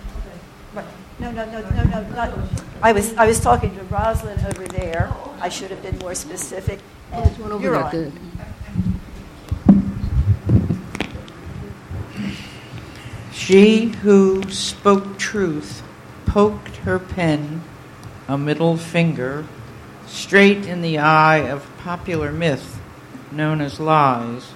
Right. 0.73 0.85
No, 1.19 1.31
no, 1.31 1.45
no, 1.45 1.61
no, 1.61 1.83
no, 1.83 2.07
not, 2.09 2.37
I 2.81 2.91
was, 2.91 3.15
I 3.15 3.25
was 3.25 3.39
talking 3.39 3.73
to 3.77 3.83
Rosalind 3.83 4.45
over 4.45 4.67
there. 4.67 5.13
I 5.39 5.47
should 5.47 5.71
have 5.71 5.81
been 5.81 5.97
more 5.99 6.13
specific. 6.15 6.79
And 7.13 7.37
you're 7.37 7.59
there, 7.59 7.75
on. 7.75 8.99
She 13.35 13.87
who 13.87 14.49
spoke 14.49 15.19
truth 15.19 15.83
poked 16.25 16.77
her 16.77 16.97
pen, 16.97 17.61
a 18.29 18.37
middle 18.37 18.77
finger, 18.77 19.45
straight 20.07 20.65
in 20.65 20.81
the 20.81 20.97
eye 20.97 21.49
of 21.49 21.69
popular 21.77 22.31
myth 22.31 22.79
known 23.31 23.59
as 23.59 23.79
lies, 23.79 24.53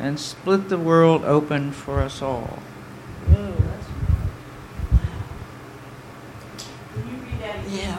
and 0.00 0.18
split 0.18 0.70
the 0.70 0.78
world 0.78 1.24
open 1.24 1.72
for 1.72 2.00
us 2.00 2.22
all. 2.22 2.58
Yeah. 7.68 7.98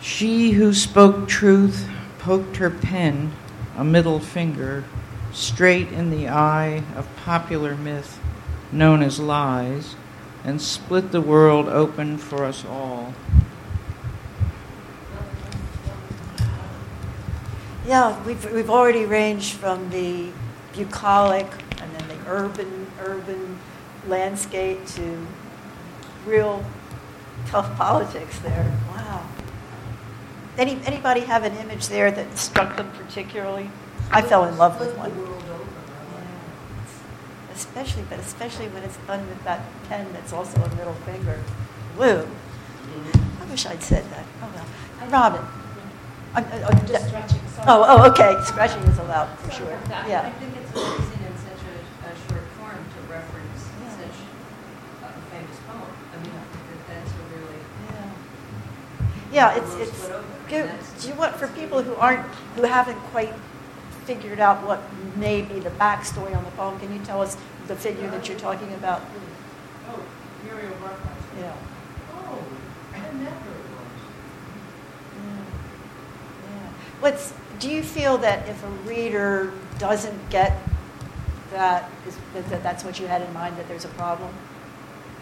She 0.00 0.52
who 0.52 0.74
spoke 0.74 1.26
truth 1.28 1.88
poked 2.18 2.58
her 2.58 2.70
pen, 2.70 3.32
a 3.76 3.84
middle 3.84 4.20
finger, 4.20 4.84
straight 5.34 5.92
in 5.92 6.10
the 6.10 6.28
eye 6.28 6.82
of 6.96 7.08
popular 7.16 7.74
myth 7.74 8.18
known 8.74 9.02
as 9.02 9.20
lies, 9.20 9.94
and 10.42 10.60
split 10.60 11.12
the 11.12 11.20
world 11.20 11.68
open 11.68 12.18
for 12.18 12.44
us 12.44 12.64
all. 12.64 13.14
Yeah, 17.86 18.22
we've, 18.24 18.52
we've 18.52 18.70
already 18.70 19.04
ranged 19.04 19.54
from 19.54 19.90
the 19.90 20.30
bucolic 20.74 21.46
and 21.80 21.94
then 21.94 22.08
the 22.08 22.30
urban, 22.30 22.90
urban 23.00 23.58
landscape 24.06 24.84
to 24.86 25.26
real 26.26 26.64
tough 27.46 27.76
politics 27.76 28.38
there. 28.40 28.76
Wow. 28.90 29.26
Any, 30.58 30.80
anybody 30.84 31.20
have 31.20 31.44
an 31.44 31.54
image 31.56 31.88
there 31.88 32.10
that 32.10 32.38
struck 32.38 32.76
them 32.76 32.90
particularly? 32.92 33.70
I 34.10 34.22
fell 34.22 34.44
in 34.44 34.56
love 34.56 34.78
with 34.80 34.96
one. 34.96 35.12
Especially, 37.54 38.02
but 38.10 38.18
especially 38.18 38.68
when 38.68 38.82
it's 38.82 38.96
done 39.06 39.26
with 39.28 39.42
that 39.44 39.60
pen 39.88 40.12
that's 40.12 40.32
also 40.32 40.60
a 40.62 40.68
middle 40.74 40.94
finger. 41.06 41.40
Woo. 41.98 42.26
I 43.40 43.44
wish 43.50 43.66
I'd 43.66 43.82
said 43.82 44.04
that. 44.10 44.24
Oh 44.42 44.50
well. 44.54 45.10
Robin. 45.10 45.40
Uh, 46.34 46.40
uh, 46.40 46.66
uh, 46.66 46.86
Just 46.86 47.06
stretching, 47.08 47.40
sorry. 47.54 47.66
Oh, 47.68 47.84
oh, 47.86 48.10
okay. 48.10 48.34
Scratching 48.44 48.82
is 48.82 48.98
allowed 48.98 49.28
for 49.38 49.50
sure. 49.52 49.70
Yeah. 49.88 50.22
I 50.26 50.30
think 50.40 50.56
it's 50.56 50.72
amazing 50.72 51.22
in 51.30 51.36
such 51.38 51.62
a, 51.62 52.08
a 52.10 52.12
short 52.26 52.42
form 52.58 52.74
to 52.82 53.12
reference 53.12 53.68
Yeah. 53.80 53.90
such 54.02 54.18
a 55.04 55.20
famous 55.30 55.58
poem. 55.68 55.94
I 56.12 56.16
mean, 56.22 56.32
that- 56.34 56.88
that's 56.88 57.10
a 57.10 57.22
really. 57.30 57.60
Yeah, 59.32 59.54
Yeah, 59.54 59.62
it's, 59.62 59.74
it's, 59.76 60.08
do, 60.48 60.68
do 61.00 61.08
you 61.08 61.14
want, 61.14 61.36
for 61.36 61.46
people 61.48 61.82
who 61.82 61.94
aren't, 61.94 62.26
who 62.56 62.62
haven't 62.64 62.98
quite 63.14 63.32
figured 64.04 64.40
out 64.40 64.64
what 64.66 64.82
may 65.16 65.42
be 65.42 65.60
the 65.60 65.70
backstory 65.70 66.36
on 66.36 66.44
the 66.44 66.50
poem, 66.52 66.78
can 66.78 66.92
you 66.92 67.00
tell 67.04 67.20
us 67.20 67.36
the 67.66 67.76
figure 67.76 68.10
that 68.10 68.28
you're 68.28 68.38
talking 68.38 68.72
about? 68.74 69.02
Oh, 69.88 70.02
Muriel 70.44 70.72
Barclay. 70.80 71.12
Yeah. 71.38 71.56
Oh, 72.12 72.44
I 72.92 72.98
met 72.98 73.32
her 73.32 73.50
Yeah. 75.16 76.68
What's, 77.00 77.32
do 77.58 77.70
you 77.70 77.82
feel 77.82 78.18
that 78.18 78.48
if 78.48 78.62
a 78.62 78.68
reader 78.88 79.52
doesn't 79.78 80.30
get 80.30 80.58
that, 81.52 81.90
is, 82.06 82.16
that 82.34 82.48
that 82.50 82.62
that's 82.62 82.84
what 82.84 83.00
you 83.00 83.06
had 83.06 83.22
in 83.22 83.32
mind, 83.32 83.56
that 83.56 83.66
there's 83.68 83.84
a 83.84 83.88
problem? 83.88 84.32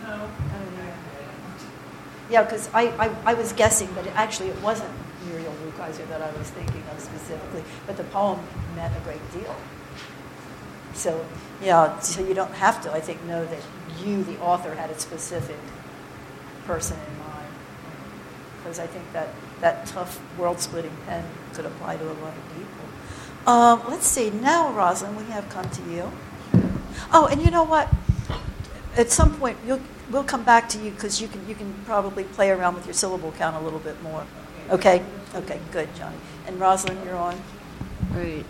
No. 0.03 0.29
Oh, 0.29 0.93
Yeah, 2.31 2.43
because 2.43 2.69
I, 2.75 2.89
I, 2.99 3.11
I 3.25 3.35
was 3.35 3.53
guessing, 3.53 3.89
but 3.95 4.07
it, 4.07 4.13
actually 4.17 4.49
it 4.49 4.61
wasn't 4.61 4.91
Rukeyser 5.83 6.09
that 6.09 6.23
I 6.23 6.31
was 6.39 6.51
thinking 6.51 6.83
of 6.93 7.01
specifically, 7.01 7.63
but 7.87 7.97
the 7.97 8.05
poem 8.05 8.41
meant 8.77 8.97
a 8.97 9.01
great 9.01 9.21
deal. 9.33 9.55
So, 10.95 11.25
yeah, 11.63 11.99
so 12.01 12.27
you 12.27 12.35
don't 12.35 12.55
have 12.55 12.83
to, 12.83 12.93
I 12.93 13.01
think, 13.01 13.23
know 13.25 13.45
that 13.47 13.63
you, 14.05 14.23
the 14.25 14.39
author, 14.41 14.75
had 14.75 14.91
a 14.91 14.99
specific 14.99 15.57
person 16.67 16.99
in 16.99 17.19
mind. 17.19 17.49
Because 18.59 18.79
I 18.79 18.87
think 18.87 19.11
that 19.13 19.29
that 19.61 19.87
tough 19.87 20.21
world-splitting 20.39 20.97
pen 21.07 21.25
could 21.55 21.67
apply 21.67 21.97
to 21.97 22.05
a 22.05 22.15
lot 22.15 22.35
of 22.37 22.57
people. 22.57 23.53
Um, 23.53 23.83
let's 23.89 24.07
see, 24.07 24.31
now, 24.31 24.73
Rosalind, 24.73 25.17
we 25.17 25.25
have 25.25 25.49
come 25.49 25.69
to 25.71 25.83
you. 25.91 26.13
Oh, 27.13 27.27
and 27.27 27.43
you 27.43 27.51
know 27.51 27.65
what? 27.65 27.89
At 28.97 29.11
some 29.11 29.35
point, 29.37 29.57
we'll 30.11 30.25
come 30.25 30.45
back 30.45 30.69
to 30.71 30.79
you 30.79 30.91
because 30.91 31.21
you 31.21 31.27
can, 31.27 31.49
you 31.49 31.55
can 31.55 31.73
probably 31.87 32.25
play 32.25 32.51
around 32.51 32.75
with 32.75 32.85
your 32.87 32.95
syllable 32.95 33.33
count 33.33 33.57
a 33.57 33.61
little 33.61 33.79
bit 33.79 34.01
more. 34.03 34.27
Okay? 34.73 35.03
Okay, 35.35 35.61
good, 35.71 35.89
Johnny. 35.95 36.17
And 36.47 36.59
Rosalind, 36.59 37.05
you're 37.05 37.17
on. 37.17 37.41
Right. 38.13 38.45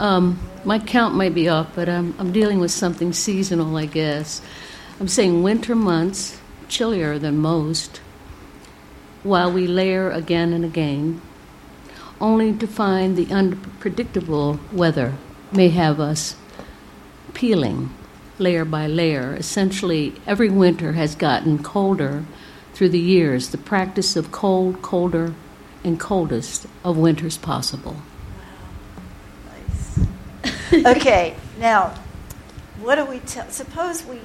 Um, 0.00 0.40
my 0.64 0.78
count 0.78 1.14
might 1.14 1.34
be 1.34 1.48
off, 1.48 1.68
but 1.74 1.88
I'm, 1.88 2.14
I'm 2.18 2.32
dealing 2.32 2.60
with 2.60 2.70
something 2.70 3.12
seasonal, 3.12 3.76
I 3.76 3.86
guess. 3.86 4.40
I'm 4.98 5.08
saying 5.08 5.42
winter 5.42 5.74
months, 5.74 6.40
chillier 6.68 7.18
than 7.18 7.36
most, 7.36 8.00
while 9.22 9.52
we 9.52 9.66
layer 9.66 10.10
again 10.10 10.52
and 10.52 10.64
again, 10.64 11.20
only 12.20 12.52
to 12.54 12.66
find 12.66 13.16
the 13.16 13.32
unpredictable 13.32 14.58
weather 14.72 15.14
may 15.52 15.68
have 15.68 16.00
us 16.00 16.36
peeling 17.34 17.90
layer 18.38 18.64
by 18.64 18.86
layer. 18.86 19.34
Essentially, 19.34 20.14
every 20.26 20.48
winter 20.48 20.92
has 20.92 21.14
gotten 21.14 21.62
colder 21.62 22.24
through 22.74 22.90
the 22.90 22.98
years, 22.98 23.50
the 23.50 23.58
practice 23.58 24.16
of 24.16 24.30
cold, 24.32 24.82
colder, 24.82 25.32
and 25.82 25.98
coldest 25.98 26.66
of 26.82 26.98
winters 26.98 27.38
possible. 27.38 27.96
Okay, 30.72 31.36
now, 31.58 31.94
what 32.80 32.96
do 32.96 33.04
we 33.04 33.20
tell, 33.20 33.48
suppose 33.48 34.04
we 34.04 34.18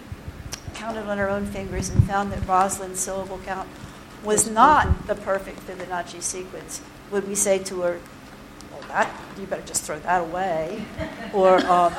counted 0.74 1.06
on 1.06 1.20
our 1.20 1.30
own 1.30 1.46
fingers 1.46 1.90
and 1.90 2.04
found 2.06 2.32
that 2.32 2.48
Rosalind's 2.48 3.00
syllable 3.00 3.40
count 3.46 3.70
was 4.24 4.50
not 4.50 5.06
the 5.06 5.14
perfect 5.14 5.60
Fibonacci 5.68 6.22
sequence. 6.22 6.82
Would 7.12 7.28
we 7.28 7.36
say 7.36 7.60
to 7.60 7.82
her, 7.82 8.00
well, 8.72 8.82
that, 8.88 9.14
you 9.40 9.46
better 9.46 9.62
just 9.62 9.84
throw 9.84 10.00
that 10.00 10.22
away? 10.22 10.86
Or, 11.34 11.58
um, 11.68 11.94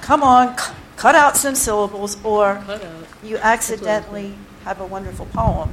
come 0.00 0.22
on, 0.22 0.56
c- 0.56 0.72
cut 0.96 1.14
out 1.14 1.36
some 1.36 1.54
syllables, 1.54 2.16
or 2.24 2.64
you 3.22 3.36
accidentally 3.36 4.34
have 4.66 4.80
a 4.80 4.86
wonderful 4.86 5.26
poem 5.26 5.70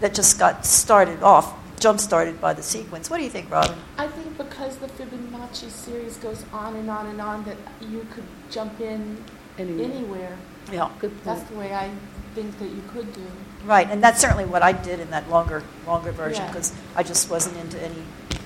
that 0.00 0.14
just 0.14 0.38
got 0.38 0.64
started 0.64 1.24
off, 1.24 1.52
jump 1.80 1.98
started 1.98 2.40
by 2.40 2.54
the 2.54 2.62
sequence. 2.62 3.10
What 3.10 3.18
do 3.18 3.24
you 3.24 3.30
think, 3.30 3.50
Robin? 3.50 3.76
I 3.98 4.06
think 4.06 4.38
because 4.38 4.76
the 4.76 4.86
Fibonacci 4.86 5.68
series 5.70 6.16
goes 6.18 6.44
on 6.52 6.76
and 6.76 6.88
on 6.88 7.06
and 7.06 7.20
on, 7.20 7.44
that 7.44 7.56
you 7.80 8.06
could 8.12 8.22
jump 8.48 8.80
in 8.80 9.22
Anywhere. 9.58 9.84
anywhere. 9.90 10.36
Yeah. 10.72 10.88
Good 11.00 11.10
point. 11.10 11.24
That's 11.24 11.42
the 11.50 11.56
way 11.58 11.74
I 11.74 11.90
think 12.36 12.56
that 12.60 12.68
you 12.68 12.80
could 12.92 13.12
do. 13.12 13.26
Right, 13.66 13.90
and 13.90 14.00
that's 14.00 14.20
certainly 14.20 14.44
what 14.44 14.62
I 14.62 14.70
did 14.70 15.00
in 15.00 15.10
that 15.10 15.28
longer, 15.28 15.64
longer 15.84 16.12
version 16.12 16.42
Yeah. 16.44 16.52
because 16.52 16.72
I 16.94 17.02
just 17.02 17.28
wasn't 17.28 17.56
into 17.56 17.82
any 17.84 18.02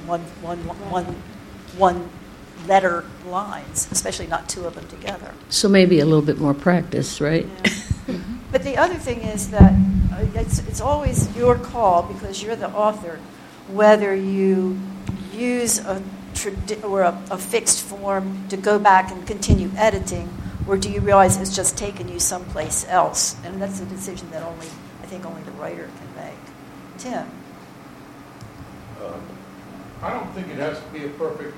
one, 0.06 0.22
one, 0.40 0.58
one, 0.90 1.04
one 1.76 2.08
letter 2.66 3.04
lines, 3.26 3.88
especially 3.92 4.26
not 4.26 4.48
two 4.48 4.64
of 4.64 4.74
them 4.74 4.88
together. 4.88 5.34
So 5.50 5.68
maybe 5.68 6.00
a 6.00 6.06
little 6.06 6.22
bit 6.22 6.38
more 6.38 6.54
practice, 6.54 7.20
right? 7.20 7.46
But 8.52 8.64
the 8.64 8.76
other 8.76 8.96
thing 8.96 9.22
is 9.22 9.50
that 9.50 9.72
uh, 10.12 10.26
it's, 10.34 10.58
it's 10.68 10.82
always 10.82 11.34
your 11.34 11.56
call 11.56 12.02
because 12.02 12.42
you're 12.42 12.54
the 12.54 12.68
author, 12.68 13.18
whether 13.68 14.14
you 14.14 14.78
use 15.32 15.78
a 15.78 16.02
tradi- 16.34 16.84
or 16.84 17.00
a, 17.00 17.22
a 17.30 17.38
fixed 17.38 17.82
form 17.82 18.46
to 18.50 18.58
go 18.58 18.78
back 18.78 19.10
and 19.10 19.26
continue 19.26 19.70
editing, 19.76 20.28
or 20.68 20.76
do 20.76 20.90
you 20.90 21.00
realize 21.00 21.38
it's 21.38 21.56
just 21.56 21.78
taken 21.78 22.08
you 22.08 22.20
someplace 22.20 22.86
else? 22.88 23.36
And 23.42 23.60
that's 23.60 23.80
a 23.80 23.86
decision 23.86 24.30
that 24.30 24.42
only 24.42 24.66
I 25.02 25.06
think 25.06 25.24
only 25.24 25.42
the 25.42 25.50
writer 25.52 25.88
can 25.98 26.24
make. 26.24 26.98
Tim. 26.98 27.26
Uh, 29.00 29.14
I 30.02 30.10
don't 30.10 30.30
think 30.34 30.48
it 30.48 30.56
has 30.56 30.78
to 30.78 30.86
be 30.90 31.06
a 31.06 31.08
perfect 31.10 31.56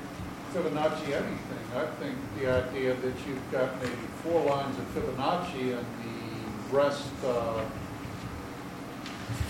Fibonacci 0.52 1.12
anything. 1.12 1.64
I 1.74 1.86
think 1.98 2.16
the 2.38 2.46
idea 2.48 2.94
that 2.94 3.14
you've 3.26 3.50
got 3.50 3.76
maybe 3.82 3.96
four 4.22 4.44
lines 4.44 4.78
of 4.78 4.84
Fibonacci 4.94 5.76
and 5.76 5.86
the 6.04 6.24
rest 6.74 7.06
uh, 7.24 7.64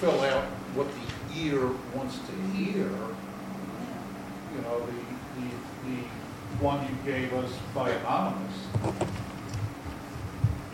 fill 0.00 0.20
out 0.20 0.44
what 0.74 0.86
the 0.86 1.40
ear 1.40 1.70
wants 1.94 2.18
to 2.18 2.32
hear. 2.52 2.84
You 4.54 4.60
know, 4.62 4.86
the, 4.86 4.92
the, 5.40 5.48
the 5.86 6.02
one 6.62 6.86
you 6.86 7.12
gave 7.12 7.32
us 7.32 7.50
by 7.74 7.90
anonymous. 7.90 8.54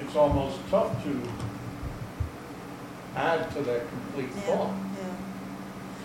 It's 0.01 0.17
almost 0.17 0.59
tough 0.71 1.03
to 1.05 1.23
add 3.15 3.51
to 3.53 3.63
that 3.63 3.89
complete 3.89 4.31
thought. 4.45 4.75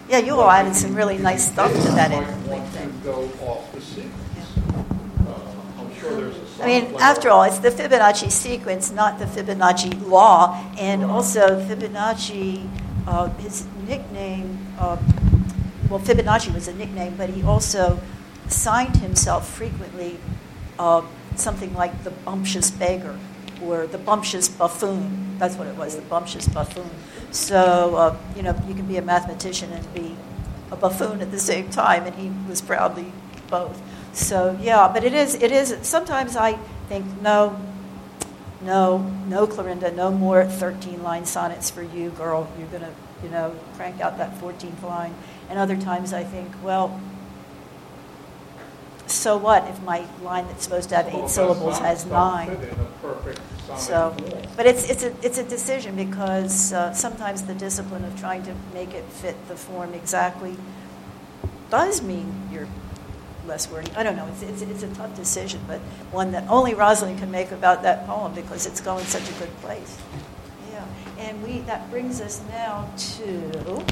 Yeah, 0.08 0.20
you 0.20 0.36
all 0.36 0.52
added 0.52 0.76
some 0.76 0.94
really 0.94 1.18
nice 1.18 1.52
stuff 1.52 1.72
to 1.72 1.92
that 1.94 2.12
Might 2.12 2.48
want 2.48 2.74
to 2.74 2.88
go 3.04 3.24
off 3.42 3.74
the 3.74 3.82
sequence. 3.82 4.25
Sure 6.08 6.32
I 6.62 6.68
mean, 6.68 6.96
after 6.96 7.30
all, 7.30 7.44
it's 7.44 7.60
the 7.60 7.70
Fibonacci 7.70 8.32
sequence, 8.32 8.92
not 8.92 9.20
the 9.20 9.26
Fibonacci 9.26 10.08
law. 10.08 10.64
And 10.78 11.04
also, 11.04 11.60
Fibonacci, 11.62 12.70
uh, 13.08 13.30
his 13.36 13.66
nickname, 13.88 14.58
uh, 14.80 14.98
well, 15.90 16.00
Fibonacci 16.00 16.54
was 16.54 16.68
a 16.68 16.74
nickname, 16.74 17.16
but 17.18 17.30
he 17.30 17.44
also 17.44 18.00
signed 18.48 18.98
himself 18.98 19.50
frequently 19.50 20.18
uh, 20.80 21.02
something 21.36 21.74
like 21.74 22.04
the 22.04 22.12
bumptious 22.12 22.72
beggar 22.72 23.18
or 23.62 23.88
the 23.88 23.98
bumptious 23.98 24.48
buffoon. 24.48 25.38
That's 25.38 25.56
what 25.56 25.68
it 25.68 25.76
was, 25.76 25.96
the 25.96 26.02
bumptious 26.04 26.48
buffoon. 26.48 26.90
So, 27.32 27.96
uh, 27.96 28.18
you 28.36 28.44
know, 28.44 28.56
you 28.68 28.74
can 28.74 28.86
be 28.86 28.98
a 28.98 29.02
mathematician 29.02 29.72
and 29.74 29.94
be 29.94 30.16
a 30.72 30.76
buffoon 30.76 31.22
at 31.22 31.32
the 31.32 31.40
same 31.40 31.70
time, 31.70 32.06
and 32.06 32.16
he 32.16 32.32
was 32.48 32.62
proudly 32.62 33.12
both. 33.50 33.82
So, 34.16 34.58
yeah, 34.62 34.90
but 34.94 35.04
it 35.04 35.14
is, 35.14 35.36
it 35.36 35.52
is, 35.52 35.76
sometimes 35.82 36.38
I 36.38 36.54
think, 36.88 37.06
no, 37.22 37.60
no, 38.62 39.00
no, 39.28 39.46
Clarinda, 39.46 39.92
no 39.92 40.10
more 40.10 40.46
13 40.46 41.04
line 41.04 41.26
sonnets 41.26 41.70
for 41.70 41.84
you, 41.84 42.12
girl. 42.12 42.48
You're 42.58 42.70
going 42.70 42.84
to, 42.84 42.92
you 43.22 43.30
know, 43.30 43.54
crank 43.76 44.00
out 44.00 44.18
that 44.18 44.40
14th 44.40 44.82
line. 44.84 45.14
And 45.50 45.60
other 45.60 45.76
times 45.76 46.14
I 46.14 46.24
think, 46.24 46.50
well, 46.64 47.00
so 49.06 49.36
what 49.36 49.68
if 49.68 49.84
my 49.84 50.06
line 50.24 50.48
that's 50.48 50.64
supposed 50.64 50.90
to 50.90 50.96
have 50.96 51.08
eight 51.14 51.26
if 51.26 51.30
syllables 51.30 51.80
has 51.80 52.06
nine? 52.06 52.56
fit 52.56 52.70
in 52.70 52.80
a 52.80 52.86
perfect 53.02 53.42
sonnet 53.68 53.82
So, 53.82 54.16
but 54.56 54.66
it's, 54.66 54.90
it's, 54.90 55.04
a, 55.04 55.14
it's 55.26 55.38
a 55.38 55.44
decision 55.44 55.98
because 55.98 56.72
uh, 56.72 56.94
sometimes 56.94 57.44
the 57.44 57.54
discipline 57.54 58.06
of 58.06 58.18
trying 58.18 58.44
to 58.44 58.56
make 58.74 58.94
it 58.94 59.04
fit 59.04 59.36
the 59.50 59.58
form 59.58 59.94
exactly 59.94 60.56
does 61.70 62.02
mean 62.02 62.32
you're 62.52 62.68
less 63.48 63.70
wordy. 63.70 63.92
I 63.96 64.04
don't 64.04 64.16
know. 64.16 64.28
It's, 64.28 64.42
it's, 64.42 64.62
it's 64.62 64.84
a 64.84 64.88
tough 64.96 65.16
decision, 65.16 65.62
but 65.68 65.80
one 66.12 66.32
that 66.32 66.48
only 66.50 66.74
Rosalind 66.74 67.20
can 67.20 67.32
make 67.32 67.52
about 67.52 67.84
that 67.84 68.06
poem 68.06 68.34
because 68.34 68.66
it's 68.66 68.82
going 68.82 69.06
such 69.06 69.30
a 69.30 69.34
good 69.34 69.56
place. 69.62 69.98
Yeah. 70.72 70.86
And 71.20 71.42
we, 71.44 71.60
that 71.62 71.90
brings 71.90 72.22
us 72.22 72.42
now 72.50 72.90
to 72.98 73.84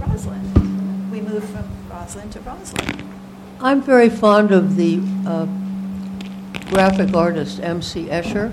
Rosalind. 0.00 1.10
We 1.10 1.20
move 1.20 1.44
from 1.44 1.64
Rosalind 1.90 2.32
to 2.32 2.40
Rosalind. 2.40 3.08
I'm 3.60 3.80
very 3.80 4.08
fond 4.08 4.50
of 4.50 4.76
the 4.76 5.00
uh, 5.26 5.46
graphic 6.70 7.14
artist 7.14 7.60
M.C. 7.60 8.06
Escher, 8.06 8.52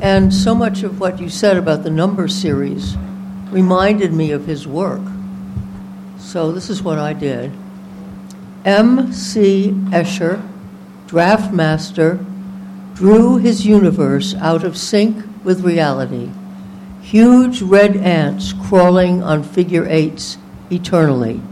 and 0.00 0.32
so 0.32 0.54
much 0.54 0.82
of 0.82 1.00
what 1.00 1.18
you 1.18 1.28
said 1.28 1.56
about 1.56 1.82
the 1.82 1.90
number 1.90 2.28
series 2.28 2.96
reminded 3.50 4.12
me 4.12 4.30
of 4.30 4.46
his 4.46 4.66
work. 4.66 5.00
So 6.18 6.52
this 6.52 6.70
is 6.70 6.82
what 6.82 6.98
I 6.98 7.12
did. 7.12 7.52
M.C. 8.64 9.72
Escher, 9.90 10.42
draftmaster, 11.06 12.24
drew 12.94 13.36
his 13.36 13.66
universe 13.66 14.34
out 14.36 14.64
of 14.64 14.78
sync 14.78 15.22
with 15.44 15.60
reality. 15.60 16.30
Huge 17.02 17.60
red 17.60 17.94
ants 17.96 18.54
crawling 18.54 19.22
on 19.22 19.42
figure 19.42 19.86
eights 19.86 20.38
eternally. 20.70 21.42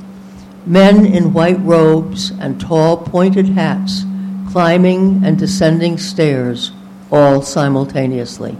Men 0.65 1.05
in 1.05 1.35
white 1.35 1.61
robes 1.61 2.31
and 2.31 2.59
tall 2.59 2.97
pointed 2.97 3.47
hats 3.51 4.05
climbing 4.49 5.23
and 5.25 5.39
descending 5.39 5.99
stairs 5.99 6.73
all 7.11 7.43
simultaneously. 7.43 8.57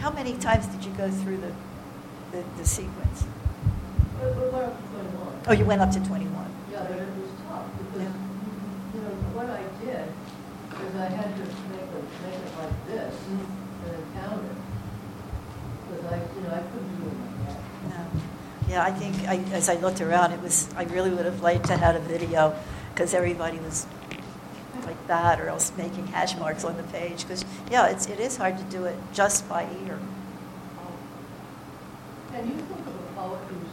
How 0.00 0.10
many 0.10 0.34
times 0.34 0.66
did 0.66 0.84
you 0.84 0.90
go 0.92 1.10
through 1.10 1.38
the, 1.38 2.42
the 2.58 2.64
sequence? 2.64 3.24
Oh, 5.48 5.52
you 5.52 5.64
went 5.64 5.80
up 5.80 5.90
to 5.92 6.00
21. 6.00 6.32
Yeah, 6.72 6.82
but 6.82 6.98
it 6.98 7.06
was 7.06 7.30
tough 7.46 7.66
because, 7.78 8.02
you 8.02 9.00
know, 9.00 9.14
what 9.32 9.48
I 9.48 9.62
did 9.78 10.10
is 10.86 10.96
I 10.96 11.06
had 11.06 11.36
to 11.36 11.42
make, 11.70 11.86
a, 11.86 12.00
make 12.26 12.34
it 12.34 12.58
like 12.58 12.86
this 12.88 13.14
mm-hmm. 13.14 13.86
and 13.86 13.94
then 13.94 14.02
count 14.20 14.42
it. 14.44 14.56
Because 15.86 16.12
I, 16.12 16.16
you 16.34 16.42
know, 16.42 16.50
I 16.50 16.62
couldn't 16.66 16.96
do 16.98 17.06
it 17.06 17.18
like 17.22 17.36
that. 17.46 17.60
No. 17.90 18.20
Yeah, 18.68 18.84
I 18.84 18.90
think 18.90 19.28
I, 19.28 19.36
as 19.54 19.68
I 19.68 19.74
looked 19.76 20.00
around, 20.00 20.32
it 20.32 20.40
was 20.40 20.68
I 20.76 20.82
really 20.84 21.10
would 21.10 21.26
have 21.26 21.42
liked 21.42 21.66
to 21.66 21.76
have 21.76 21.94
a 21.94 22.00
video 22.00 22.52
because 22.92 23.14
everybody 23.14 23.58
was 23.58 23.86
like 24.84 25.06
that, 25.06 25.40
or 25.40 25.48
else 25.48 25.72
making 25.76 26.08
hash 26.08 26.36
marks 26.36 26.64
on 26.64 26.76
the 26.76 26.82
page. 26.84 27.22
Because 27.22 27.44
yeah, 27.70 27.86
it's 27.86 28.06
it 28.06 28.18
is 28.18 28.36
hard 28.36 28.58
to 28.58 28.64
do 28.64 28.84
it 28.84 28.96
just 29.12 29.48
by 29.48 29.62
ear. 29.86 29.98
Can 32.32 32.48
you 32.48 32.54
think 32.54 32.80
of 32.80 32.94
a 32.94 33.14
poet 33.14 33.40
who's 33.48 33.70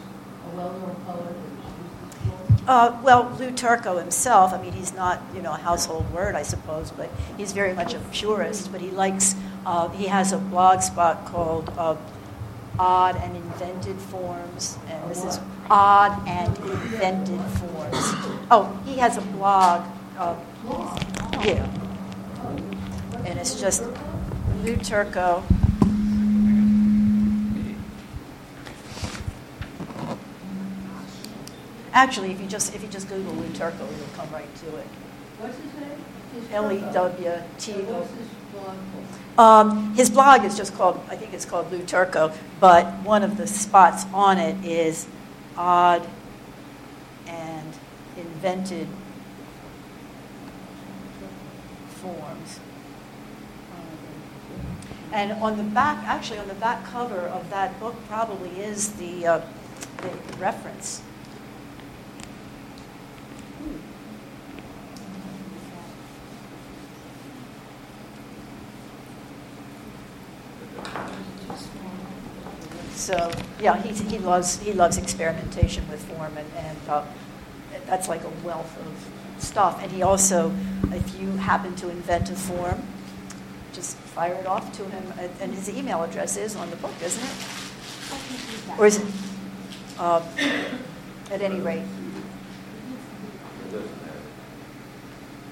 a 0.54 0.56
well-known 0.56 0.96
poet 1.06 1.36
who's 1.36 1.64
used 1.82 1.98
this 2.08 2.16
form? 2.30 2.53
Uh, 2.66 2.98
well, 3.04 3.30
Lew 3.38 3.52
Turco 3.52 3.98
himself, 3.98 4.54
I 4.54 4.62
mean, 4.62 4.72
he's 4.72 4.94
not, 4.94 5.22
you 5.36 5.42
know, 5.42 5.52
a 5.52 5.58
household 5.58 6.10
word, 6.14 6.36
I 6.36 6.44
suppose, 6.44 6.92
but 6.92 7.10
he's 7.36 7.52
very 7.52 7.74
much 7.74 7.94
a 7.94 8.00
purist. 8.14 8.72
But 8.72 8.80
he 8.80 8.90
likes, 8.90 9.36
uh, 9.66 9.90
he 9.90 10.08
has 10.08 10.32
a 10.32 10.38
blog 10.38 10.82
spot 10.82 11.26
called 11.26 11.70
uh, 11.78 11.98
Odd 12.80 13.18
and 13.18 13.36
Invented 13.36 13.98
Forms, 13.98 14.78
and 14.88 15.12
this 15.12 15.26
is 15.26 15.40
Odd 15.70 16.26
and 16.28 16.58
Invented 16.58 17.42
Forms. 17.42 17.98
Oh, 18.50 18.82
he 18.86 18.98
has 18.98 19.18
a 19.18 19.22
blog, 19.22 19.86
yeah, 21.44 21.68
and 23.26 23.38
it's 23.38 23.60
just 23.60 23.84
Lew 24.64 24.78
Turco. 24.78 25.44
Actually, 31.94 32.32
if 32.32 32.42
you 32.42 32.48
just 32.48 32.74
if 32.76 32.82
you 32.82 32.90
just 32.90 33.08
Google 33.08 33.34
Lew 33.34 33.50
Turco, 33.54 33.86
you'll 33.86 34.16
come 34.16 34.30
right 34.32 34.54
to 34.56 34.78
it. 34.78 34.88
What's 35.40 35.58
his 35.58 35.74
name? 35.76 36.52
L 36.52 36.72
E. 36.72 36.80
W 36.92 37.32
T 37.60 37.74
O. 37.74 37.78
What's 37.78 38.12
his 38.12 38.28
blog? 38.52 38.78
Um, 39.38 39.96
his 39.96 40.10
blog 40.10 40.44
is 40.46 40.56
just 40.56 40.76
called, 40.76 41.00
I 41.10 41.16
think 41.16 41.34
it's 41.34 41.46
called 41.46 41.72
Lew 41.72 41.84
Turco, 41.84 42.32
but 42.60 42.86
one 43.04 43.24
of 43.24 43.38
the 43.38 43.48
spots 43.48 44.06
on 44.14 44.38
it 44.38 44.64
is 44.64 45.08
odd 45.58 46.08
and 47.28 47.74
invented 48.16 48.88
forms. 51.88 52.60
And 55.12 55.32
on 55.34 55.58
the 55.58 55.64
back, 55.64 56.04
actually, 56.06 56.40
on 56.40 56.48
the 56.48 56.56
back 56.56 56.84
cover 56.86 57.20
of 57.20 57.50
that 57.52 57.80
book 57.80 57.96
probably 58.08 58.50
is 58.60 58.94
the, 58.94 59.28
uh, 59.28 59.42
the 59.98 60.38
reference. 60.38 61.02
So, 73.04 73.30
yeah, 73.60 73.76
he's, 73.82 74.00
he 74.00 74.18
loves, 74.18 74.60
he 74.60 74.72
loves 74.72 74.98
experimentation 74.98 75.86
with 75.90 76.02
form, 76.06 76.38
and, 76.38 76.48
and 76.56 76.78
uh, 76.88 77.04
that's 77.86 78.08
like 78.08 78.24
a 78.24 78.30
wealth 78.46 78.78
of 78.80 79.44
stuff. 79.44 79.84
And 79.84 79.92
he 79.92 80.04
also, 80.04 80.54
if 80.90 81.20
you 81.20 81.28
happen 81.32 81.76
to 81.76 81.90
invent 81.90 82.30
a 82.30 82.36
form, 82.36 82.82
just 83.74 83.98
fire 83.98 84.36
it 84.36 84.48
off 84.48 84.72
to 84.78 84.86
him, 84.86 85.04
and- 85.42 85.54
his 85.54 85.70
email 85.70 86.02
address 86.02 86.38
is 86.38 86.56
on 86.56 86.70
the 86.70 86.78
book, 86.78 86.94
isn't 87.04 87.22
it? 87.22 88.80
Or 88.80 88.86
is 88.86 89.00
it, 89.00 89.08
uh, 90.00 90.22
at 91.30 91.42
any 91.42 91.60
rate? 91.60 91.84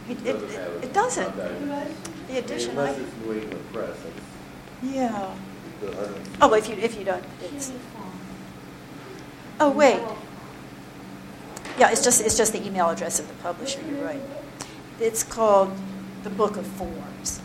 It 0.08 0.18
It, 0.20 0.24
doesn't 0.24 0.50
it, 0.50 0.56
it. 0.56 0.84
it 0.86 0.94
doesn't. 0.94 1.36
The 1.36 2.38
edition 2.38 2.78
I, 2.78 2.92
Unless 2.92 3.00
it's 3.00 3.26
New 3.26 3.34
England 3.34 3.74
Press, 3.74 3.98
yeah. 4.84 5.36
Oh, 6.42 6.54
if 6.54 6.70
you, 6.70 6.76
if 6.76 6.98
you 6.98 7.06
don't, 7.06 7.24
it's, 7.42 7.72
oh, 9.60 9.72
wait. 9.72 10.00
Yeah, 11.80 11.92
it's 11.92 12.04
just, 12.04 12.22
it's 12.22 12.38
just 12.38 12.54
the 12.54 12.66
email 12.66 12.90
address 12.90 13.20
of 13.20 13.28
the 13.28 13.34
publisher, 13.36 13.80
you're 13.90 14.04
right. 14.04 14.22
It's 15.00 15.24
called 15.24 15.72
The 16.24 16.30
Book 16.30 16.58
of 16.58 16.68
Forms. 16.68 17.42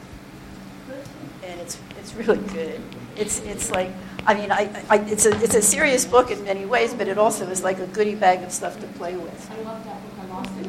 And 1.42 1.60
it's, 1.60 1.78
it's 1.98 2.14
really 2.14 2.44
good. 2.48 2.80
It's, 3.16 3.40
it's 3.40 3.70
like, 3.70 3.90
I 4.26 4.34
mean, 4.34 4.50
I, 4.50 4.68
I, 4.90 4.98
it's 4.98 5.24
a, 5.24 5.30
it's 5.42 5.54
a 5.54 5.62
serious 5.62 6.04
book 6.04 6.30
in 6.30 6.42
many 6.44 6.66
ways, 6.66 6.92
but 6.92 7.08
it 7.08 7.16
also 7.16 7.48
is 7.48 7.62
like 7.62 7.78
a 7.78 7.86
goodie 7.86 8.16
bag 8.16 8.42
of 8.42 8.52
stuff 8.52 8.78
to 8.80 8.86
play 8.98 9.16
with. 9.16 9.50
I 9.50 9.62
love 9.62 9.84
that 9.84 10.02
book. 10.02 10.12
I 10.20 10.26
lost 10.26 10.50
it 10.60 10.66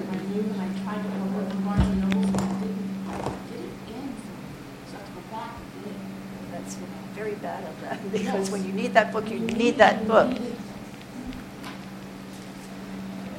bad 7.37 7.63
of 7.63 7.81
that, 7.81 8.11
because 8.11 8.49
when 8.49 8.65
you 8.65 8.73
need 8.73 8.93
that 8.93 9.11
book, 9.11 9.29
you 9.29 9.39
need 9.39 9.77
that 9.77 10.07
book. 10.07 10.37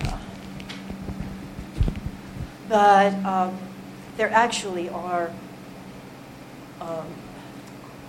Yeah. 0.01 0.18
But 2.68 3.14
um, 3.24 3.59
there 4.16 4.30
actually 4.30 4.88
are 4.88 5.30
um, 6.80 7.07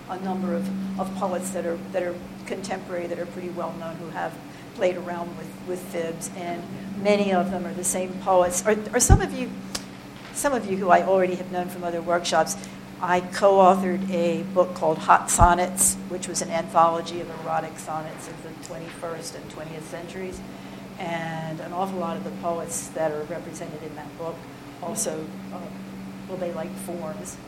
a 0.08 0.18
number 0.20 0.54
of, 0.54 1.00
of 1.00 1.14
poets 1.16 1.50
that 1.50 1.64
are, 1.64 1.78
that 1.92 2.02
are 2.02 2.14
contemporary, 2.46 3.06
that 3.06 3.18
are 3.18 3.26
pretty 3.26 3.50
well 3.50 3.72
known, 3.74 3.96
who 3.96 4.08
have 4.10 4.32
played 4.74 4.96
around 4.96 5.36
with, 5.36 5.48
with 5.68 5.80
fibs, 5.92 6.30
and 6.36 6.62
many 7.02 7.32
of 7.32 7.50
them 7.50 7.66
are 7.66 7.74
the 7.74 7.84
same 7.84 8.12
poets. 8.22 8.66
Or, 8.66 8.76
or 8.92 9.00
some 9.00 9.20
of 9.20 9.32
you, 9.32 9.50
some 10.32 10.52
of 10.52 10.70
you 10.70 10.76
who 10.76 10.90
I 10.90 11.02
already 11.02 11.36
have 11.36 11.52
known 11.52 11.68
from 11.68 11.84
other 11.84 12.02
workshops, 12.02 12.56
I 13.02 13.20
co-authored 13.20 14.10
a 14.10 14.42
book 14.54 14.74
called 14.74 14.98
Hot 14.98 15.30
Sonnets, 15.30 15.94
which 16.10 16.28
was 16.28 16.42
an 16.42 16.50
anthology 16.50 17.22
of 17.22 17.30
erotic 17.40 17.78
sonnets 17.78 18.28
of 18.28 18.42
the 18.42 18.50
21st 18.68 19.36
and 19.36 19.50
20th 19.50 19.82
centuries. 19.84 20.38
And 20.98 21.60
an 21.60 21.72
awful 21.72 21.98
lot 21.98 22.18
of 22.18 22.24
the 22.24 22.30
poets 22.42 22.88
that 22.88 23.10
are 23.10 23.22
represented 23.22 23.82
in 23.82 23.94
that 23.96 24.18
book 24.18 24.36
also, 24.82 25.24
uh, 25.54 25.60
well, 26.28 26.36
they 26.36 26.52
like 26.52 26.70
forms. 26.80 27.38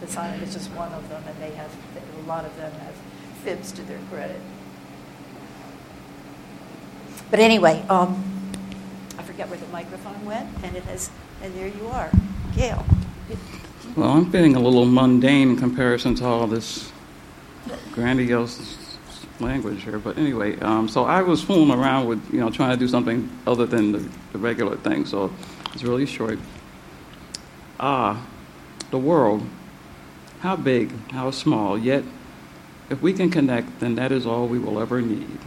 The 0.00 0.06
sonnet 0.06 0.42
is 0.42 0.52
just 0.52 0.70
one 0.72 0.92
of 0.92 1.08
them, 1.08 1.22
and 1.26 1.42
they 1.42 1.56
have, 1.56 1.70
a 2.22 2.28
lot 2.28 2.44
of 2.44 2.54
them 2.58 2.72
have 2.72 2.94
fibs 3.42 3.72
to 3.72 3.82
their 3.82 3.98
credit. 4.10 4.40
But 7.30 7.40
anyway, 7.40 7.84
um, 7.88 8.22
I 9.18 9.22
forget 9.22 9.48
where 9.48 9.58
the 9.58 9.66
microphone 9.68 10.26
went, 10.26 10.48
and 10.62 10.76
it 10.76 10.82
has, 10.84 11.10
and 11.42 11.54
there 11.54 11.68
you 11.68 11.86
are, 11.88 12.10
Gail. 12.54 12.84
Well, 13.96 14.10
I'm 14.10 14.30
feeling 14.30 14.54
a 14.54 14.60
little 14.60 14.84
mundane 14.84 15.50
in 15.50 15.56
comparison 15.56 16.14
to 16.16 16.24
all 16.24 16.46
this 16.46 16.92
grandiose 17.92 18.98
language 19.40 19.82
here. 19.82 19.98
But 19.98 20.16
anyway, 20.16 20.58
um, 20.60 20.88
so 20.88 21.04
I 21.04 21.22
was 21.22 21.42
fooling 21.42 21.76
around 21.76 22.06
with, 22.06 22.32
you 22.32 22.38
know, 22.38 22.50
trying 22.50 22.70
to 22.70 22.76
do 22.76 22.86
something 22.86 23.28
other 23.48 23.66
than 23.66 23.90
the, 23.90 24.08
the 24.32 24.38
regular 24.38 24.76
thing. 24.76 25.06
So 25.06 25.32
it's 25.72 25.82
really 25.82 26.06
short. 26.06 26.38
Ah, 27.80 28.24
the 28.90 28.98
world. 28.98 29.42
How 30.40 30.56
big, 30.56 30.92
how 31.10 31.30
small, 31.32 31.76
yet 31.76 32.04
if 32.88 33.02
we 33.02 33.12
can 33.12 33.30
connect, 33.30 33.80
then 33.80 33.96
that 33.96 34.10
is 34.12 34.24
all 34.24 34.46
we 34.46 34.58
will 34.58 34.80
ever 34.80 35.02
need. 35.02 35.38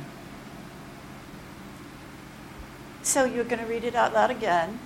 So 3.01 3.25
you're 3.25 3.43
going 3.43 3.59
to 3.59 3.65
read 3.65 3.83
it 3.83 3.95
out 3.95 4.13
loud 4.13 4.31
again, 4.31 4.79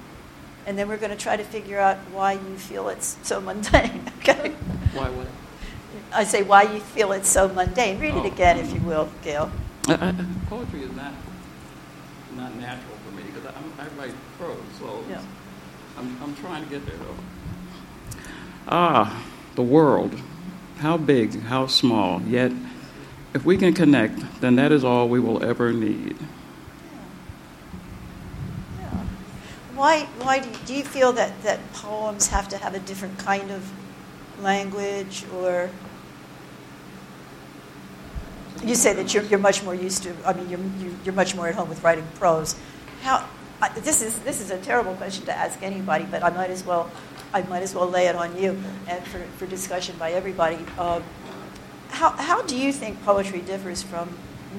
and 0.67 0.77
then 0.77 0.87
we're 0.89 0.97
going 0.97 1.11
to 1.11 1.17
try 1.17 1.35
to 1.37 1.43
figure 1.43 1.79
out 1.79 1.97
why 2.11 2.33
you 2.33 2.57
feel 2.57 2.89
it's 2.89 3.17
so 3.23 3.41
mundane. 3.41 4.03
Okay? 4.27 4.49
Why 4.93 5.09
what? 5.09 5.27
I 6.13 6.25
say 6.25 6.43
why 6.43 6.63
you 6.63 6.81
feel 6.81 7.13
it's 7.13 7.29
so 7.29 7.47
mundane. 7.47 7.97
Read 7.97 8.13
Oh. 8.13 8.25
it 8.25 8.33
again, 8.33 8.57
if 8.59 8.73
you 8.73 8.81
will, 8.81 9.09
Gail. 9.23 9.49
I, 9.87 9.93
I, 9.93 10.15
poetry 10.49 10.83
is 10.83 10.91
not 10.91 11.13
not 12.35 12.53
natural 12.57 12.97
for 13.05 13.15
me 13.15 13.23
because 13.23 13.45
I, 13.45 13.83
I 13.83 13.87
write 13.97 14.13
prose, 14.37 14.57
so 14.77 15.01
Yeah. 15.09 15.21
I'm, 15.97 16.21
I'm 16.21 16.35
trying 16.35 16.63
to 16.65 16.69
get 16.69 16.85
there 16.85 16.97
though. 16.97 18.19
Ah, 18.67 19.23
the 19.55 19.63
world. 19.63 20.13
How 20.79 20.97
big, 20.97 21.41
how 21.43 21.67
small, 21.67 22.21
yet 22.23 22.51
if 23.33 23.45
we 23.45 23.55
can 23.57 23.73
connect, 23.73 24.41
then 24.41 24.57
that 24.57 24.71
is 24.73 24.83
all 24.83 25.07
we 25.07 25.19
will 25.21 25.41
ever 25.41 25.71
need. 25.71 26.17
Why, 29.77 30.05
why 30.23 30.39
do 30.39 30.49
you, 30.49 30.55
do 30.65 30.73
you 30.73 30.83
feel 30.83 31.13
that, 31.13 31.39
that 31.43 31.59
poems 31.73 32.27
have 32.29 32.49
to 32.49 32.57
have 32.57 32.73
a 32.73 32.79
different 32.79 33.19
kind 33.19 33.51
of 33.51 33.63
language, 34.41 35.23
or 35.35 35.69
you 38.63 38.73
say 38.73 38.93
that 38.93 39.13
you're, 39.13 39.21
you're 39.25 39.37
much 39.37 39.63
more 39.63 39.75
used 39.75 40.01
to, 40.03 40.15
I 40.25 40.33
mean, 40.33 40.49
you're, 40.49 40.59
you- 40.79 40.97
you're 41.05 41.13
much 41.13 41.35
more 41.35 41.47
at 41.47 41.53
home 41.53 41.69
with 41.69 41.83
writing 41.83 42.07
prose. 42.15 42.55
How, 43.03 43.29
I, 43.61 43.69
this 43.69 44.01
is, 44.01 44.17
this 44.19 44.41
is 44.41 44.49
a 44.49 44.57
terrible 44.57 44.95
question 44.95 45.25
to 45.25 45.31
ask 45.37 45.61
anybody, 45.61 46.05
but 46.09 46.23
I 46.23 46.31
might 46.31 46.49
as 46.49 46.65
well, 46.65 46.89
I 47.31 47.43
might 47.43 47.61
as 47.61 47.75
well 47.75 47.87
lay 47.87 48.07
it 48.07 48.15
on 48.15 48.35
you 48.35 48.59
and 48.87 49.03
for, 49.05 49.19
for 49.37 49.45
discussion 49.45 49.95
by 49.99 50.11
everybody. 50.13 50.57
Um, 50.79 51.03
how, 51.89 52.09
how 52.11 52.41
do 52.41 52.57
you 52.57 52.73
think 52.73 53.03
poetry 53.03 53.41
differs 53.41 53.83
from 53.83 54.09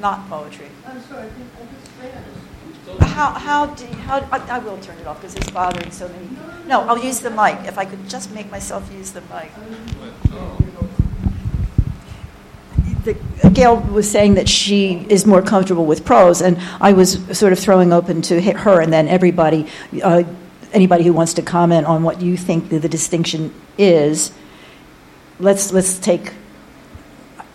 not 0.00 0.28
poetry? 0.28 0.68
I'm 0.86 1.02
sorry, 1.02 1.26
I 1.26 1.28
think 1.30 1.48
I 1.58 2.06
just. 2.06 2.47
How, 3.01 3.32
how 3.32 3.66
do 3.66 3.84
how, 3.86 4.18
I, 4.30 4.39
I 4.57 4.59
will 4.59 4.78
turn 4.78 4.97
it 4.99 5.07
off 5.07 5.20
because 5.20 5.34
it's 5.34 5.51
bothering 5.51 5.91
so 5.91 6.09
many. 6.09 6.28
No, 6.66 6.82
I'll 6.82 7.03
use 7.03 7.20
the 7.20 7.30
mic. 7.30 7.59
If 7.66 7.78
I 7.78 7.84
could 7.84 8.09
just 8.09 8.32
make 8.32 8.51
myself 8.51 8.93
use 8.93 9.12
the 9.12 9.22
mic. 9.22 9.51
Gail 13.55 13.76
was 13.76 14.11
saying 14.11 14.34
that 14.34 14.49
she 14.49 15.07
is 15.09 15.26
more 15.26 15.43
comfortable 15.43 15.86
with 15.86 16.05
prose, 16.05 16.43
and 16.43 16.59
I 16.80 16.93
was 16.93 17.18
sort 17.36 17.53
of 17.53 17.59
throwing 17.59 17.93
open 17.93 18.22
to 18.22 18.41
her 18.41 18.80
and 18.80 18.93
then 18.93 19.09
everybody, 19.09 19.66
uh, 20.03 20.24
anybody 20.72 21.05
who 21.05 21.12
wants 21.12 21.34
to 21.34 21.43
comment 21.43 21.86
on 21.86 22.03
what 22.03 22.20
you 22.20 22.36
think 22.36 22.68
the, 22.68 22.78
the 22.78 22.89
distinction 22.89 23.55
is. 23.78 24.32
Let's 25.41 25.72
let's 25.72 25.99
take, 25.99 26.32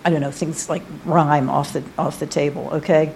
I 0.06 0.10
don't 0.10 0.22
know, 0.22 0.32
things 0.32 0.70
like 0.70 0.84
rhyme 1.06 1.50
off 1.50 1.74
the 1.74 1.84
off 1.98 2.20
the 2.20 2.26
table. 2.28 2.70
Okay, 2.74 3.14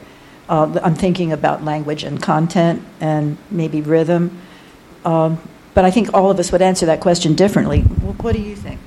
uh, 0.50 0.80
I'm 0.84 0.96
thinking 0.96 1.32
about 1.32 1.64
language 1.64 2.04
and 2.04 2.22
content 2.22 2.82
and 3.02 3.38
maybe 3.52 3.82
rhythm, 3.82 4.40
um, 5.06 5.40
but 5.74 5.86
I 5.86 5.92
think 5.92 6.14
all 6.14 6.32
of 6.32 6.40
us 6.40 6.52
would 6.52 6.62
answer 6.62 6.86
that 6.88 7.00
question 7.02 7.36
differently. 7.36 7.82
Wh- 7.82 8.24
What 8.24 8.36
do 8.36 8.42
you 8.42 8.56
think? 8.56 8.80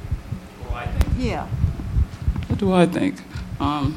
Well, 0.64 0.74
I 0.74 0.86
think. 0.86 1.14
Yeah. 1.18 1.46
What 2.48 2.58
do 2.58 2.72
I 2.72 2.86
think? 2.86 3.22
Um, 3.60 3.96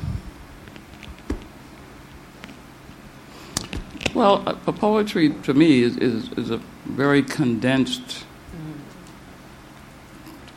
well, 4.14 4.43
uh, 4.45 4.53
poetry 4.72 5.30
to 5.43 5.53
me 5.53 5.82
is, 5.82 5.97
is, 5.97 6.32
is 6.34 6.51
a 6.51 6.57
very 6.86 7.24
condensed 7.24 8.26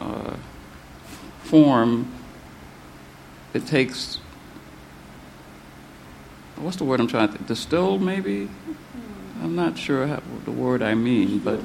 uh, 0.00 0.34
form. 1.44 2.12
It 3.54 3.66
takes, 3.66 4.18
what's 6.66 6.78
the 6.78 6.84
word 6.84 6.98
I'm 6.98 7.06
trying 7.06 7.32
to, 7.32 7.38
distill 7.44 7.96
maybe? 8.00 8.48
I'm 9.40 9.54
not 9.54 9.78
sure 9.78 10.08
how, 10.08 10.20
the 10.44 10.50
word 10.50 10.82
I 10.82 10.94
mean, 10.94 11.38
but 11.38 11.60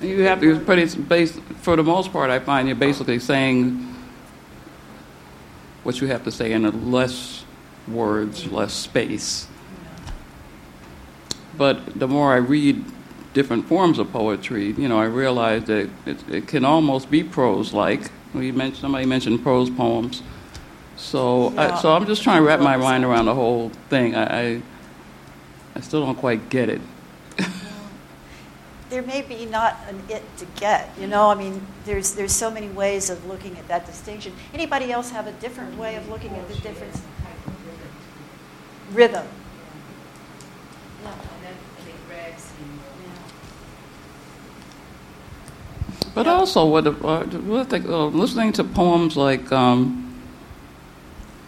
you 0.00 0.22
have 0.22 0.40
to, 0.40 0.60
but 0.60 0.78
it's 0.78 0.94
based, 0.94 1.40
for 1.62 1.74
the 1.74 1.82
most 1.82 2.12
part, 2.12 2.30
I 2.30 2.38
find 2.38 2.68
you're 2.68 2.76
basically 2.76 3.18
saying 3.18 3.72
what 5.82 6.00
you 6.00 6.06
have 6.06 6.22
to 6.24 6.30
say 6.30 6.52
in 6.52 6.92
less 6.92 7.44
words, 7.88 8.46
less 8.52 8.72
space. 8.72 9.48
But 11.58 11.98
the 11.98 12.06
more 12.06 12.34
I 12.34 12.36
read 12.36 12.84
different 13.34 13.66
forms 13.66 13.98
of 13.98 14.12
poetry, 14.12 14.72
you 14.72 14.86
know, 14.86 15.00
I 15.00 15.06
realize 15.06 15.64
that 15.64 15.90
it, 16.06 16.28
it 16.30 16.46
can 16.46 16.64
almost 16.64 17.10
be 17.10 17.24
prose-like. 17.24 18.12
We 18.32 18.52
mentioned 18.52 18.82
somebody 18.82 19.06
mentioned 19.06 19.42
prose 19.42 19.70
poems, 19.70 20.22
so 20.96 21.52
I, 21.56 21.80
so 21.80 21.92
I'm 21.92 22.06
just 22.06 22.22
trying 22.22 22.38
to 22.38 22.46
wrap 22.46 22.60
my 22.60 22.76
mind 22.76 23.04
around 23.04 23.26
the 23.26 23.34
whole 23.34 23.70
thing. 23.90 24.14
I, 24.14 24.54
I, 24.54 24.62
I 25.74 25.80
still 25.80 26.04
don't 26.04 26.16
quite 26.16 26.48
get 26.48 26.70
it. 26.70 26.80
there 28.88 29.02
may 29.02 29.20
be 29.20 29.44
not 29.44 29.76
an 29.88 30.02
it 30.08 30.24
to 30.38 30.46
get. 30.56 30.90
You 30.98 31.06
know, 31.06 31.28
I 31.30 31.34
mean, 31.34 31.66
there's 31.84 32.14
there's 32.14 32.32
so 32.32 32.50
many 32.50 32.68
ways 32.68 33.10
of 33.10 33.26
looking 33.26 33.58
at 33.58 33.68
that 33.68 33.84
distinction. 33.84 34.32
Anybody 34.54 34.90
else 34.90 35.10
have 35.10 35.26
a 35.26 35.32
different 35.32 35.76
way 35.76 35.96
of 35.96 36.08
looking 36.08 36.30
at 36.30 36.48
the 36.48 36.54
difference? 36.56 37.02
Rhythm. 38.92 39.26
Yeah. 41.04 41.10
But 46.14 46.26
also, 46.26 46.64
what, 46.66 46.86
uh, 46.86 46.92
what 46.92 47.74
I 47.74 47.78
uh, 47.78 48.06
listening 48.06 48.52
to 48.54 48.64
poems 48.64 49.16
like 49.16 49.52
um, 49.52 50.05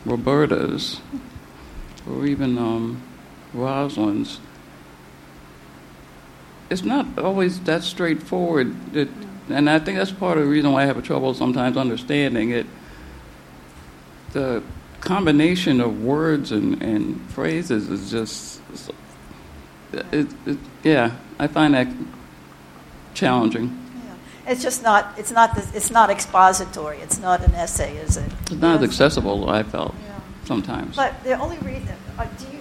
Roberta's 0.09 1.01
or 2.09 2.27
even 2.27 2.57
um, 2.59 3.03
Rosalind's, 3.53 4.41
it's 6.71 6.83
not 6.83 7.19
always 7.19 7.61
that 7.61 7.83
straightforward. 7.83 8.75
It, 8.97 9.09
and 9.49 9.69
I 9.69 9.79
think 9.79 9.99
that's 9.99 10.11
part 10.11 10.39
of 10.39 10.45
the 10.45 10.51
reason 10.51 10.73
why 10.73 10.83
I 10.83 10.87
have 10.87 11.03
trouble 11.03 11.35
sometimes 11.35 11.77
understanding 11.77 12.51
it. 12.51 12.67
The 14.33 14.63
combination 15.01 15.81
of 15.81 16.03
words 16.03 16.53
and, 16.53 16.83
and 16.83 17.21
phrases 17.31 17.89
is 17.89 18.11
just, 18.11 18.61
it, 19.93 20.29
it, 20.47 20.59
yeah, 20.83 21.17
I 21.39 21.47
find 21.47 21.75
that 21.75 21.89
challenging. 23.15 23.88
It's 24.49 24.63
just 24.63 24.83
not. 24.83 25.19
It's 25.19 25.31
not. 25.31 25.55
The, 25.55 25.77
it's 25.77 25.91
not 25.91 26.09
expository. 26.11 26.99
It's 26.99 27.19
not 27.19 27.45
an 27.45 27.55
essay, 27.55 27.97
is 27.99 28.17
it? 28.17 28.33
It's 28.43 28.53
not 28.53 28.83
as 28.83 28.89
accessible. 28.89 29.51
I 29.51 29.63
felt 29.63 29.95
Yeah. 30.03 30.19
sometimes. 30.45 30.97
But 30.97 31.23
the 31.23 31.39
only 31.39 31.59
reason. 31.59 31.95
Uh, 32.19 32.25
do 32.39 32.47
you? 32.47 32.61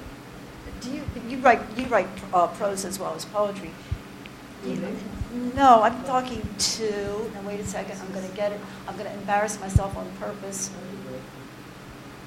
Do 0.81 0.91
you? 0.91 1.03
You 1.29 1.37
write. 1.37 1.61
You 1.77 1.85
write 1.85 2.09
uh, 2.33 2.47
prose 2.47 2.83
as 2.83 2.99
well 2.99 3.13
as 3.15 3.23
poetry. 3.25 3.71
You- 4.65 4.97
no, 5.55 5.81
I'm 5.83 6.03
talking 6.03 6.41
to. 6.57 7.31
Now 7.33 7.41
wait 7.47 7.59
a 7.59 7.65
second. 7.65 7.99
I'm 8.01 8.11
going 8.11 8.27
to 8.27 8.35
get 8.35 8.51
it. 8.51 8.59
I'm 8.87 8.97
going 8.97 9.09
to 9.09 9.13
embarrass 9.13 9.59
myself 9.59 9.95
on 9.95 10.09
purpose. 10.19 10.71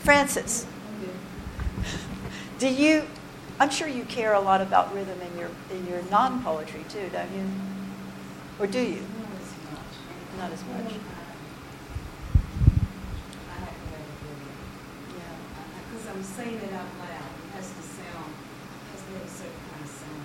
Francis. 0.00 0.64
Do 2.58 2.68
you? 2.68 3.04
I'm 3.58 3.68
sure 3.70 3.88
you 3.88 4.04
care 4.04 4.32
a 4.32 4.40
lot 4.40 4.60
about 4.62 4.94
rhythm 4.94 5.18
in 5.20 5.38
your 5.38 5.50
in 5.70 5.86
your 5.86 6.00
non-poetry 6.10 6.84
too, 6.88 7.10
don't 7.12 7.30
you? 7.34 7.44
Or 8.58 8.66
do 8.66 8.80
you? 8.80 9.02
Not 10.40 10.52
as 10.52 10.64
much. 10.64 10.94
Because 15.90 16.06
I'm 16.08 16.22
saying 16.22 16.56
it 16.56 16.72
out 16.72 16.86
loud, 16.98 17.10
it 17.10 17.56
has 17.56 17.68
to 17.68 17.82
sound, 17.82 18.32
has 18.92 19.02
to 19.02 19.12
have 19.12 19.24
a 19.24 19.28
certain 19.28 19.52
kind 19.70 19.84
of 19.84 19.90
sound. 19.90 20.22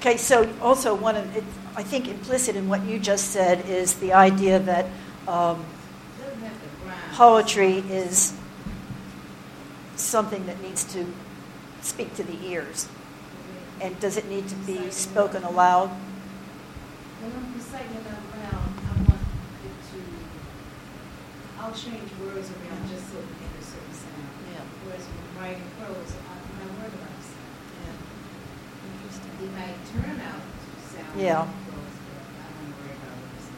Okay, 0.00 0.16
so 0.16 0.50
also 0.62 0.94
one 0.94 1.16
of 1.16 1.36
it, 1.36 1.44
I 1.76 1.82
think 1.82 2.08
implicit 2.08 2.56
in 2.56 2.68
what 2.68 2.84
you 2.84 2.98
just 2.98 3.32
said 3.32 3.68
is 3.68 3.94
the 3.94 4.12
idea 4.12 4.58
that 4.60 4.86
um, 5.28 5.64
Doesn't 6.18 6.40
have 6.40 6.52
to 6.52 6.68
grind. 6.84 7.12
poetry 7.12 7.78
is 7.90 8.32
something 9.96 10.46
that 10.46 10.60
needs 10.62 10.84
to 10.94 11.04
speak 11.82 12.14
to 12.14 12.22
the 12.22 12.38
ears. 12.46 12.88
And 13.80 13.98
does 14.00 14.16
it 14.16 14.28
need 14.28 14.48
to 14.48 14.54
be 14.56 14.90
spoken 14.90 15.42
aloud? 15.42 15.88
When 17.20 17.32
I'm 17.32 17.54
reciting 17.54 17.96
it 17.96 18.06
out 18.08 18.24
loud, 18.36 18.68
I 18.78 19.02
want 19.08 19.20
it 19.64 19.76
to, 19.92 20.00
I'll 21.70 21.76
change 21.76 22.10
words 22.18 22.50
around 22.50 22.82
just 22.90 23.12
so 23.12 23.18
it 23.18 23.30
can 23.38 23.46
a 23.46 23.62
certain 23.62 23.94
sound. 23.94 24.26
Yeah. 24.50 24.58
Whereas 24.82 25.06
when 25.06 25.22
writing 25.38 25.62
prose, 25.78 26.18
I, 26.26 26.34
my 26.58 26.66
word 26.82 26.90
about 26.90 27.14
sound. 27.22 27.98
Interesting. 28.90 29.30
It 29.38 29.52
might 29.54 29.78
turn 29.94 30.18
out 30.18 30.42
to 30.42 30.82
sound 30.90 31.20
Yeah. 31.20 31.46
prose, 31.46 31.94
but 32.10 32.26
I 32.42 32.50
don't 32.58 32.74
worry 32.74 32.96
about 32.98 33.14
what 33.22 33.30
it's. 33.38 33.54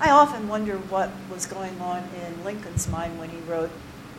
I 0.00 0.10
often 0.10 0.48
wonder 0.48 0.78
what 0.90 1.10
was 1.30 1.46
going 1.46 1.80
on 1.80 2.02
in 2.02 2.42
Lincoln's 2.42 2.88
mind 2.88 3.16
when 3.20 3.30
he 3.30 3.38
wrote 3.46 3.70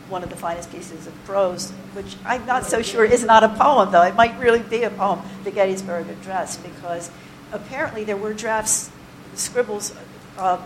one 0.08 0.22
of 0.22 0.30
the 0.30 0.36
finest 0.36 0.72
pieces 0.72 1.06
of 1.06 1.12
prose, 1.26 1.70
which 1.92 2.16
I'm 2.24 2.46
not 2.46 2.64
so 2.64 2.80
sure 2.80 3.04
is 3.04 3.26
not 3.26 3.44
a 3.44 3.50
poem, 3.50 3.92
though. 3.92 4.04
It 4.04 4.14
might 4.14 4.38
really 4.38 4.60
be 4.62 4.84
a 4.84 4.90
poem, 4.90 5.20
the 5.44 5.50
Gettysburg 5.50 6.08
Address, 6.08 6.56
because 6.56 7.10
apparently 7.52 8.04
there 8.04 8.16
were 8.16 8.32
drafts, 8.32 8.90
scribbles. 9.34 9.92
Uh, 10.38 10.56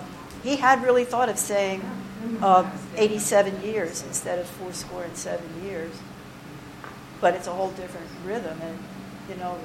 he 0.42 0.56
had 0.56 0.82
really 0.82 1.04
thought 1.04 1.28
of 1.28 1.38
saying 1.38 1.82
uh, 2.40 2.70
87 2.96 3.62
years 3.62 4.02
instead 4.02 4.38
of 4.38 4.46
four 4.46 4.72
score 4.72 5.04
and 5.04 5.16
seven 5.16 5.64
years. 5.64 5.92
But 7.20 7.34
it's 7.34 7.46
a 7.46 7.52
whole 7.52 7.70
different 7.70 8.08
rhythm, 8.24 8.58
and, 8.60 8.78
you 9.28 9.36
know, 9.36 9.56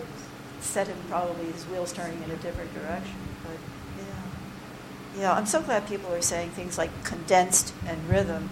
set 0.62 0.88
him 0.88 0.98
probably 1.10 1.46
his 1.52 1.64
wheels 1.66 1.92
turning 1.92 2.22
in 2.24 2.30
a 2.30 2.36
different 2.38 2.72
direction. 2.74 3.16
But, 3.44 3.58
yeah. 3.98 5.22
Yeah, 5.22 5.34
I'm 5.34 5.48
so 5.48 5.62
glad 5.62 5.88
people 5.88 6.14
are 6.14 6.22
saying 6.22 6.52
things 6.52 6.78
like 6.78 6.92
condensed 7.04 7.74
and 7.88 8.08
rhythm 8.08 8.50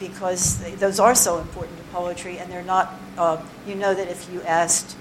because 0.00 0.58
they, 0.58 0.74
those 0.74 0.98
are 0.98 1.14
so 1.14 1.38
important 1.38 1.78
to 1.78 1.84
poetry, 1.84 2.38
and 2.38 2.50
they're 2.50 2.64
not. 2.64 2.92
Uh, 3.16 3.40
you 3.66 3.76
know 3.76 3.94
that 3.94 4.08
if 4.08 4.28
you 4.32 4.42
asked 4.42 4.96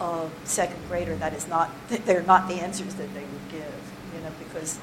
a 0.00 0.28
second 0.44 0.80
grader, 0.88 1.14
that 1.16 1.34
is 1.34 1.46
not. 1.46 1.70
They're 2.06 2.22
not 2.22 2.48
the 2.48 2.54
answers 2.54 2.94
that 2.94 3.12
they 3.14 3.20
would 3.20 3.48
give. 3.50 3.87
You 4.18 4.24
know, 4.24 4.32
because 4.40 4.78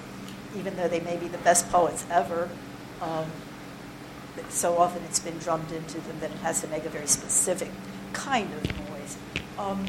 even 0.57 0.77
though 0.77 0.87
they 0.87 1.01
may 1.01 1.17
be 1.17 1.27
the 1.27 1.37
best 1.39 1.69
poets 1.69 2.05
ever, 2.09 2.49
um, 3.01 3.25
so 4.49 4.77
often 4.77 5.03
it's 5.03 5.19
been 5.19 5.37
drummed 5.39 5.71
into 5.71 5.99
them 5.99 6.19
that 6.21 6.31
it 6.31 6.37
has 6.37 6.61
to 6.61 6.67
make 6.67 6.85
a 6.85 6.89
very 6.89 7.07
specific 7.07 7.69
kind 8.13 8.49
of 8.53 8.89
noise. 8.89 9.17
Um, 9.57 9.85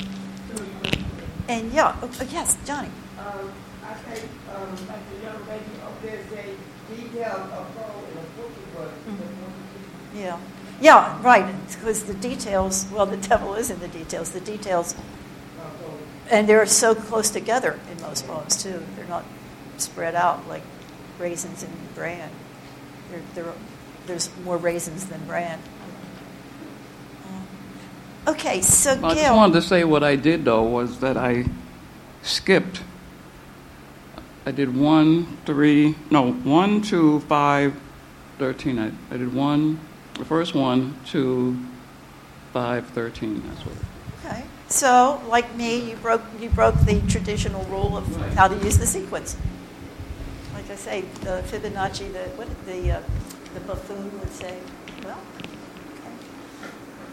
and 1.49 1.73
yeah, 1.73 1.97
oh, 2.03 2.11
oh, 2.21 2.29
yes, 2.31 2.59
Johnny. 2.65 2.91
Um, 3.19 3.53
I 3.85 3.95
think, 3.95 4.29
um, 4.53 4.71
like 4.89 4.99
the 5.15 5.23
young 5.23 5.47
lady 5.47 5.65
up 5.85 6.03
there 6.03 6.21
say, 6.31 6.55
details 6.95 7.51
are 7.53 7.67
pro 7.75 7.85
in 7.85 8.19
a 8.19 8.27
book 8.37 8.53
was. 8.77 8.91
Yeah. 10.15 10.41
Yeah, 10.81 11.23
right. 11.23 11.55
Because 11.69 12.05
the 12.05 12.15
details, 12.15 12.87
well, 12.93 13.07
the 13.07 13.17
devil 13.17 13.55
is 13.55 13.71
in 13.71 13.79
the 13.79 13.89
details. 13.89 14.31
The 14.31 14.41
details, 14.41 14.95
and 16.31 16.49
they're 16.49 16.67
so 16.67 16.95
close 16.95 17.31
together 17.31 17.79
in 17.91 18.03
most 18.03 18.27
poems, 18.27 18.63
too. 18.63 18.83
They're 18.97 19.07
not 19.07 19.25
spread 19.81 20.15
out 20.15 20.47
like 20.49 20.63
raisins 21.19 21.63
in 21.63 21.71
bran. 21.95 22.31
They're, 23.11 23.21
they're, 23.35 23.53
there's 24.07 24.31
more 24.45 24.57
raisins 24.57 25.07
than 25.07 25.25
bran. 25.27 25.61
Um, 27.25 28.35
okay, 28.35 28.61
so 28.61 28.93
I 29.03 29.15
just 29.15 29.35
wanted 29.35 29.55
to 29.55 29.63
say 29.63 29.85
what 29.85 30.05
I 30.05 30.17
did 30.17 30.45
though 30.45 30.63
was 30.63 31.01
that 31.01 31.17
I 31.17 31.47
skipped. 32.23 32.83
I 34.45 34.53
did 34.53 34.77
one, 34.77 35.39
three, 35.45 35.97
no, 36.11 36.33
one, 36.33 36.81
two, 36.81 37.21
five, 37.21 37.75
thirteen. 38.39 38.79
I, 38.79 38.93
I 39.11 39.17
did 39.17 39.35
one, 39.35 39.81
the 40.15 40.25
first 40.25 40.55
one, 40.55 40.97
two, 41.05 41.59
five, 42.53 42.87
thirteen. 42.89 43.43
That's 43.49 43.61
what. 43.67 43.77
Okay. 44.25 44.45
So, 44.69 45.21
like 45.29 45.55
me, 45.57 45.91
you 45.91 45.97
broke 45.97 46.23
you 46.41 46.49
broke 46.51 46.79
the 46.81 47.01
traditional 47.03 47.65
rule 47.65 47.97
of 47.97 48.35
how 48.35 48.49
to 48.49 48.57
use 48.65 48.79
the 48.79 48.87
sequence. 48.87 49.37
Like 50.67 50.79
I 50.79 50.83
say, 50.83 51.01
the 51.23 51.47
Fibonacci, 51.47 52.13
the 52.13 52.27
what 52.35 52.49
the 52.67 52.91
uh, 52.91 53.03
the 53.55 53.61
buffoon 53.61 54.11
would 54.19 54.33
say. 54.33 54.59
Well, 55.05 55.23
okay. 55.95 56.11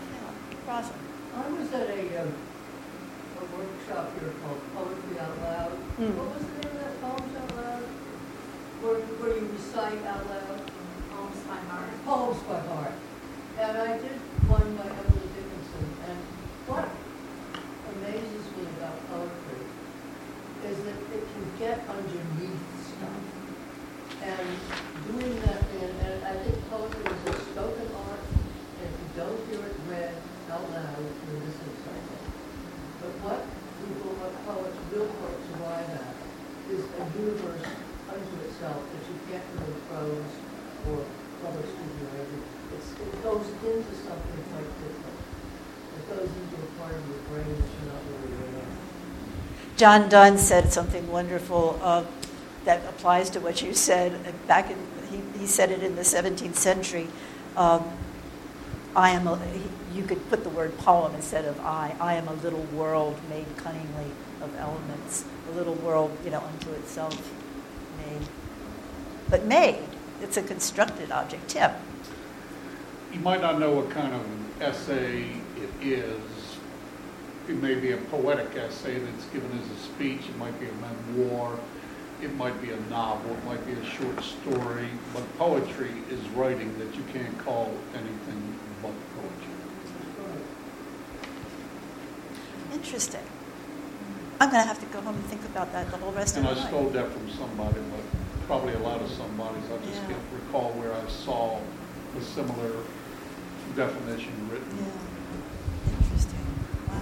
Yeah. 0.09 0.65
Rosa. 0.65 0.93
I 1.37 1.49
was 1.53 1.69
at 1.69 1.85
a, 1.85 2.01
um, 2.17 2.33
a 2.33 3.45
workshop 3.53 4.09
here 4.17 4.33
called 4.41 4.57
Poetry 4.73 5.19
Out 5.21 5.37
Loud. 5.37 5.77
Mm. 6.01 6.17
What 6.17 6.33
was 6.33 6.41
the 6.49 6.65
name 6.65 6.73
of 6.73 6.81
that, 6.81 6.97
Poems 6.97 7.33
Out 7.37 7.53
Loud? 7.61 7.85
Where, 8.81 9.05
where 9.21 9.37
you 9.37 9.45
recite 9.53 10.01
out 10.01 10.25
loud? 10.25 10.61
Poems 11.13 11.41
by 11.45 11.61
heart. 11.69 11.93
Poems 12.09 12.41
by 12.49 12.59
heart. 12.73 12.97
And 13.61 13.77
I 13.77 14.01
did 14.01 14.17
one 14.49 14.69
by 14.81 14.89
Emily 14.89 15.29
Dickinson, 15.29 15.87
and 16.09 16.19
what 16.65 16.89
amazes 18.01 18.49
me 18.57 18.65
about 18.81 18.97
poetry 19.13 19.61
is 20.65 20.77
that 20.89 20.97
it 21.13 21.21
can 21.21 21.45
get 21.61 21.85
underneath 21.85 22.57
stuff. 22.65 22.72
And 24.23 24.47
doing 25.11 25.35
that, 25.43 25.59
and, 25.83 25.93
and 25.99 26.23
I 26.23 26.33
think 26.39 26.55
poetry 26.71 27.03
is 27.03 27.23
a 27.27 27.35
spoken 27.51 27.87
art, 28.07 28.23
and 28.23 28.87
if 28.87 28.95
you 28.95 29.09
don't 29.19 29.39
hear 29.51 29.59
it 29.67 29.75
read 29.91 30.15
out 30.47 30.63
loud, 30.71 31.03
you're 31.03 31.43
missing 31.43 31.75
something. 31.83 32.23
But 33.03 33.11
what 33.19 33.43
people, 33.83 34.15
what 34.23 34.31
poets 34.47 34.79
will 34.95 35.11
arrive 35.59 35.91
at 35.91 36.15
is 36.71 36.87
a 36.87 37.03
universe 37.19 37.67
unto 38.07 38.33
itself 38.47 38.79
that 38.79 39.03
you 39.11 39.15
get 39.27 39.43
from 39.51 39.67
the 39.67 39.79
prose 39.91 40.33
or 40.87 41.03
public 41.43 41.67
speaking 41.67 42.07
or 42.07 42.15
whatever. 42.15 42.39
It's, 42.79 42.89
it 42.95 43.19
goes 43.27 43.43
into 43.59 43.93
something 44.07 44.39
quite 44.55 44.71
different. 44.79 45.19
It 45.99 46.03
goes 46.07 46.31
into 46.31 46.57
a 46.63 46.69
part 46.79 46.95
of 46.95 47.03
your 47.11 47.21
brain 47.27 47.51
that 47.59 47.69
you're 47.75 47.91
not 47.91 48.01
really 48.07 48.31
aware 48.39 48.63
of. 48.63 49.75
John 49.75 50.07
Donne 50.07 50.37
said 50.37 50.71
something 50.71 51.11
wonderful 51.11 51.79
uh, 51.83 52.05
that 52.65 52.83
applies 52.87 53.29
to 53.31 53.39
what 53.39 53.61
you 53.61 53.73
said 53.73 54.13
back 54.47 54.69
in. 54.69 54.77
He, 55.11 55.39
he 55.39 55.47
said 55.47 55.71
it 55.71 55.83
in 55.83 55.95
the 55.95 56.01
17th 56.01 56.55
century. 56.55 57.07
Um, 57.55 57.85
I 58.95 59.11
am. 59.11 59.27
A, 59.27 59.39
you 59.93 60.03
could 60.03 60.27
put 60.29 60.43
the 60.43 60.49
word 60.49 60.75
poem 60.79 61.13
instead 61.13 61.45
of 61.45 61.59
I. 61.59 61.95
I 61.99 62.15
am 62.15 62.27
a 62.27 62.33
little 62.33 62.63
world 62.75 63.19
made 63.29 63.45
cunningly 63.57 64.11
of 64.41 64.55
elements. 64.57 65.25
A 65.51 65.55
little 65.55 65.75
world, 65.75 66.15
you 66.23 66.31
know, 66.31 66.41
unto 66.41 66.71
itself 66.71 67.31
made. 67.97 68.27
But 69.29 69.45
made. 69.45 69.87
It's 70.21 70.37
a 70.37 70.43
constructed 70.43 71.11
object. 71.11 71.49
Tim. 71.49 71.71
You 73.13 73.19
might 73.19 73.41
not 73.41 73.59
know 73.59 73.71
what 73.71 73.89
kind 73.91 74.13
of 74.13 74.61
essay 74.61 75.25
it 75.57 75.87
is. 75.87 76.21
It 77.47 77.61
may 77.61 77.75
be 77.75 77.91
a 77.91 77.97
poetic 77.97 78.55
essay 78.55 78.97
that's 78.99 79.25
given 79.25 79.51
as 79.59 79.69
a 79.69 79.79
speech, 79.83 80.21
it 80.29 80.37
might 80.37 80.57
be 80.59 80.67
a 80.67 80.73
memoir, 80.73 81.59
it 82.23 82.35
might 82.35 82.59
be 82.61 82.71
a 82.71 82.79
novel, 82.89 83.31
it 83.31 83.45
might 83.45 83.65
be 83.65 83.73
a 83.73 83.85
short 83.85 84.23
story, 84.23 84.87
but 85.13 85.37
poetry 85.37 85.91
is 86.09 86.19
writing 86.29 86.77
that 86.79 86.95
you 86.95 87.03
can't 87.11 87.37
call 87.39 87.71
anything 87.93 88.55
but 88.81 88.91
poetry. 89.15 89.53
Interesting. 92.73 93.21
I'm 94.39 94.49
going 94.49 94.61
to 94.61 94.67
have 94.67 94.79
to 94.79 94.85
go 94.87 95.01
home 95.01 95.15
and 95.15 95.25
think 95.25 95.43
about 95.45 95.71
that 95.73 95.91
the 95.91 95.97
whole 95.97 96.11
rest 96.13 96.37
And 96.37 96.45
of 96.45 96.51
I 96.51 96.55
the 96.55 96.61
night. 96.61 96.69
stole 96.69 96.89
that 96.89 97.11
from 97.11 97.29
somebody, 97.31 97.79
but 97.91 98.47
probably 98.47 98.73
a 98.73 98.79
lot 98.79 99.01
of 99.01 99.09
somebody's, 99.11 99.63
I 99.71 99.77
just 99.85 100.01
Yeah. 100.01 100.07
can't 100.07 100.23
recall 100.33 100.71
where 100.73 100.93
I 100.93 101.07
saw 101.07 101.59
a 102.17 102.21
similar 102.21 102.71
definition 103.75 104.31
written. 104.49 104.77
Yeah. 104.79 105.93
Interesting. 106.01 106.45
Wow. 106.89 107.01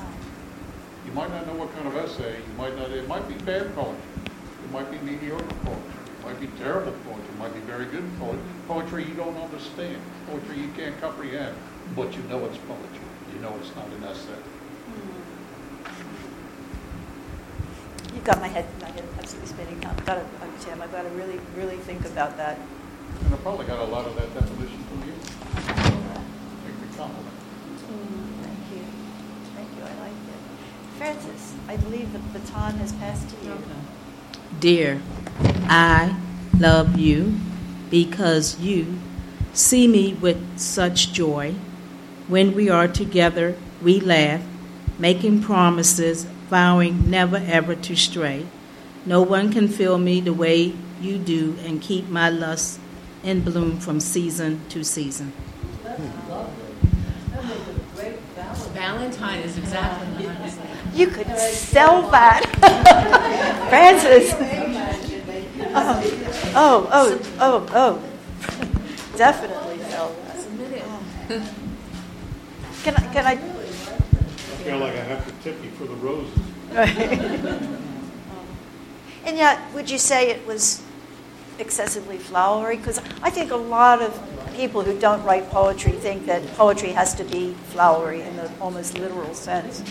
You 1.05 1.11
might 1.13 1.29
not 1.31 1.47
know 1.47 1.53
what 1.53 1.73
kind 1.75 1.87
of 1.87 1.95
essay, 1.97 2.37
you 2.37 2.53
might 2.57 2.77
not, 2.77 2.89
it 2.91 3.07
might 3.07 3.27
be 3.27 3.35
bad 3.45 3.73
poetry, 3.75 4.01
it 4.71 4.73
might 4.73 4.89
be 4.89 4.97
mediocre 4.99 5.43
poetry, 5.65 5.99
it 6.07 6.23
might 6.23 6.39
be 6.39 6.47
terrible 6.63 6.93
poetry, 7.03 7.27
it 7.27 7.37
might 7.37 7.53
be 7.53 7.59
very 7.67 7.83
good 7.87 8.07
poetry, 8.17 8.39
poetry 8.69 9.03
you 9.03 9.13
don't 9.15 9.35
understand, 9.35 9.97
poetry 10.29 10.59
you 10.61 10.69
can't 10.77 10.97
comprehend, 11.01 11.53
but 11.93 12.15
you 12.15 12.23
know 12.31 12.39
it's 12.45 12.55
poetry, 12.59 13.03
you 13.33 13.41
know 13.41 13.53
it's 13.59 13.75
not 13.75 13.87
an 13.87 14.03
essay. 14.05 14.31
Hmm. 14.31 15.11
You've 18.15 18.23
got 18.23 18.39
my 18.39 18.47
head, 18.47 18.65
my 18.79 18.87
head 18.91 19.03
absolutely 19.19 19.49
spinning. 19.49 19.85
I've 19.85 20.05
got 20.05 20.15
to, 20.15 20.25
Tim, 20.61 20.81
I've 20.81 20.91
got 20.93 21.01
to 21.01 21.09
really, 21.09 21.41
really 21.57 21.75
think 21.75 22.05
about 22.05 22.37
that. 22.37 22.57
And 23.25 23.33
I 23.33 23.37
probably 23.39 23.65
got 23.65 23.79
a 23.79 23.91
lot 23.91 24.05
of 24.05 24.15
that 24.15 24.33
definition 24.33 24.81
from 24.85 25.03
you. 25.03 25.15
Make 26.63 26.79
me 26.79 26.87
compliment. 26.95 27.35
Hmm, 27.91 28.39
thank 28.41 28.71
you. 28.71 28.85
Thank 29.53 29.67
you, 29.75 29.83
I 29.83 29.93
like 29.99 30.15
it. 30.15 30.39
Francis, 30.97 31.55
I 31.67 31.75
believe 31.75 32.13
the 32.13 32.19
baton 32.39 32.75
has 32.75 32.93
passed 32.93 33.27
to 33.31 33.35
you. 33.45 33.57
Dear, 34.59 35.01
I 35.67 36.15
love 36.57 36.97
you 36.97 37.35
because 37.89 38.59
you 38.59 38.99
see 39.53 39.87
me 39.87 40.13
with 40.13 40.59
such 40.59 41.13
joy. 41.13 41.55
When 42.27 42.53
we 42.53 42.69
are 42.69 42.87
together, 42.87 43.55
we 43.81 43.99
laugh, 43.99 44.41
making 44.99 45.41
promises, 45.41 46.25
vowing 46.49 47.09
never 47.09 47.37
ever 47.37 47.75
to 47.75 47.95
stray. 47.95 48.45
No 49.05 49.21
one 49.21 49.51
can 49.51 49.67
feel 49.67 49.97
me 49.97 50.21
the 50.21 50.33
way 50.33 50.75
you 51.01 51.17
do 51.17 51.57
and 51.65 51.81
keep 51.81 52.07
my 52.09 52.29
lust 52.29 52.79
in 53.23 53.41
bloom 53.41 53.79
from 53.79 53.99
season 53.99 54.61
to 54.69 54.83
season. 54.83 55.33
That's 55.83 56.29
lovely. 56.29 56.71
That 58.35 58.57
Valentine 58.57 59.39
is 59.39 59.57
exactly 59.57 60.25
what 60.25 60.37
I 60.37 60.41
was 60.41 60.53
saying. 60.53 60.80
You 60.93 61.07
could 61.07 61.27
sell 61.27 62.09
that. 62.11 62.45
Francis. 63.69 64.33
Oh, 65.73 66.01
oh, 66.53 66.89
oh, 66.91 67.21
oh, 67.39 67.67
oh. 67.73 68.03
Definitely 69.17 69.79
sell 69.89 70.13
that. 70.25 70.37
Can 72.83 72.95
I, 72.95 73.13
can 73.13 73.25
I? 73.25 73.31
I 73.31 73.35
feel 74.63 74.77
like 74.79 74.93
I 74.93 75.03
have 75.03 75.25
to 75.25 75.31
tip 75.43 75.63
you 75.63 75.71
for 75.71 75.85
the 75.85 75.95
roses. 75.95 76.37
And 79.23 79.37
yet, 79.37 79.59
would 79.73 79.89
you 79.89 79.97
say 79.97 80.29
it 80.29 80.45
was 80.47 80.81
excessively 81.59 82.17
flowery? 82.17 82.77
Because 82.77 82.99
I 83.21 83.29
think 83.29 83.51
a 83.51 83.55
lot 83.55 84.01
of 84.01 84.19
people 84.55 84.81
who 84.81 84.99
don't 84.99 85.23
write 85.23 85.49
poetry 85.49 85.91
think 85.93 86.25
that 86.25 86.45
poetry 86.53 86.91
has 86.91 87.13
to 87.15 87.23
be 87.23 87.53
flowery 87.69 88.21
in 88.21 88.35
the 88.35 88.51
almost 88.59 88.97
literal 88.97 89.33
sense. 89.33 89.83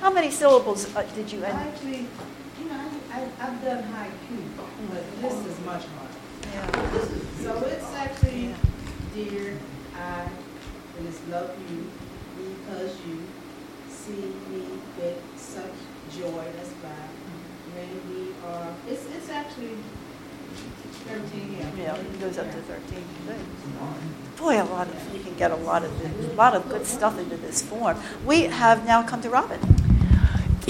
How 0.00 0.10
many 0.10 0.30
syllables 0.30 0.94
uh, 0.96 1.02
did 1.14 1.30
you 1.30 1.44
end? 1.44 1.56
Actually, 1.58 2.06
you 2.58 2.68
know, 2.68 2.90
I, 3.12 3.22
I've 3.40 3.62
done 3.62 3.84
haiku, 3.84 4.38
but 4.90 5.04
this 5.20 5.34
is 5.46 5.60
much 5.64 5.84
harder. 5.84 6.18
Yeah. 6.52 6.96
Is- 6.96 7.44
So 7.44 7.56
it's 7.66 7.92
actually, 7.94 8.54
dear, 9.14 9.58
I, 9.96 10.22
and 10.98 11.08
it's 11.08 11.20
love 11.30 11.50
you 11.70 11.86
because 12.38 12.92
you 13.06 13.22
see 13.88 14.32
me 14.50 14.62
with 14.98 15.18
such 15.36 15.76
joy, 16.16 16.44
that's 16.56 16.70
five. 16.84 17.10
When 17.74 17.90
we 18.10 18.32
are, 18.46 18.72
it's, 18.88 19.04
it's 19.16 19.28
actually 19.30 19.76
thirteen, 21.06 21.56
yeah. 21.58 21.94
Yeah, 21.94 21.96
it 21.96 22.20
goes 22.20 22.38
up 22.38 22.50
to 22.50 22.60
13. 22.62 23.04
Good. 23.26 23.36
Boy, 24.38 24.60
a 24.62 24.64
lot 24.64 24.88
of, 24.88 25.14
you 25.14 25.20
can 25.22 25.34
get 25.36 25.50
a 25.50 25.56
lot 25.56 25.84
of, 25.84 25.92
a 26.30 26.34
lot 26.34 26.54
of 26.54 26.68
good 26.68 26.86
stuff 26.86 27.18
into 27.18 27.36
this 27.36 27.62
form. 27.62 27.98
We 28.26 28.44
have 28.44 28.86
now 28.86 29.02
come 29.02 29.20
to 29.22 29.30
Robin. 29.30 29.60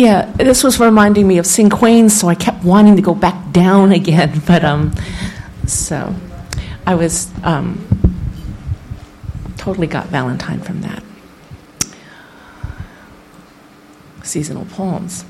Yeah, 0.00 0.32
this 0.36 0.64
was 0.64 0.80
reminding 0.80 1.28
me 1.28 1.36
of 1.36 1.44
Cinquain, 1.44 2.10
so 2.10 2.26
I 2.26 2.34
kept 2.34 2.64
wanting 2.64 2.96
to 2.96 3.02
go 3.02 3.14
back 3.14 3.52
down 3.52 3.92
again. 4.00 4.40
But 4.46 4.64
um, 4.64 4.94
so 5.66 6.14
I 6.86 6.94
was 6.94 7.30
um, 7.44 7.86
totally 9.58 9.86
got 9.86 10.06
Valentine 10.06 10.62
from 10.62 10.80
that. 10.80 11.02
Seasonal 14.22 14.64
poems. 14.64 15.26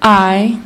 I 0.00 0.62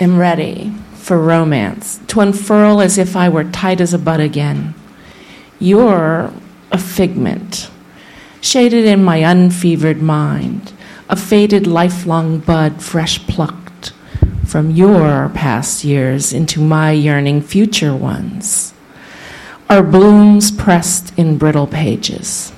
am 0.00 0.18
ready 0.18 0.74
for 0.94 1.20
romance 1.20 2.00
to 2.08 2.18
unfurl 2.18 2.80
as 2.80 2.98
if 2.98 3.14
I 3.14 3.28
were 3.28 3.44
tight 3.44 3.80
as 3.80 3.94
a 3.94 3.98
bud 3.98 4.18
again. 4.18 4.74
You're 5.60 6.32
a 6.72 6.78
figment, 6.78 7.70
shaded 8.40 8.86
in 8.86 9.04
my 9.04 9.18
unfevered 9.18 10.02
mind, 10.02 10.72
a 11.08 11.16
faded 11.16 11.66
lifelong 11.66 12.38
bud 12.38 12.82
fresh 12.82 13.18
plucked 13.26 13.92
from 14.44 14.70
your 14.70 15.30
past 15.34 15.84
years 15.84 16.32
into 16.32 16.60
my 16.60 16.90
yearning 16.92 17.40
future 17.40 17.94
ones. 17.94 18.74
Are 19.70 19.82
blooms 19.82 20.50
pressed 20.50 21.16
in 21.18 21.38
brittle 21.38 21.66
pages. 21.66 22.52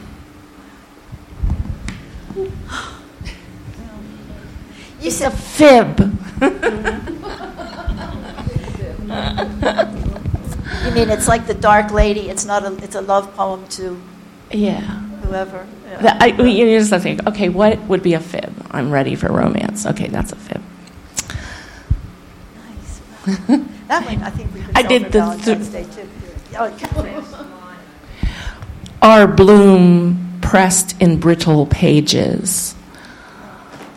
You 5.01 5.11
said 5.11 5.31
fib. 5.31 6.19
You 10.91 10.91
mean 10.93 11.11
it's 11.11 11.29
like 11.29 11.47
the 11.47 11.55
Dark 11.55 11.93
Lady? 11.93 12.31
It's 12.31 12.45
not 12.45 12.65
a. 12.65 12.73
It's 12.83 12.95
a 12.95 13.01
love 13.01 13.35
poem 13.37 13.67
to. 13.69 14.01
Yeah. 14.51 15.10
Whoever. 15.31 15.65
Yeah. 15.89 16.19
I, 16.21 16.27
you 16.27 16.77
just 16.77 16.91
have 16.91 17.05
think, 17.05 17.25
okay, 17.29 17.49
what 17.49 17.79
would 17.83 18.03
be 18.03 18.15
a 18.15 18.21
fib? 18.21 18.53
I'm 18.73 18.91
ready 18.91 19.15
for 19.15 19.33
romance. 19.33 19.87
Okay, 19.87 20.09
that's 20.09 20.33
a 20.33 20.37
fib. 20.37 20.61
Nice. 22.57 23.01
that 23.87 24.05
one, 24.05 24.23
I 24.25 24.31
think 24.31 24.53
we 24.53 24.61
could 24.61 24.77
I 24.77 24.83
did 24.83 25.13
the 25.13 25.41
th- 25.41 25.71
Day 25.71 25.85
too. 25.85 26.09
Oh. 26.59 27.47
Are 29.03 29.29
bloom 29.29 30.39
pressed 30.43 31.01
in 31.01 31.21
brittle 31.21 31.67
pages? 31.67 32.75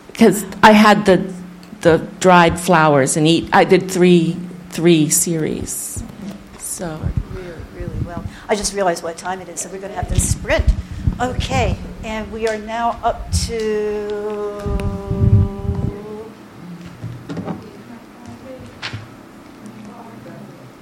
Because 0.06 0.46
I 0.62 0.70
had 0.70 1.04
the 1.04 1.34
the 1.80 1.98
dried 2.20 2.60
flowers 2.60 3.16
and 3.16 3.26
eat. 3.26 3.50
I 3.52 3.64
did 3.64 3.90
three 3.90 4.36
three 4.70 5.10
series. 5.10 6.00
Mm-hmm. 6.00 6.58
So 6.58 7.00
really, 7.32 7.54
really 7.74 7.98
well. 8.06 8.24
I 8.48 8.54
just 8.54 8.72
realized 8.72 9.02
what 9.02 9.16
time 9.16 9.40
it 9.40 9.48
is, 9.48 9.60
so 9.62 9.68
we're 9.68 9.80
going 9.80 9.90
to 9.90 9.96
have 9.96 10.08
to 10.08 10.20
sprint. 10.20 10.64
Okay, 11.20 11.76
and 12.02 12.30
we 12.32 12.48
are 12.48 12.58
now 12.58 12.98
up 13.04 13.30
to. 13.46 14.08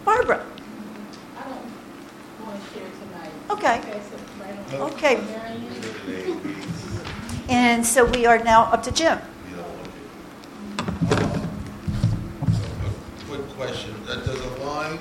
Barbara. 0.06 0.44
I 1.36 1.42
don't 1.44 2.46
want 2.46 2.64
to 2.64 2.70
share 2.72 2.88
tonight. 2.98 3.32
Okay. 3.50 3.76
Okay. 4.72 5.20
And 7.50 7.84
so 7.84 8.06
we 8.06 8.24
are 8.24 8.38
now 8.42 8.64
up 8.64 8.82
to 8.84 8.92
Jim. 8.92 9.18
Quick 13.28 13.48
question, 13.50 13.94
Uh, 14.08 14.14
does 14.16 14.40
a 14.40 14.64
line 14.64 14.98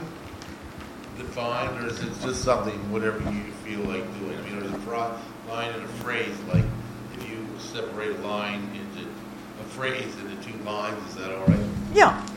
define, 1.17 1.77
or 1.77 1.87
is 1.87 2.01
it 2.01 2.11
just 2.21 2.43
something, 2.43 2.77
whatever 2.91 3.19
you 3.31 3.43
feel 3.63 3.79
like 3.79 4.03
doing? 4.19 4.37
I 4.37 4.41
mean, 4.49 4.60
a 4.93 5.19
line 5.49 5.73
in 5.73 5.81
a 5.83 5.87
phrase, 5.87 6.35
like, 6.53 6.63
if 7.17 7.29
you 7.29 7.45
separate 7.59 8.11
a 8.17 8.19
line 8.21 8.61
into, 8.73 9.07
a 9.09 9.63
phrase 9.69 10.13
into 10.17 10.35
two 10.43 10.57
lines, 10.63 10.97
is 11.09 11.15
that 11.15 11.31
all 11.35 11.45
right? 11.45 11.59
Yeah. 11.93 12.27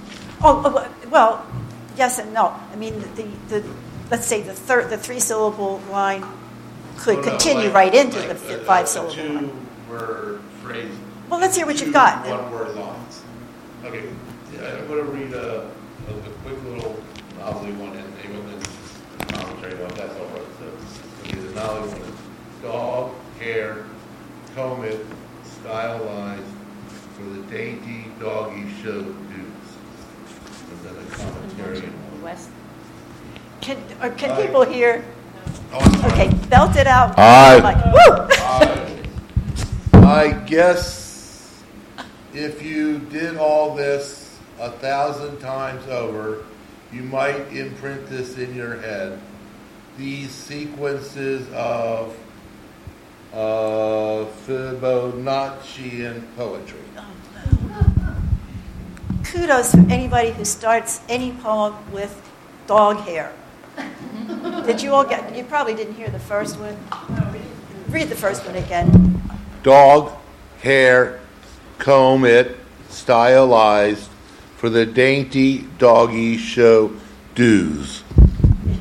Oh, 0.42 0.62
oh, 0.64 1.08
well, 1.10 1.46
yes 1.96 2.18
and 2.18 2.32
no. 2.34 2.54
I 2.72 2.76
mean, 2.76 2.98
the, 3.14 3.24
the, 3.48 3.64
let's 4.10 4.26
say 4.26 4.42
the 4.42 4.52
third, 4.52 4.90
the 4.90 4.98
three-syllable 4.98 5.78
line 5.90 6.24
could 6.98 7.18
Oh, 7.18 7.22
no, 7.22 7.30
continue 7.30 7.64
like- 7.66 7.74
right 7.74 7.94
into 7.94 8.18
like 8.18 8.28
the 8.28 8.34
a- 8.34 8.38
fi- 8.38 8.52
a- 8.54 8.58
five-syllable 8.64 9.12
A 9.14 9.16
line. 9.32 9.50
two-word 9.88 10.40
phrase. 10.62 10.92
Well, 11.30 11.40
let's 11.40 11.56
hear 11.56 11.66
what 11.66 11.76
Two 11.78 11.86
you've 11.86 11.94
got. 11.94 12.26
One-word 12.26 12.74
lines. 12.76 13.22
Okay, 13.84 14.04
yeah, 14.54 14.76
I'm 14.78 14.86
gonna 14.88 15.02
read 15.02 15.32
a, 15.32 15.62
a 15.62 16.12
a 16.12 16.30
quick 16.44 16.62
little 16.64 17.02
novelty 17.38 17.72
one, 17.72 17.96
and 17.96 18.14
then, 18.14 18.60
commentary 19.28 19.72
about 19.74 19.94
that's 19.96 20.14
all 20.18 20.26
right. 20.26 20.42
So, 20.58 20.66
okay, 21.24 21.38
the 21.38 21.54
novelty 21.54 22.00
one 22.00 22.12
dog, 22.64 23.12
hair, 23.38 23.84
comb 24.54 24.84
it, 24.84 25.06
stylized 25.44 26.42
for 27.14 27.24
the 27.24 27.42
dainty 27.42 28.06
doggy 28.18 28.68
show 28.82 29.02
dudes. 29.02 29.70
And 30.70 30.80
then 30.82 30.96
a 30.96 31.06
commentary. 31.10 31.82
West. 32.22 32.48
Can, 33.60 33.76
or 34.02 34.10
can 34.10 34.30
Aye. 34.30 34.46
people 34.46 34.64
hear? 34.64 35.04
Oh, 35.72 35.78
I'm 35.78 35.94
sorry. 36.00 36.12
Okay, 36.12 36.34
belt 36.48 36.76
it 36.76 36.86
out. 36.86 37.14
Aye. 37.18 37.58
Like, 37.58 37.84
woo! 37.92 38.28
I 40.06 40.32
guess 40.46 41.62
if 42.32 42.62
you 42.62 42.98
did 42.98 43.36
all 43.36 43.74
this 43.74 44.38
a 44.58 44.70
thousand 44.70 45.38
times 45.38 45.86
over, 45.88 46.44
you 46.92 47.02
might 47.02 47.52
imprint 47.52 48.06
this 48.08 48.38
in 48.38 48.54
your 48.54 48.76
head. 48.76 49.20
These 49.98 50.30
sequences 50.30 51.46
of 51.52 52.16
uh, 53.34 54.26
Fibonaccian 54.46 56.22
poetry. 56.36 56.78
Kudos 59.24 59.72
for 59.72 59.84
anybody 59.90 60.30
who 60.30 60.44
starts 60.44 61.00
any 61.08 61.32
poem 61.32 61.74
with 61.92 62.22
dog 62.66 62.98
hair. 62.98 63.32
Did 64.64 64.80
you 64.80 64.94
all 64.94 65.04
get, 65.04 65.34
you 65.36 65.42
probably 65.44 65.74
didn't 65.74 65.94
hear 65.94 66.08
the 66.08 66.20
first 66.20 66.58
one. 66.58 66.76
Read 67.88 68.08
the 68.08 68.14
first 68.14 68.46
one 68.46 68.54
again. 68.54 69.20
Dog, 69.62 70.12
hair, 70.62 71.20
comb 71.78 72.24
it, 72.24 72.56
stylized 72.88 74.08
for 74.56 74.70
the 74.70 74.86
dainty 74.86 75.66
doggy 75.78 76.36
show 76.36 76.92
dues. 77.34 78.04
Yay. 78.66 78.78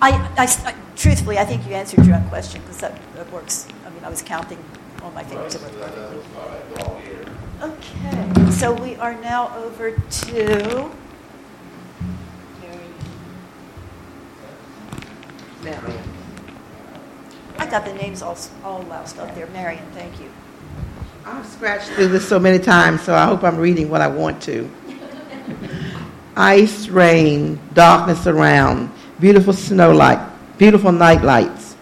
I, 0.00 0.10
I, 0.36 0.44
I- 0.44 0.74
truthfully, 0.94 1.38
I 1.38 1.44
think 1.44 1.66
you 1.66 1.74
answered 1.74 2.04
your 2.06 2.16
own 2.16 2.28
question 2.28 2.60
because 2.62 2.78
that, 2.78 2.98
that 3.14 3.30
works. 3.32 3.66
I 3.86 3.90
mean, 3.90 4.04
I 4.04 4.10
was 4.10 4.22
counting 4.22 4.62
on 5.02 5.14
my 5.14 5.24
fingers. 5.24 5.54
It 5.54 5.62
worked 5.62 5.78
perfectly. 5.80 7.32
Okay, 7.62 8.50
so 8.50 8.72
we 8.72 8.96
are 8.96 9.14
now 9.14 9.56
over 9.56 9.92
to. 9.92 10.90
Marion. 15.62 16.02
I 17.58 17.66
got 17.66 17.84
the 17.84 17.94
names 17.94 18.22
all, 18.22 18.36
all 18.62 18.82
loused 18.82 19.18
up 19.18 19.34
there. 19.34 19.46
Marion, 19.48 19.84
thank 19.92 20.20
you. 20.20 20.30
I've 21.24 21.46
scratched 21.46 21.88
through 21.88 22.08
this 22.08 22.28
so 22.28 22.38
many 22.38 22.58
times, 22.58 23.02
so 23.02 23.14
I 23.14 23.24
hope 23.24 23.42
I'm 23.42 23.56
reading 23.56 23.90
what 23.90 24.00
I 24.00 24.06
want 24.06 24.40
to. 24.42 24.70
Ice, 26.36 26.88
rain, 26.88 27.58
darkness 27.74 28.26
around, 28.26 28.92
beautiful 29.20 29.52
snow 29.52 29.92
light, 29.92 30.20
beautiful 30.58 30.92
night 30.92 31.22
lights, 31.22 31.76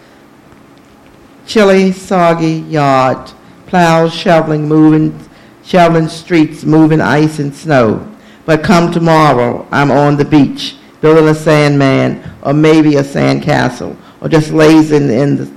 chilly, 1.45 1.91
soggy 1.91 2.59
yard, 2.69 3.31
plows 3.67 4.13
shoveling, 4.13 4.67
moving, 4.67 5.17
shoveling 5.63 6.07
streets, 6.07 6.63
moving 6.63 7.01
ice 7.01 7.39
and 7.39 7.53
snow. 7.53 8.09
But 8.45 8.63
come 8.63 8.91
tomorrow, 8.91 9.67
I'm 9.71 9.91
on 9.91 10.17
the 10.17 10.25
beach, 10.25 10.77
building 11.01 11.27
a 11.27 11.35
sandman, 11.35 12.23
or 12.43 12.53
maybe 12.53 12.95
a 12.95 13.03
sandcastle, 13.03 13.97
or 14.21 14.29
just 14.29 14.51
lazing 14.51 15.09
in 15.09 15.37
the, 15.37 15.51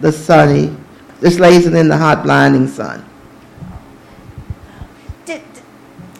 the 0.00 0.12
sunny, 0.12 0.76
just 1.20 1.38
lazing 1.38 1.76
in 1.76 1.88
the 1.88 1.96
hot, 1.96 2.22
blinding 2.24 2.66
sun. 2.68 3.04
Did, 5.24 5.42
did- 5.54 5.62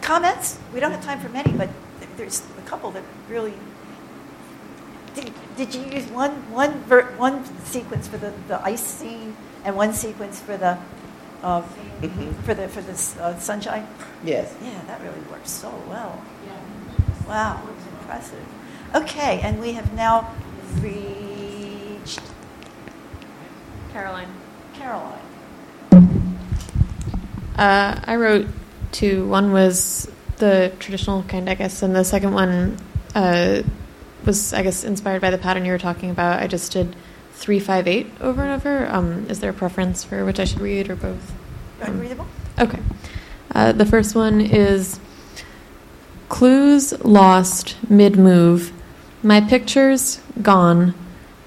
comments? 0.02 0.58
We 0.72 0.80
don't 0.80 0.92
have 0.92 1.04
time 1.04 1.20
for 1.20 1.28
many, 1.30 1.52
but 1.52 1.68
there's 2.16 2.42
a 2.58 2.62
couple 2.62 2.90
that 2.92 3.02
really. 3.28 3.52
Did, 5.16 5.32
did 5.56 5.74
you 5.74 5.82
use 5.86 6.04
one 6.10 6.32
one 6.52 6.84
ver, 6.84 7.04
one 7.16 7.42
sequence 7.64 8.06
for 8.06 8.18
the, 8.18 8.32
the 8.48 8.62
ice 8.62 8.84
scene 8.84 9.34
and 9.64 9.74
one 9.74 9.94
sequence 9.94 10.40
for 10.40 10.56
the 10.58 10.78
uh, 11.42 11.62
for 12.44 12.54
the 12.54 12.68
for 12.68 12.82
the 12.82 12.92
uh, 13.22 13.38
sunshine? 13.38 13.88
Yes. 14.22 14.54
Yeah, 14.62 14.78
that 14.86 15.00
really 15.00 15.20
works 15.30 15.50
so 15.50 15.72
well. 15.88 16.22
Wow, 17.26 17.60
impressive. 18.00 18.44
Okay, 18.94 19.40
and 19.40 19.58
we 19.60 19.72
have 19.72 19.92
now 19.94 20.32
reached 20.80 22.20
Caroline. 23.92 24.28
Caroline. 24.74 25.18
Uh, 27.56 28.00
I 28.04 28.16
wrote 28.16 28.46
two. 28.92 29.26
One 29.26 29.50
was 29.52 30.10
the 30.36 30.72
traditional 30.78 31.22
kind, 31.24 31.48
I 31.48 31.54
guess, 31.54 31.82
and 31.82 31.96
the 31.96 32.04
second 32.04 32.34
one 32.34 32.76
uh, 33.14 33.62
was, 34.26 34.52
I 34.52 34.62
guess, 34.62 34.84
inspired 34.84 35.20
by 35.20 35.30
the 35.30 35.38
pattern 35.38 35.64
you 35.64 35.72
were 35.72 35.78
talking 35.78 36.10
about. 36.10 36.42
I 36.42 36.46
just 36.46 36.72
did 36.72 36.94
three, 37.32 37.60
five, 37.60 37.86
eight 37.86 38.10
over 38.20 38.42
and 38.42 38.52
over. 38.52 38.86
Um, 38.86 39.26
is 39.30 39.40
there 39.40 39.50
a 39.50 39.54
preference 39.54 40.04
for 40.04 40.24
which 40.24 40.40
I 40.40 40.44
should 40.44 40.60
read 40.60 40.90
or 40.90 40.96
both? 40.96 41.34
Um, 41.82 42.00
Readable? 42.00 42.26
Okay. 42.58 42.80
Uh, 43.54 43.72
the 43.72 43.86
first 43.86 44.14
one 44.14 44.40
is 44.40 44.98
clues 46.28 46.92
lost 47.04 47.76
mid 47.88 48.16
move. 48.16 48.72
My 49.22 49.40
pictures 49.40 50.20
gone. 50.42 50.94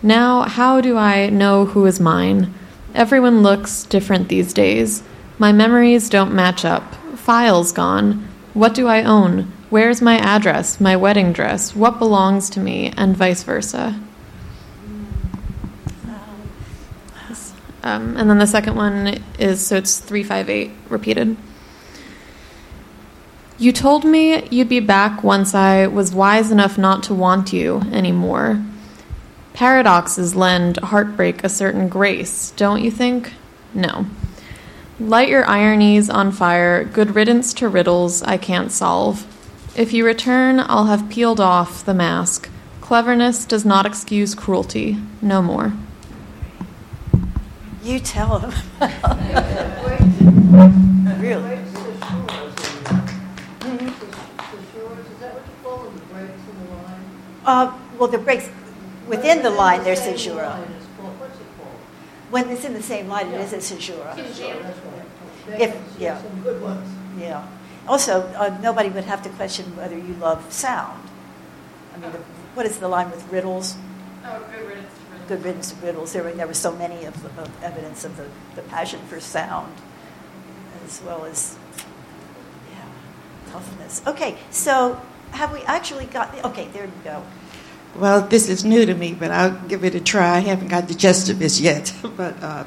Now, 0.01 0.43
how 0.43 0.81
do 0.81 0.97
I 0.97 1.29
know 1.29 1.65
who 1.65 1.85
is 1.85 1.99
mine? 1.99 2.53
Everyone 2.95 3.43
looks 3.43 3.83
different 3.83 4.29
these 4.29 4.53
days. 4.53 5.03
My 5.37 5.51
memories 5.51 6.09
don't 6.09 6.33
match 6.33 6.65
up. 6.65 6.95
Files 7.15 7.71
gone. 7.71 8.27
What 8.53 8.73
do 8.73 8.87
I 8.87 9.03
own? 9.03 9.51
Where's 9.69 10.01
my 10.01 10.17
address, 10.17 10.79
my 10.79 10.95
wedding 10.95 11.31
dress? 11.31 11.75
What 11.75 11.99
belongs 11.99 12.49
to 12.51 12.59
me, 12.59 12.91
and 12.97 13.15
vice 13.15 13.43
versa? 13.43 13.99
Um, 17.81 18.17
and 18.17 18.29
then 18.29 18.39
the 18.39 18.47
second 18.47 18.75
one 18.75 19.23
is 19.37 19.65
so 19.65 19.77
it's 19.77 19.99
358 19.99 20.71
repeated. 20.89 21.37
You 23.57 23.71
told 23.71 24.05
me 24.05 24.47
you'd 24.49 24.69
be 24.69 24.79
back 24.79 25.23
once 25.23 25.53
I 25.53 25.87
was 25.87 26.13
wise 26.13 26.51
enough 26.51 26.77
not 26.77 27.03
to 27.03 27.13
want 27.13 27.53
you 27.53 27.81
anymore. 27.91 28.63
Paradoxes 29.53 30.35
lend 30.35 30.77
heartbreak 30.77 31.43
a 31.43 31.49
certain 31.49 31.89
grace, 31.89 32.51
don't 32.51 32.83
you 32.83 32.91
think? 32.91 33.33
No. 33.73 34.05
Light 34.99 35.29
your 35.29 35.47
ironies 35.47 36.09
on 36.09 36.31
fire, 36.31 36.83
good 36.83 37.15
riddance 37.15 37.53
to 37.55 37.67
riddles 37.67 38.23
I 38.23 38.37
can't 38.37 38.71
solve. 38.71 39.25
If 39.79 39.93
you 39.93 40.05
return, 40.05 40.59
I'll 40.59 40.87
have 40.87 41.09
peeled 41.09 41.39
off 41.39 41.85
the 41.85 41.93
mask. 41.93 42.49
Cleverness 42.81 43.45
does 43.45 43.63
not 43.63 43.85
excuse 43.85 44.35
cruelty. 44.35 44.97
No 45.21 45.41
more. 45.41 45.71
You 47.81 48.01
tell 48.01 48.39
them. 48.39 48.51
really? 51.21 51.59
Uh, 57.45 57.79
well, 57.97 58.09
the 58.09 58.17
breaks 58.17 58.49
within 59.07 59.43
the 59.43 59.49
line, 59.49 59.85
there's 59.85 60.01
caesura. 60.01 60.57
When 62.31 62.49
it's 62.49 62.65
in 62.65 62.73
the 62.73 62.83
same 62.83 63.07
line, 63.07 63.27
it 63.27 63.39
is 63.39 63.53
a 63.53 63.75
caesura. 63.75 64.13
If, 65.47 65.77
yeah. 65.97 66.21
Some 66.21 66.41
good 66.41 66.61
ones. 66.61 66.85
Yeah. 67.17 67.47
Also, 67.89 68.21
uh, 68.37 68.55
nobody 68.61 68.87
would 68.87 69.05
have 69.05 69.23
to 69.23 69.29
question 69.29 69.75
whether 69.75 69.97
you 69.97 70.13
love 70.21 70.53
sound. 70.53 71.09
I 71.95 71.97
mean, 71.97 72.11
the, 72.11 72.19
what 72.53 72.67
is 72.67 72.77
the 72.77 72.87
line 72.87 73.09
with 73.09 73.27
riddles? 73.31 73.75
Oh, 74.23 74.45
good 74.51 74.67
riddance 74.67 74.93
to 74.93 75.05
riddles. 75.05 75.27
Good 75.27 75.43
riddance 75.43 75.71
to 75.71 75.85
riddles. 75.85 76.13
There 76.13 76.23
were, 76.23 76.31
there 76.33 76.45
were 76.45 76.53
so 76.53 76.71
many 76.71 77.05
of, 77.05 77.39
of 77.39 77.63
evidence 77.63 78.05
of 78.05 78.15
the, 78.15 78.27
the 78.53 78.61
passion 78.61 78.99
for 79.07 79.19
sound, 79.19 79.73
as 80.85 81.01
well 81.01 81.25
as 81.25 81.57
yeah, 82.71 83.51
toughness. 83.51 84.03
Okay, 84.05 84.37
so 84.51 85.01
have 85.31 85.51
we 85.51 85.61
actually 85.61 86.05
got? 86.05 86.45
Okay, 86.45 86.67
there 86.67 86.85
you 86.85 86.91
go. 87.03 87.23
Well, 87.97 88.21
this 88.21 88.49
is 88.49 88.63
new 88.63 88.85
to 88.85 88.93
me, 88.93 89.15
but 89.15 89.31
I'll 89.31 89.59
give 89.67 89.83
it 89.83 89.95
a 89.95 89.99
try. 89.99 90.35
I 90.35 90.39
haven't 90.41 90.67
got 90.67 90.87
the 90.87 90.93
gist 90.93 91.27
of 91.29 91.39
this 91.39 91.59
yet. 91.59 91.91
but 92.15 92.39
uh, 92.43 92.65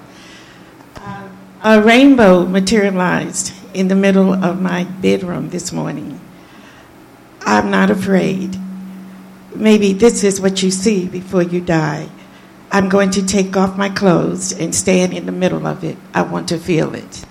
uh, 0.97 1.29
a 1.63 1.81
rainbow 1.81 2.45
materialized 2.45 3.62
in 3.75 3.89
the 3.89 3.95
middle 3.95 4.33
of 4.33 4.61
my 4.61 4.85
bedroom 4.85 5.51
this 5.51 5.73
morning. 5.73 6.21
I'm 7.41 7.71
not 7.71 7.91
afraid. 7.91 8.59
maybe 9.55 9.93
this 9.93 10.25
is 10.25 10.41
what 10.41 10.63
you 10.63 10.71
see 10.71 11.07
before 11.07 11.43
you 11.43 11.61
die. 11.61 12.09
I'm 12.71 12.89
going 12.89 13.11
to 13.11 13.27
take 13.27 13.57
off 13.57 13.77
my 13.77 13.91
clothes 13.91 14.53
and 14.53 14.75
stand 14.75 15.13
in 15.13 15.27
the 15.27 15.33
middle 15.33 15.67
of 15.67 15.85
it. 15.85 15.99
I 16.15 16.23
want 16.23 16.49
to 16.49 16.59
feel 16.59 16.95
it. 16.95 17.25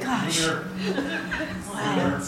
Gosh. 0.00 0.46
Wow. 0.46 2.20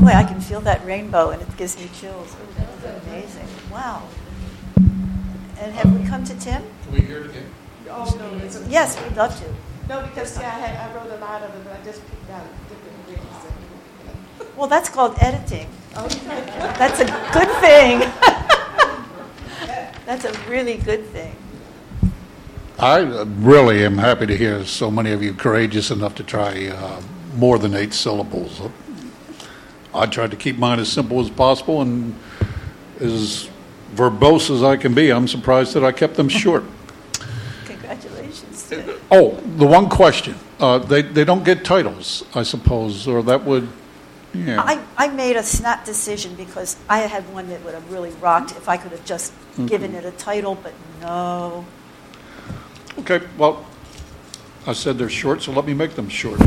Boy, 0.00 0.08
I 0.08 0.24
can 0.24 0.40
feel 0.40 0.60
that 0.62 0.84
rainbow 0.86 1.30
and 1.30 1.42
it 1.42 1.56
gives 1.56 1.76
me 1.78 1.90
chills. 2.00 2.34
Ooh, 2.34 2.54
that's 2.56 3.06
amazing. 3.06 3.48
Wow. 3.70 4.08
And 5.60 5.74
have 5.74 6.00
we 6.00 6.06
come 6.06 6.24
to 6.24 6.34
Tim? 6.38 6.62
Can 6.84 6.92
we 6.92 7.00
hear 7.00 7.24
it 7.24 7.30
again? 7.30 7.50
Oh, 7.98 8.16
no, 8.18 8.44
it's 8.44 8.56
a- 8.56 8.64
Yes, 8.68 9.00
we'd 9.02 9.16
love 9.16 9.36
to. 9.40 9.44
No, 9.88 10.02
because 10.02 10.30
see, 10.34 10.42
I 10.42 10.50
had, 10.50 10.90
I 10.90 10.94
wrote 10.94 11.10
a 11.10 11.16
lot 11.16 11.42
of 11.42 11.52
them, 11.52 11.62
but 11.64 11.80
I 11.80 11.84
just 11.84 12.00
picked 12.08 12.30
out 12.30 12.44
different 12.68 13.06
things. 13.06 14.56
Well, 14.56 14.68
that's 14.68 14.88
called 14.88 15.16
editing. 15.20 15.66
Oh, 15.96 16.04
okay. 16.04 16.44
That's 16.78 17.00
a 17.00 17.06
good 17.32 17.50
thing. 17.60 18.00
That's 20.04 20.24
a 20.24 20.32
really 20.50 20.76
good 20.78 21.04
thing. 21.06 21.36
I 22.78 23.00
uh, 23.02 23.24
really 23.40 23.84
am 23.84 23.98
happy 23.98 24.26
to 24.26 24.36
hear 24.36 24.64
so 24.64 24.90
many 24.90 25.10
of 25.10 25.22
you 25.22 25.34
courageous 25.34 25.90
enough 25.90 26.14
to 26.14 26.22
try 26.22 26.68
uh, 26.68 27.00
more 27.34 27.58
than 27.58 27.74
eight 27.74 27.92
syllables. 27.92 28.60
I 29.92 30.06
tried 30.06 30.30
to 30.30 30.36
keep 30.36 30.58
mine 30.58 30.78
as 30.78 30.90
simple 30.90 31.20
as 31.20 31.28
possible 31.28 31.82
and 31.82 32.14
as 33.00 33.50
verbose 33.94 34.50
as 34.54 34.62
I 34.62 34.76
can 34.76 34.94
be. 34.94 35.10
I'm 35.10 35.26
surprised 35.28 35.74
that 35.74 35.84
I 35.84 35.92
kept 35.92 36.14
them 36.14 36.28
short. 36.28 36.62
Oh, 39.10 39.32
the 39.56 39.66
one 39.66 39.88
question. 39.88 40.36
Uh, 40.60 40.78
they, 40.78 41.02
they 41.02 41.24
don't 41.24 41.44
get 41.44 41.64
titles, 41.64 42.24
I 42.34 42.42
suppose, 42.42 43.06
or 43.06 43.22
that 43.22 43.44
would, 43.44 43.68
yeah. 44.34 44.60
I, 44.60 44.82
I 44.96 45.08
made 45.08 45.36
a 45.36 45.42
snap 45.42 45.84
decision 45.84 46.34
because 46.34 46.76
I 46.88 46.98
had 47.00 47.22
one 47.32 47.48
that 47.48 47.64
would 47.64 47.74
have 47.74 47.90
really 47.90 48.10
rocked 48.20 48.50
if 48.52 48.68
I 48.68 48.76
could 48.76 48.92
have 48.92 49.04
just 49.04 49.32
given 49.66 49.94
it 49.94 50.04
a 50.04 50.10
title, 50.12 50.56
but 50.56 50.74
no. 51.00 51.64
Okay, 52.98 53.20
well, 53.38 53.64
I 54.66 54.72
said 54.72 54.98
they're 54.98 55.08
short, 55.08 55.42
so 55.42 55.52
let 55.52 55.64
me 55.64 55.74
make 55.74 55.94
them 55.94 56.08
short. 56.08 56.40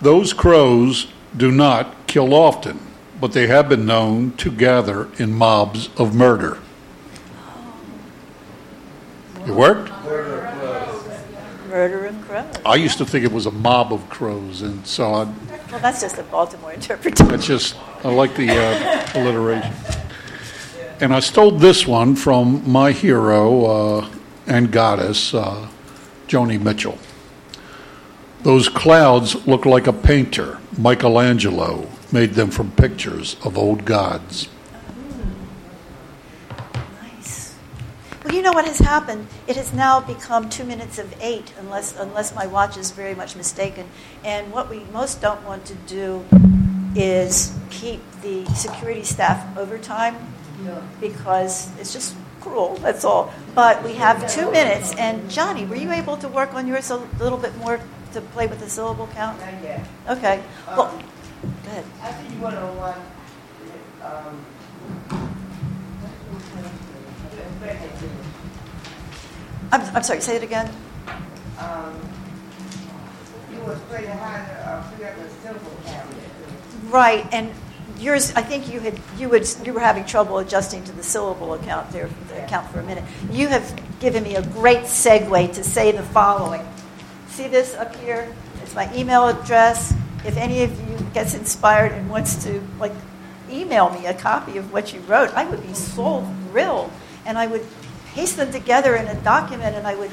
Those 0.00 0.32
crows 0.32 1.06
do 1.36 1.50
not 1.50 2.06
kill 2.06 2.34
often, 2.34 2.80
but 3.20 3.32
they 3.32 3.46
have 3.46 3.68
been 3.68 3.86
known 3.86 4.32
to 4.38 4.50
gather 4.50 5.08
in 5.18 5.32
mobs 5.32 5.88
of 5.96 6.14
murder. 6.14 6.58
It 9.46 9.54
worked? 9.54 9.90
Murder 11.70 12.06
of 12.06 12.20
crows. 12.22 12.54
I 12.66 12.74
used 12.74 12.98
to 12.98 13.06
think 13.06 13.24
it 13.24 13.30
was 13.30 13.46
a 13.46 13.50
mob 13.52 13.92
of 13.92 14.08
crows, 14.10 14.62
and 14.62 14.84
so 14.84 15.14
I, 15.14 15.24
Well, 15.70 15.80
that's 15.80 16.00
just 16.00 16.18
a 16.18 16.24
Baltimore 16.24 16.72
interpretation. 16.80 17.32
It's 17.32 17.46
just, 17.46 17.76
I 18.04 18.12
like 18.12 18.34
the 18.34 18.50
uh, 18.50 19.10
alliteration. 19.14 19.72
And 21.00 21.14
I 21.14 21.20
stole 21.20 21.52
this 21.52 21.86
one 21.86 22.16
from 22.16 22.68
my 22.70 22.92
hero 22.92 23.64
uh, 23.64 24.10
and 24.46 24.70
goddess, 24.72 25.32
uh, 25.32 25.68
Joni 26.26 26.60
Mitchell. 26.60 26.98
Those 28.42 28.68
clouds 28.68 29.46
look 29.46 29.64
like 29.64 29.86
a 29.86 29.92
painter, 29.92 30.58
Michelangelo, 30.76 31.88
made 32.10 32.34
them 32.34 32.50
from 32.50 32.72
pictures 32.72 33.36
of 33.44 33.56
old 33.56 33.84
gods. 33.84 34.48
Nice. 37.00 37.54
Well, 38.30 38.36
you 38.36 38.44
know 38.44 38.52
what 38.52 38.64
has 38.64 38.78
happened? 38.78 39.26
It 39.48 39.56
has 39.56 39.72
now 39.72 39.98
become 39.98 40.48
two 40.48 40.62
minutes 40.62 41.00
of 41.00 41.12
eight, 41.20 41.52
unless 41.58 41.98
unless 41.98 42.32
my 42.32 42.46
watch 42.46 42.76
is 42.76 42.92
very 42.92 43.12
much 43.12 43.34
mistaken. 43.34 43.88
And 44.24 44.52
what 44.52 44.70
we 44.70 44.84
most 44.92 45.20
don't 45.20 45.42
want 45.44 45.64
to 45.64 45.74
do 45.74 46.24
is 46.94 47.52
keep 47.70 48.00
the 48.22 48.44
security 48.54 49.02
staff 49.02 49.58
overtime 49.58 50.14
because 51.00 51.76
it's 51.80 51.92
just 51.92 52.14
cruel. 52.40 52.76
That's 52.76 53.04
all. 53.04 53.34
But 53.56 53.82
we 53.82 53.94
have 53.94 54.30
two 54.30 54.48
minutes. 54.52 54.94
And 54.94 55.28
Johnny, 55.28 55.64
were 55.64 55.74
you 55.74 55.90
able 55.90 56.16
to 56.18 56.28
work 56.28 56.54
on 56.54 56.68
yours 56.68 56.88
a 56.92 56.98
little 57.18 57.38
bit 57.38 57.56
more 57.58 57.80
to 58.12 58.20
play 58.20 58.46
with 58.46 58.60
the 58.60 58.70
syllable 58.70 59.08
count? 59.08 59.40
Not 59.40 59.60
yet. 59.60 59.84
Okay. 60.08 60.40
Well, 60.68 60.86
Um, 60.86 61.02
go 61.64 61.70
ahead. 61.70 61.84
I 62.00 62.12
see 62.12 62.34
you 62.36 62.40
one 62.40 62.54
on 62.54 62.76
one, 62.76 63.00
um. 64.06 65.29
I'm, 69.72 69.96
I'm 69.96 70.02
sorry. 70.02 70.20
Say 70.20 70.36
it 70.36 70.42
again. 70.42 70.70
Um, 71.58 71.94
you 73.52 73.60
were 73.60 73.74
how 73.74 73.98
to, 73.98 74.68
uh, 74.68 74.82
figure 74.90 75.08
out 75.08 75.16
the 75.16 75.28
syllable. 75.42 75.72
Right, 76.88 77.26
and 77.32 77.52
yours, 77.98 78.32
I 78.34 78.42
think 78.42 78.72
you 78.72 78.80
had, 78.80 78.98
you 79.18 79.28
would, 79.28 79.46
you 79.64 79.72
were 79.72 79.80
having 79.80 80.04
trouble 80.04 80.38
adjusting 80.38 80.82
to 80.84 80.92
the 80.92 81.02
syllable 81.02 81.54
account 81.54 81.90
there, 81.92 82.08
the 82.28 82.44
account 82.44 82.70
for 82.70 82.80
a 82.80 82.82
minute. 82.82 83.04
You 83.30 83.48
have 83.48 83.78
given 84.00 84.22
me 84.22 84.36
a 84.36 84.42
great 84.42 84.84
segue 84.84 85.52
to 85.52 85.62
say 85.62 85.92
the 85.92 86.02
following. 86.02 86.66
See 87.28 87.46
this 87.46 87.74
up 87.74 87.94
here? 87.96 88.34
It's 88.62 88.74
my 88.74 88.92
email 88.94 89.28
address. 89.28 89.94
If 90.24 90.36
any 90.36 90.62
of 90.62 90.90
you 90.90 90.98
gets 91.12 91.34
inspired 91.34 91.92
and 91.92 92.10
wants 92.10 92.42
to, 92.44 92.62
like, 92.78 92.92
email 93.50 93.90
me 93.90 94.06
a 94.06 94.14
copy 94.14 94.56
of 94.56 94.72
what 94.72 94.92
you 94.92 95.00
wrote, 95.00 95.32
I 95.34 95.44
would 95.44 95.62
be 95.66 95.74
so 95.74 96.26
thrilled. 96.48 96.90
And 97.30 97.38
I 97.38 97.46
would 97.46 97.64
paste 98.06 98.38
them 98.38 98.50
together 98.50 98.96
in 98.96 99.06
a 99.06 99.14
document 99.22 99.76
and 99.76 99.86
I 99.86 99.94
would 99.94 100.10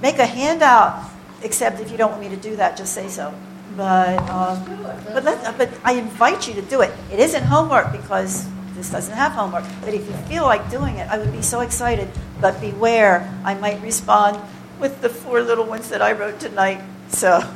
make 0.00 0.18
a 0.18 0.24
handout, 0.24 1.10
except 1.42 1.78
if 1.78 1.90
you 1.90 1.98
don't 1.98 2.10
want 2.10 2.22
me 2.22 2.30
to 2.30 2.40
do 2.40 2.56
that, 2.56 2.74
just 2.74 2.94
say 2.94 3.06
so. 3.06 3.34
But, 3.76 4.18
um, 4.30 4.64
but, 5.12 5.24
let, 5.24 5.58
but 5.58 5.68
I 5.84 5.92
invite 5.92 6.48
you 6.48 6.54
to 6.54 6.62
do 6.62 6.80
it. 6.80 6.90
It 7.12 7.20
isn't 7.20 7.42
homework 7.42 7.92
because 7.92 8.48
this 8.76 8.88
doesn't 8.88 9.14
have 9.14 9.32
homework. 9.32 9.64
But 9.84 9.92
if 9.92 10.08
you 10.08 10.14
feel 10.24 10.44
like 10.44 10.70
doing 10.70 10.96
it, 10.96 11.06
I 11.10 11.18
would 11.18 11.32
be 11.32 11.42
so 11.42 11.60
excited. 11.60 12.08
But 12.40 12.58
beware, 12.62 13.30
I 13.44 13.52
might 13.52 13.82
respond 13.82 14.40
with 14.80 15.02
the 15.02 15.10
four 15.10 15.42
little 15.42 15.66
ones 15.66 15.90
that 15.90 16.00
I 16.00 16.12
wrote 16.12 16.40
tonight. 16.40 16.80
So, 17.08 17.46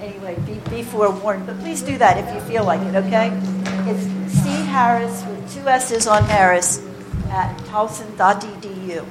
anyway, 0.00 0.36
be, 0.44 0.54
be 0.70 0.82
forewarned. 0.82 1.46
But 1.46 1.60
please 1.60 1.82
do 1.82 1.96
that 1.98 2.18
if 2.18 2.34
you 2.34 2.40
feel 2.50 2.64
like 2.64 2.80
it, 2.80 2.96
okay? 2.96 3.30
It's 3.88 4.02
C. 4.42 4.50
Harriss 4.50 5.24
with 5.26 5.54
two 5.54 5.68
S's 5.68 6.08
on 6.08 6.24
Harriss 6.24 6.82
at 7.30 7.56
towson.edu. 7.68 9.04